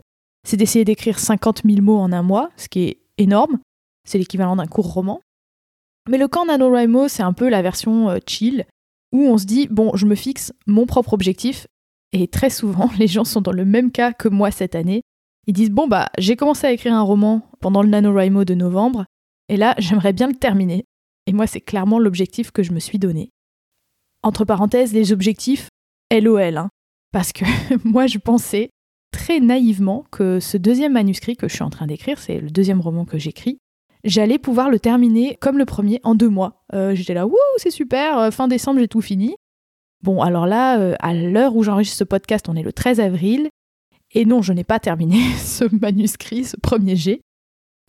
c'est 0.47 0.57
d'essayer 0.57 0.85
d'écrire 0.85 1.17
50 1.17 1.63
000 1.65 1.81
mots 1.81 1.97
en 1.97 2.11
un 2.11 2.21
mois, 2.21 2.51
ce 2.57 2.69
qui 2.69 2.83
est 2.83 2.99
énorme. 3.17 3.57
C'est 4.07 4.19
l'équivalent 4.19 4.55
d'un 4.55 4.67
court 4.67 4.93
roman. 4.93 5.21
Mais 6.07 6.19
le 6.19 6.27
camp 6.27 6.45
NaNoWriMo, 6.45 7.07
c'est 7.07 7.23
un 7.23 7.33
peu 7.33 7.49
la 7.49 7.63
version 7.63 8.11
euh, 8.11 8.19
chill, 8.27 8.65
où 9.11 9.23
on 9.23 9.39
se 9.39 9.45
dit, 9.45 9.67
bon, 9.67 9.95
je 9.95 10.05
me 10.05 10.13
fixe 10.13 10.53
mon 10.67 10.85
propre 10.85 11.13
objectif, 11.13 11.65
et 12.11 12.27
très 12.27 12.51
souvent, 12.51 12.91
les 12.99 13.07
gens 13.07 13.23
sont 13.23 13.41
dans 13.41 13.51
le 13.51 13.65
même 13.65 13.91
cas 13.91 14.13
que 14.13 14.29
moi 14.29 14.51
cette 14.51 14.75
année, 14.75 15.01
ils 15.47 15.53
disent 15.53 15.71
Bon, 15.71 15.87
bah, 15.87 16.09
j'ai 16.19 16.35
commencé 16.35 16.67
à 16.67 16.71
écrire 16.71 16.93
un 16.93 17.01
roman 17.01 17.41
pendant 17.59 17.81
le 17.81 17.89
NaNoWriMo 17.89 18.45
de 18.45 18.53
novembre, 18.53 19.05
et 19.49 19.57
là, 19.57 19.73
j'aimerais 19.79 20.13
bien 20.13 20.27
le 20.27 20.35
terminer. 20.35 20.85
Et 21.31 21.33
moi, 21.33 21.47
c'est 21.47 21.61
clairement 21.61 21.97
l'objectif 21.97 22.51
que 22.51 22.61
je 22.61 22.73
me 22.73 22.79
suis 22.79 22.99
donné. 22.99 23.31
Entre 24.21 24.43
parenthèses, 24.43 24.91
les 24.91 25.13
objectifs, 25.13 25.69
LOL, 26.11 26.57
hein, 26.57 26.69
parce 27.13 27.31
que 27.31 27.45
moi, 27.87 28.05
je 28.05 28.17
pensais 28.17 28.69
très 29.13 29.39
naïvement 29.39 30.03
que 30.11 30.41
ce 30.41 30.57
deuxième 30.57 30.91
manuscrit 30.91 31.37
que 31.37 31.47
je 31.47 31.53
suis 31.53 31.63
en 31.63 31.69
train 31.69 31.87
d'écrire, 31.87 32.19
c'est 32.19 32.41
le 32.41 32.49
deuxième 32.49 32.81
roman 32.81 33.05
que 33.05 33.17
j'écris, 33.17 33.59
j'allais 34.03 34.39
pouvoir 34.39 34.69
le 34.69 34.77
terminer 34.77 35.37
comme 35.39 35.57
le 35.57 35.63
premier 35.63 36.01
en 36.03 36.15
deux 36.15 36.27
mois. 36.27 36.65
Euh, 36.73 36.95
j'étais 36.95 37.13
là, 37.13 37.25
wouh, 37.25 37.37
c'est 37.55 37.71
super, 37.71 38.19
euh, 38.19 38.31
fin 38.31 38.49
décembre, 38.49 38.81
j'ai 38.81 38.89
tout 38.89 38.99
fini. 38.99 39.33
Bon, 40.03 40.21
alors 40.21 40.47
là, 40.47 40.81
euh, 40.81 40.95
à 40.99 41.13
l'heure 41.13 41.55
où 41.55 41.63
j'enregistre 41.63 41.97
ce 41.97 42.03
podcast, 42.03 42.49
on 42.49 42.57
est 42.57 42.61
le 42.61 42.73
13 42.73 42.99
avril, 42.99 43.47
et 44.13 44.25
non, 44.25 44.41
je 44.41 44.51
n'ai 44.51 44.65
pas 44.65 44.79
terminé 44.81 45.21
ce 45.37 45.63
manuscrit, 45.73 46.43
ce 46.43 46.57
premier 46.57 46.97
jet. 46.97 47.21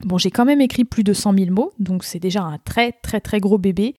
Bon, 0.05 0.19
j'ai 0.19 0.31
quand 0.31 0.45
même 0.45 0.61
écrit 0.61 0.85
plus 0.85 1.05
de 1.05 1.13
100 1.13 1.35
000 1.35 1.51
mots, 1.51 1.73
donc 1.79 2.05
c'est 2.05 2.19
déjà 2.19 2.43
un 2.43 2.59
très 2.59 2.93
très 2.93 3.21
très 3.21 3.41
gros 3.41 3.59
bébé. 3.59 3.95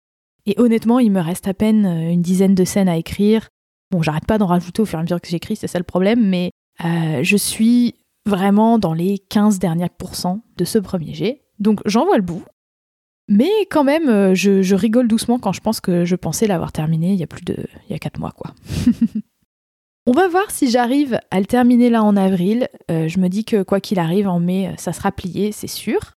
Et 0.45 0.55
honnêtement, 0.57 0.99
il 0.99 1.11
me 1.11 1.21
reste 1.21 1.47
à 1.47 1.53
peine 1.53 1.85
euh, 1.85 2.11
une 2.11 2.21
dizaine 2.21 2.55
de 2.55 2.65
scènes 2.65 2.89
à 2.89 2.97
écrire. 2.97 3.47
Bon, 3.91 4.01
j'arrête 4.01 4.25
pas 4.25 4.37
d'en 4.37 4.47
rajouter 4.47 4.81
au 4.81 4.85
fur 4.85 4.99
et 4.99 5.01
à 5.01 5.03
mesure 5.03 5.21
que 5.21 5.29
j'écris, 5.29 5.55
c'est 5.55 5.67
ça 5.67 5.77
le 5.77 5.85
problème, 5.85 6.27
mais 6.27 6.51
euh, 6.83 7.23
je 7.23 7.37
suis 7.37 7.95
vraiment 8.25 8.79
dans 8.79 8.93
les 8.93 9.19
15 9.29 9.59
derniers 9.59 9.89
pourcents 9.97 10.43
de 10.57 10.65
ce 10.65 10.79
premier 10.79 11.13
jet. 11.13 11.43
Donc 11.59 11.79
j'en 11.85 12.05
vois 12.05 12.17
le 12.17 12.23
bout. 12.23 12.43
Mais 13.29 13.51
quand 13.71 13.85
même, 13.85 14.09
euh, 14.09 14.35
je, 14.35 14.75
rigole 14.75 15.07
doucement 15.07 15.39
quand 15.39 15.53
je 15.53 15.61
pense 15.61 15.79
que 15.79 16.03
je 16.03 16.15
pensais 16.15 16.45
l'avoir 16.45 16.73
terminé 16.73 17.13
il 17.13 17.19
y 17.19 17.23
a 17.23 17.27
plus 17.27 17.45
de... 17.45 17.55
il 17.87 17.93
y 17.93 17.95
a 17.95 17.99
4 17.99 18.19
mois, 18.19 18.31
quoi. 18.31 18.53
On 20.05 20.11
va 20.11 20.27
voir 20.27 20.51
si 20.51 20.69
j'arrive 20.69 21.17
à 21.31 21.39
le 21.39 21.45
terminer 21.45 21.89
là 21.89 22.03
en 22.03 22.17
avril. 22.17 22.67
Euh, 22.91 23.07
je 23.07 23.19
me 23.19 23.29
dis 23.29 23.45
que 23.45 23.63
quoi 23.63 23.79
qu'il 23.79 23.99
arrive, 23.99 24.27
en 24.27 24.39
mai, 24.39 24.73
ça 24.77 24.91
sera 24.91 25.13
plié, 25.13 25.53
c'est 25.53 25.67
sûr. 25.67 26.11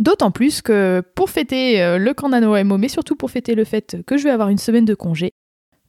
D'autant 0.00 0.30
plus 0.30 0.62
que 0.62 1.02
pour 1.14 1.28
fêter 1.28 1.82
euh, 1.82 1.98
le 1.98 2.14
camp 2.14 2.30
NaNoWriMo, 2.30 2.78
mais 2.78 2.88
surtout 2.88 3.16
pour 3.16 3.30
fêter 3.30 3.54
le 3.54 3.64
fait 3.64 3.98
que 4.06 4.16
je 4.16 4.24
vais 4.24 4.30
avoir 4.30 4.48
une 4.48 4.58
semaine 4.58 4.86
de 4.86 4.94
congé, 4.94 5.32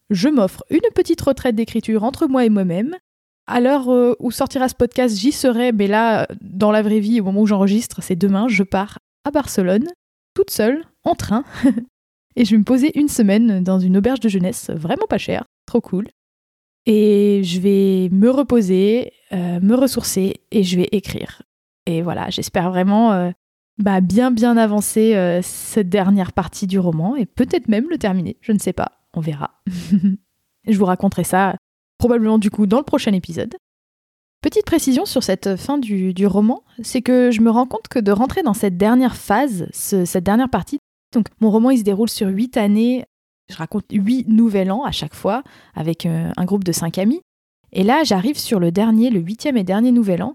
je 0.10 0.28
m'offre 0.28 0.64
une 0.70 0.82
petite 0.94 1.22
retraite 1.22 1.56
d'écriture 1.56 2.04
entre 2.04 2.28
moi 2.28 2.44
et 2.44 2.50
moi-même. 2.50 2.98
À 3.48 3.62
l'heure 3.62 3.90
euh, 3.90 4.16
où 4.20 4.32
sortira 4.32 4.68
ce 4.68 4.76
podcast, 4.76 5.16
j'y 5.16 5.32
serai, 5.32 5.72
mais 5.72 5.88
là, 5.88 6.28
dans 6.42 6.72
la 6.72 6.82
vraie 6.82 7.00
vie, 7.00 7.22
au 7.22 7.24
moment 7.24 7.42
où 7.42 7.48
j'enregistre, 7.48 8.02
c'est 8.04 8.18
demain, 8.18 8.48
je 8.50 8.64
pars 8.64 9.00
à 9.24 9.32
Barcelone, 9.32 9.88
toute 10.34 10.52
seule, 10.52 10.84
en 11.06 11.16
train. 11.16 11.46
et 12.36 12.44
je 12.44 12.52
vais 12.52 12.58
me 12.58 12.66
poser 12.66 12.98
une 13.00 13.08
semaine 13.08 13.64
dans 13.64 13.80
une 13.80 13.96
auberge 13.96 14.20
de 14.20 14.28
jeunesse 14.28 14.72
vraiment 14.72 15.08
pas 15.08 15.18
chère, 15.18 15.46
trop 15.66 15.80
cool. 15.80 16.08
Et 16.86 17.42
je 17.44 17.60
vais 17.60 18.10
me 18.12 18.30
reposer, 18.30 19.14
euh, 19.32 19.60
me 19.60 19.76
ressourcer 19.76 20.42
et 20.52 20.64
je 20.64 20.78
vais 20.78 20.90
écrire. 20.92 21.44
Et 21.86 22.02
voilà, 22.02 22.30
j'espère 22.30 22.70
vraiment 22.70 23.12
euh, 23.12 23.32
bah, 23.78 24.02
bien 24.02 24.32
bien 24.32 24.58
avancer 24.58 25.16
euh, 25.16 25.42
cette 25.44 25.90
dernière 25.90 26.34
partie 26.34 26.68
du 26.68 26.80
roman 26.80 27.16
et 27.16 27.26
peut-être 27.26 27.68
même 27.68 27.90
le 27.90 27.98
terminer. 27.98 28.38
Je 28.42 28.52
ne 28.52 28.60
sais 28.60 28.74
pas, 28.74 29.04
on 29.14 29.22
verra. 29.22 29.62
je 30.68 30.78
vous 30.78 30.86
raconterai 30.86 31.24
ça 31.24 31.56
probablement 31.98 32.38
du 32.38 32.50
coup 32.50 32.66
dans 32.66 32.78
le 32.78 32.84
prochain 32.84 33.14
épisode. 33.14 33.56
Petite 34.42 34.66
précision 34.66 35.06
sur 35.06 35.22
cette 35.22 35.58
fin 35.58 35.78
du, 35.78 36.14
du 36.14 36.26
roman, 36.26 36.64
c'est 36.82 37.02
que 37.02 37.30
je 37.30 37.42
me 37.42 37.52
rends 37.52 37.66
compte 37.66 37.90
que 37.90 38.00
de 38.00 38.12
rentrer 38.12 38.42
dans 38.42 38.54
cette 38.54 38.78
dernière 38.78 39.18
phase, 39.18 39.68
cette 39.74 40.24
dernière 40.24 40.50
partie, 40.50 40.80
donc 41.12 41.28
mon 41.42 41.52
roman 41.52 41.72
il 41.72 41.80
se 41.80 41.84
déroule 41.84 42.10
sur 42.10 42.28
huit 42.28 42.56
années 42.56 43.06
je 43.50 43.58
raconte 43.58 43.86
huit 43.92 44.28
nouvel 44.28 44.72
an 44.72 44.84
à 44.84 44.92
chaque 44.92 45.16
fois 45.16 45.44
avec 45.76 46.06
euh, 46.06 46.32
un 46.38 46.46
groupe 46.46 46.64
de 46.64 46.72
cinq 46.72 46.98
amis. 46.98 47.22
Et 47.72 47.84
là, 47.84 48.04
j'arrive 48.04 48.38
sur 48.38 48.60
le 48.60 48.72
dernier, 48.72 49.10
le 49.10 49.20
huitième 49.20 49.58
et 49.58 49.64
dernier 49.64 49.92
nouvel 49.92 50.24
an. 50.24 50.34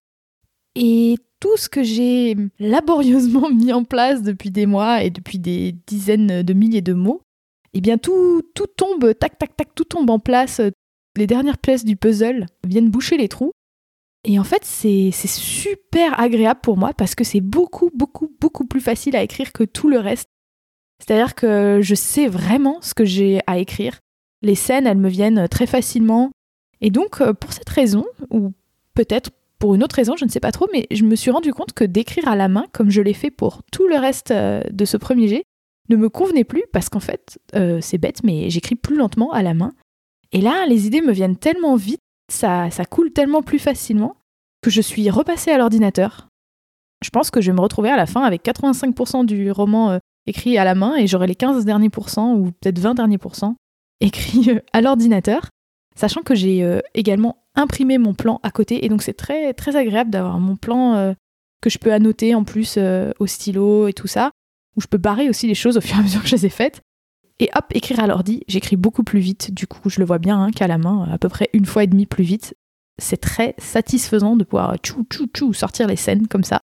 Et 0.76 1.16
tout 1.40 1.56
ce 1.56 1.68
que 1.68 1.82
j'ai 1.82 2.36
laborieusement 2.58 3.50
mis 3.54 3.72
en 3.72 3.84
place 3.84 4.22
depuis 4.22 4.50
des 4.50 4.66
mois 4.66 5.02
et 5.02 5.10
depuis 5.10 5.38
des 5.38 5.74
dizaines 5.86 6.42
de 6.42 6.52
milliers 6.52 6.82
de 6.82 6.92
mots, 6.92 7.22
eh 7.72 7.80
bien 7.80 7.98
tout, 7.98 8.42
tout 8.54 8.66
tombe, 8.66 9.14
tac, 9.18 9.38
tac, 9.38 9.56
tac, 9.56 9.74
tout 9.74 9.84
tombe 9.84 10.10
en 10.10 10.18
place. 10.18 10.60
Les 11.16 11.26
dernières 11.26 11.58
pièces 11.58 11.84
du 11.84 11.96
puzzle 11.96 12.46
viennent 12.66 12.90
boucher 12.90 13.16
les 13.16 13.28
trous. 13.28 13.52
Et 14.24 14.38
en 14.38 14.44
fait, 14.44 14.64
c'est 14.64 15.10
super 15.12 16.18
agréable 16.18 16.60
pour 16.62 16.76
moi 16.76 16.92
parce 16.94 17.14
que 17.14 17.24
c'est 17.24 17.42
beaucoup, 17.42 17.90
beaucoup, 17.94 18.30
beaucoup 18.40 18.64
plus 18.64 18.80
facile 18.80 19.16
à 19.16 19.22
écrire 19.22 19.52
que 19.52 19.64
tout 19.64 19.88
le 19.88 19.98
reste. 19.98 20.28
C'est-à-dire 20.98 21.34
que 21.34 21.80
je 21.82 21.94
sais 21.94 22.26
vraiment 22.26 22.78
ce 22.80 22.94
que 22.94 23.04
j'ai 23.04 23.40
à 23.46 23.58
écrire. 23.58 24.00
Les 24.42 24.54
scènes, 24.54 24.86
elles 24.86 24.98
me 24.98 25.08
viennent 25.08 25.48
très 25.48 25.66
facilement. 25.66 26.30
Et 26.80 26.90
donc, 26.90 27.20
euh, 27.20 27.32
pour 27.32 27.52
cette 27.52 27.68
raison, 27.68 28.04
ou 28.30 28.52
peut-être 28.94 29.30
pour 29.58 29.74
une 29.74 29.82
autre 29.82 29.96
raison, 29.96 30.16
je 30.16 30.24
ne 30.24 30.30
sais 30.30 30.40
pas 30.40 30.52
trop, 30.52 30.68
mais 30.72 30.86
je 30.90 31.04
me 31.04 31.16
suis 31.16 31.30
rendu 31.30 31.52
compte 31.52 31.72
que 31.72 31.84
d'écrire 31.84 32.28
à 32.28 32.36
la 32.36 32.48
main, 32.48 32.66
comme 32.72 32.90
je 32.90 33.00
l'ai 33.00 33.14
fait 33.14 33.30
pour 33.30 33.62
tout 33.72 33.88
le 33.88 33.96
reste 33.96 34.30
euh, 34.30 34.62
de 34.70 34.84
ce 34.84 34.96
premier 34.96 35.28
jet, 35.28 35.44
ne 35.88 35.96
me 35.96 36.08
convenait 36.08 36.44
plus 36.44 36.64
parce 36.72 36.88
qu'en 36.88 37.00
fait, 37.00 37.38
euh, 37.54 37.78
c'est 37.80 37.98
bête, 37.98 38.22
mais 38.24 38.50
j'écris 38.50 38.74
plus 38.74 38.96
lentement 38.96 39.32
à 39.32 39.42
la 39.42 39.54
main. 39.54 39.72
Et 40.32 40.40
là, 40.40 40.66
les 40.66 40.86
idées 40.86 41.00
me 41.00 41.12
viennent 41.12 41.36
tellement 41.36 41.76
vite, 41.76 42.00
ça, 42.30 42.70
ça 42.70 42.84
coule 42.84 43.12
tellement 43.12 43.42
plus 43.42 43.58
facilement, 43.58 44.16
que 44.62 44.70
je 44.70 44.80
suis 44.80 45.08
repassée 45.10 45.50
à 45.50 45.58
l'ordinateur. 45.58 46.28
Je 47.02 47.10
pense 47.10 47.30
que 47.30 47.40
je 47.40 47.50
vais 47.50 47.56
me 47.56 47.60
retrouver 47.60 47.90
à 47.90 47.96
la 47.96 48.06
fin 48.06 48.22
avec 48.22 48.44
85% 48.44 49.26
du 49.26 49.50
roman 49.50 49.98
écrit 50.26 50.58
à 50.58 50.64
la 50.64 50.74
main 50.74 50.96
et 50.96 51.06
j'aurai 51.06 51.26
les 51.26 51.34
15 51.34 51.64
derniers 51.64 51.90
pourcents 51.90 52.34
ou 52.34 52.52
peut-être 52.52 52.78
20 52.78 52.94
derniers 52.94 53.18
pourcents 53.18 53.56
écrits 54.00 54.50
à 54.72 54.80
l'ordinateur, 54.80 55.48
sachant 55.96 56.22
que 56.22 56.34
j'ai 56.34 56.80
également 56.94 57.44
imprimer 57.54 57.98
mon 57.98 58.14
plan 58.14 58.40
à 58.42 58.50
côté. 58.50 58.84
Et 58.84 58.88
donc 58.88 59.02
c'est 59.02 59.14
très, 59.14 59.52
très 59.54 59.76
agréable 59.76 60.10
d'avoir 60.10 60.38
mon 60.38 60.56
plan 60.56 60.94
euh, 60.94 61.12
que 61.60 61.70
je 61.70 61.78
peux 61.78 61.92
annoter 61.92 62.34
en 62.34 62.44
plus 62.44 62.76
euh, 62.76 63.12
au 63.18 63.26
stylo 63.26 63.88
et 63.88 63.92
tout 63.92 64.06
ça, 64.06 64.30
où 64.76 64.80
je 64.80 64.86
peux 64.86 64.98
barrer 64.98 65.28
aussi 65.28 65.46
les 65.46 65.54
choses 65.54 65.76
au 65.76 65.80
fur 65.80 65.96
et 65.96 66.00
à 66.00 66.02
mesure 66.02 66.22
que 66.22 66.28
je 66.28 66.36
les 66.36 66.46
ai 66.46 66.50
faites. 66.50 66.80
Et 67.40 67.50
hop, 67.56 67.64
écrire 67.70 68.00
à 68.00 68.06
l'ordi, 68.06 68.42
j'écris 68.46 68.76
beaucoup 68.76 69.02
plus 69.02 69.18
vite, 69.18 69.52
du 69.52 69.66
coup 69.66 69.90
je 69.90 69.98
le 69.98 70.06
vois 70.06 70.18
bien 70.18 70.40
hein, 70.40 70.50
qu'à 70.52 70.68
la 70.68 70.78
main, 70.78 71.08
à 71.10 71.18
peu 71.18 71.28
près 71.28 71.48
une 71.52 71.66
fois 71.66 71.82
et 71.82 71.88
demie 71.88 72.06
plus 72.06 72.24
vite. 72.24 72.54
C'est 72.98 73.16
très 73.16 73.56
satisfaisant 73.58 74.36
de 74.36 74.44
pouvoir 74.44 74.76
tchou 74.76 75.04
tchou 75.10 75.26
tchou 75.26 75.52
sortir 75.52 75.88
les 75.88 75.96
scènes 75.96 76.28
comme 76.28 76.44
ça. 76.44 76.60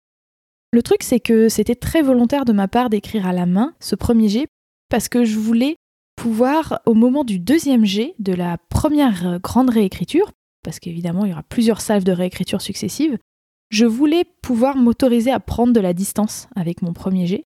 Le 0.72 0.82
truc 0.82 1.02
c'est 1.02 1.20
que 1.20 1.48
c'était 1.48 1.74
très 1.74 2.02
volontaire 2.02 2.44
de 2.44 2.52
ma 2.52 2.68
part 2.68 2.90
d'écrire 2.90 3.26
à 3.26 3.32
la 3.32 3.46
main 3.46 3.74
ce 3.80 3.96
premier 3.96 4.28
jet, 4.28 4.46
parce 4.88 5.08
que 5.08 5.24
je 5.24 5.38
voulais 5.38 5.76
pouvoir, 6.16 6.80
au 6.86 6.94
moment 6.94 7.24
du 7.24 7.38
deuxième 7.38 7.84
jet 7.84 8.14
de 8.18 8.34
la 8.34 8.58
première 8.68 9.40
grande 9.40 9.70
réécriture, 9.70 10.30
parce 10.62 10.78
qu'évidemment 10.78 11.24
il 11.24 11.30
y 11.30 11.32
aura 11.32 11.42
plusieurs 11.42 11.80
salves 11.80 12.04
de 12.04 12.12
réécriture 12.12 12.60
successives, 12.60 13.18
je 13.70 13.86
voulais 13.86 14.24
pouvoir 14.42 14.76
m'autoriser 14.76 15.30
à 15.30 15.40
prendre 15.40 15.72
de 15.72 15.80
la 15.80 15.92
distance 15.92 16.48
avec 16.56 16.82
mon 16.82 16.92
premier 16.92 17.26
jet. 17.26 17.44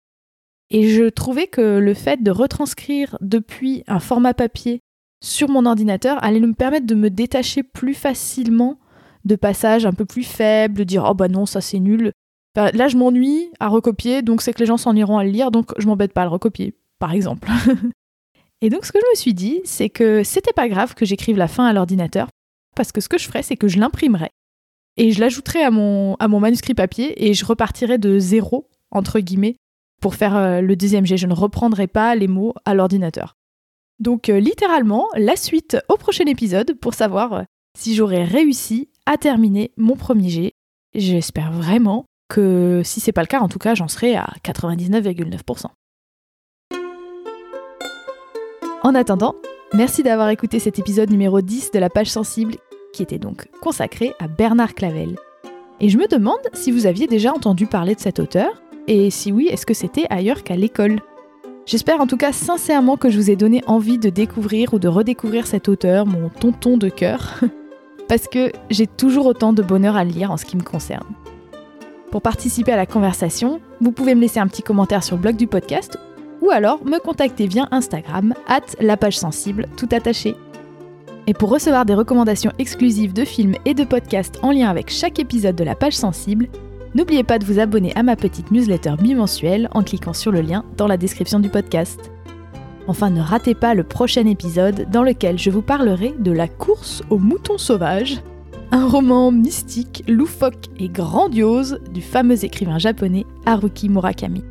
Et 0.70 0.88
je 0.88 1.08
trouvais 1.08 1.46
que 1.46 1.78
le 1.78 1.94
fait 1.94 2.22
de 2.22 2.30
retranscrire 2.30 3.16
depuis 3.20 3.84
un 3.86 4.00
format 4.00 4.34
papier 4.34 4.80
sur 5.22 5.48
mon 5.48 5.66
ordinateur 5.66 6.22
allait 6.24 6.40
me 6.40 6.54
permettre 6.54 6.86
de 6.86 6.94
me 6.94 7.10
détacher 7.10 7.62
plus 7.62 7.94
facilement 7.94 8.78
de 9.24 9.36
passages 9.36 9.86
un 9.86 9.92
peu 9.92 10.04
plus 10.04 10.24
faibles, 10.24 10.74
de 10.74 10.84
dire 10.84 11.06
oh 11.08 11.14
bah 11.14 11.28
non, 11.28 11.46
ça 11.46 11.60
c'est 11.60 11.78
nul. 11.78 12.12
Là 12.56 12.88
je 12.88 12.96
m'ennuie 12.96 13.50
à 13.60 13.68
recopier, 13.68 14.22
donc 14.22 14.42
c'est 14.42 14.52
que 14.52 14.60
les 14.60 14.66
gens 14.66 14.76
s'en 14.76 14.94
iront 14.94 15.18
à 15.18 15.24
le 15.24 15.30
lire, 15.30 15.50
donc 15.50 15.72
je 15.78 15.86
m'embête 15.86 16.12
pas 16.12 16.22
à 16.22 16.24
le 16.24 16.30
recopier, 16.30 16.74
par 16.98 17.12
exemple. 17.12 17.48
Et 18.60 18.70
donc 18.70 18.86
ce 18.86 18.92
que 18.92 18.98
je 19.00 19.10
me 19.10 19.16
suis 19.16 19.34
dit, 19.34 19.60
c'est 19.64 19.90
que 19.90 20.22
c'était 20.24 20.52
pas 20.52 20.68
grave 20.68 20.94
que 20.94 21.04
j'écrive 21.04 21.36
la 21.36 21.48
fin 21.48 21.66
à 21.66 21.72
l'ordinateur, 21.72 22.28
parce 22.76 22.92
que 22.92 23.00
ce 23.00 23.08
que 23.08 23.18
je 23.18 23.26
ferais, 23.26 23.42
c'est 23.42 23.56
que 23.56 23.68
je 23.68 23.78
l'imprimerais 23.78 24.30
et 24.96 25.12
je 25.12 25.20
l'ajouterais 25.20 25.62
à 25.62 25.70
mon, 25.70 26.14
à 26.16 26.28
mon 26.28 26.40
manuscrit 26.40 26.74
papier 26.74 27.28
et 27.28 27.34
je 27.34 27.44
repartirais 27.44 27.98
de 27.98 28.18
zéro, 28.18 28.68
entre 28.90 29.20
guillemets, 29.20 29.56
pour 30.00 30.14
faire 30.14 30.36
euh, 30.36 30.60
le 30.60 30.76
deuxième 30.76 31.06
jet. 31.06 31.16
Je 31.16 31.26
ne 31.26 31.34
reprendrai 31.34 31.86
pas 31.86 32.14
les 32.14 32.28
mots 32.28 32.54
à 32.64 32.74
l'ordinateur. 32.74 33.34
Donc 33.98 34.28
euh, 34.28 34.38
littéralement, 34.38 35.08
la 35.14 35.36
suite 35.36 35.76
au 35.88 35.96
prochain 35.96 36.26
épisode 36.26 36.74
pour 36.74 36.94
savoir 36.94 37.32
euh, 37.32 37.42
si 37.76 37.94
j'aurais 37.94 38.24
réussi 38.24 38.88
à 39.06 39.16
terminer 39.16 39.72
mon 39.76 39.96
premier 39.96 40.28
jet. 40.28 40.52
J'espère 40.94 41.52
vraiment 41.52 42.06
que 42.28 42.82
si 42.84 43.00
c'est 43.00 43.12
pas 43.12 43.22
le 43.22 43.26
cas, 43.26 43.40
en 43.40 43.48
tout 43.48 43.58
cas, 43.58 43.74
j'en 43.74 43.88
serai 43.88 44.16
à 44.16 44.28
99,9%. 44.44 45.66
En 48.82 48.94
attendant, 48.94 49.34
Merci 49.76 50.04
d'avoir 50.04 50.28
écouté 50.28 50.60
cet 50.60 50.78
épisode 50.78 51.10
numéro 51.10 51.40
10 51.40 51.72
de 51.72 51.80
la 51.80 51.90
page 51.90 52.06
sensible 52.06 52.54
qui 52.92 53.02
était 53.02 53.18
donc 53.18 53.48
consacré 53.60 54.14
à 54.20 54.28
Bernard 54.28 54.74
Clavel. 54.74 55.16
Et 55.80 55.88
je 55.88 55.98
me 55.98 56.06
demande 56.06 56.38
si 56.52 56.70
vous 56.70 56.86
aviez 56.86 57.08
déjà 57.08 57.32
entendu 57.32 57.66
parler 57.66 57.96
de 57.96 58.00
cet 58.00 58.20
auteur, 58.20 58.62
et 58.86 59.10
si 59.10 59.32
oui, 59.32 59.48
est-ce 59.48 59.66
que 59.66 59.74
c'était 59.74 60.06
ailleurs 60.10 60.44
qu'à 60.44 60.54
l'école? 60.54 61.00
J'espère 61.66 62.00
en 62.00 62.06
tout 62.06 62.16
cas 62.16 62.30
sincèrement 62.30 62.96
que 62.96 63.10
je 63.10 63.16
vous 63.18 63.32
ai 63.32 63.36
donné 63.36 63.62
envie 63.66 63.98
de 63.98 64.10
découvrir 64.10 64.74
ou 64.74 64.78
de 64.78 64.86
redécouvrir 64.86 65.48
cet 65.48 65.68
auteur, 65.68 66.06
mon 66.06 66.28
tonton 66.28 66.76
de 66.76 66.88
cœur, 66.88 67.40
parce 68.08 68.28
que 68.28 68.52
j'ai 68.70 68.86
toujours 68.86 69.26
autant 69.26 69.52
de 69.52 69.62
bonheur 69.62 69.96
à 69.96 70.04
lire 70.04 70.30
en 70.30 70.36
ce 70.36 70.44
qui 70.44 70.56
me 70.56 70.62
concerne. 70.62 71.16
Pour 72.14 72.22
participer 72.22 72.70
à 72.70 72.76
la 72.76 72.86
conversation, 72.86 73.60
vous 73.80 73.90
pouvez 73.90 74.14
me 74.14 74.20
laisser 74.20 74.38
un 74.38 74.46
petit 74.46 74.62
commentaire 74.62 75.02
sur 75.02 75.16
le 75.16 75.22
blog 75.22 75.34
du 75.34 75.48
podcast 75.48 75.98
ou 76.42 76.52
alors 76.52 76.84
me 76.84 77.00
contacter 77.00 77.48
via 77.48 77.66
Instagram, 77.72 78.34
at 78.46 78.60
la 78.78 78.96
page 78.96 79.18
sensible, 79.18 79.66
tout 79.76 79.88
attaché. 79.90 80.36
Et 81.26 81.34
pour 81.34 81.50
recevoir 81.50 81.84
des 81.84 81.94
recommandations 81.94 82.52
exclusives 82.60 83.14
de 83.14 83.24
films 83.24 83.56
et 83.64 83.74
de 83.74 83.82
podcasts 83.82 84.38
en 84.44 84.52
lien 84.52 84.68
avec 84.68 84.90
chaque 84.90 85.18
épisode 85.18 85.56
de 85.56 85.64
la 85.64 85.74
page 85.74 85.94
sensible, 85.94 86.46
n'oubliez 86.94 87.24
pas 87.24 87.40
de 87.40 87.44
vous 87.44 87.58
abonner 87.58 87.92
à 87.96 88.04
ma 88.04 88.14
petite 88.14 88.52
newsletter 88.52 88.94
bimensuelle 88.96 89.68
en 89.72 89.82
cliquant 89.82 90.12
sur 90.12 90.30
le 90.30 90.40
lien 90.40 90.64
dans 90.76 90.86
la 90.86 90.96
description 90.96 91.40
du 91.40 91.48
podcast. 91.48 92.12
Enfin, 92.86 93.10
ne 93.10 93.22
ratez 93.22 93.56
pas 93.56 93.74
le 93.74 93.82
prochain 93.82 94.26
épisode 94.26 94.88
dans 94.88 95.02
lequel 95.02 95.36
je 95.36 95.50
vous 95.50 95.62
parlerai 95.62 96.14
de 96.16 96.30
La 96.30 96.46
course 96.46 97.02
aux 97.10 97.18
moutons 97.18 97.58
sauvages, 97.58 98.22
un 98.74 98.88
roman 98.88 99.30
mystique, 99.30 100.02
loufoque 100.08 100.66
et 100.80 100.88
grandiose 100.88 101.78
du 101.92 102.02
fameux 102.02 102.44
écrivain 102.44 102.78
japonais 102.78 103.24
Haruki 103.46 103.88
Murakami. 103.88 104.42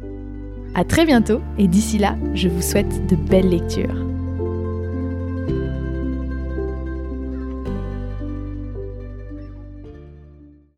À 0.76 0.86
très 0.86 1.06
bientôt 1.06 1.42
et 1.58 1.68
d'ici 1.68 1.98
là, 1.98 2.16
je 2.34 2.48
vous 2.48 2.62
souhaite 2.62 3.06
de 3.08 3.18
belles 3.18 3.50
lectures. 3.50 4.13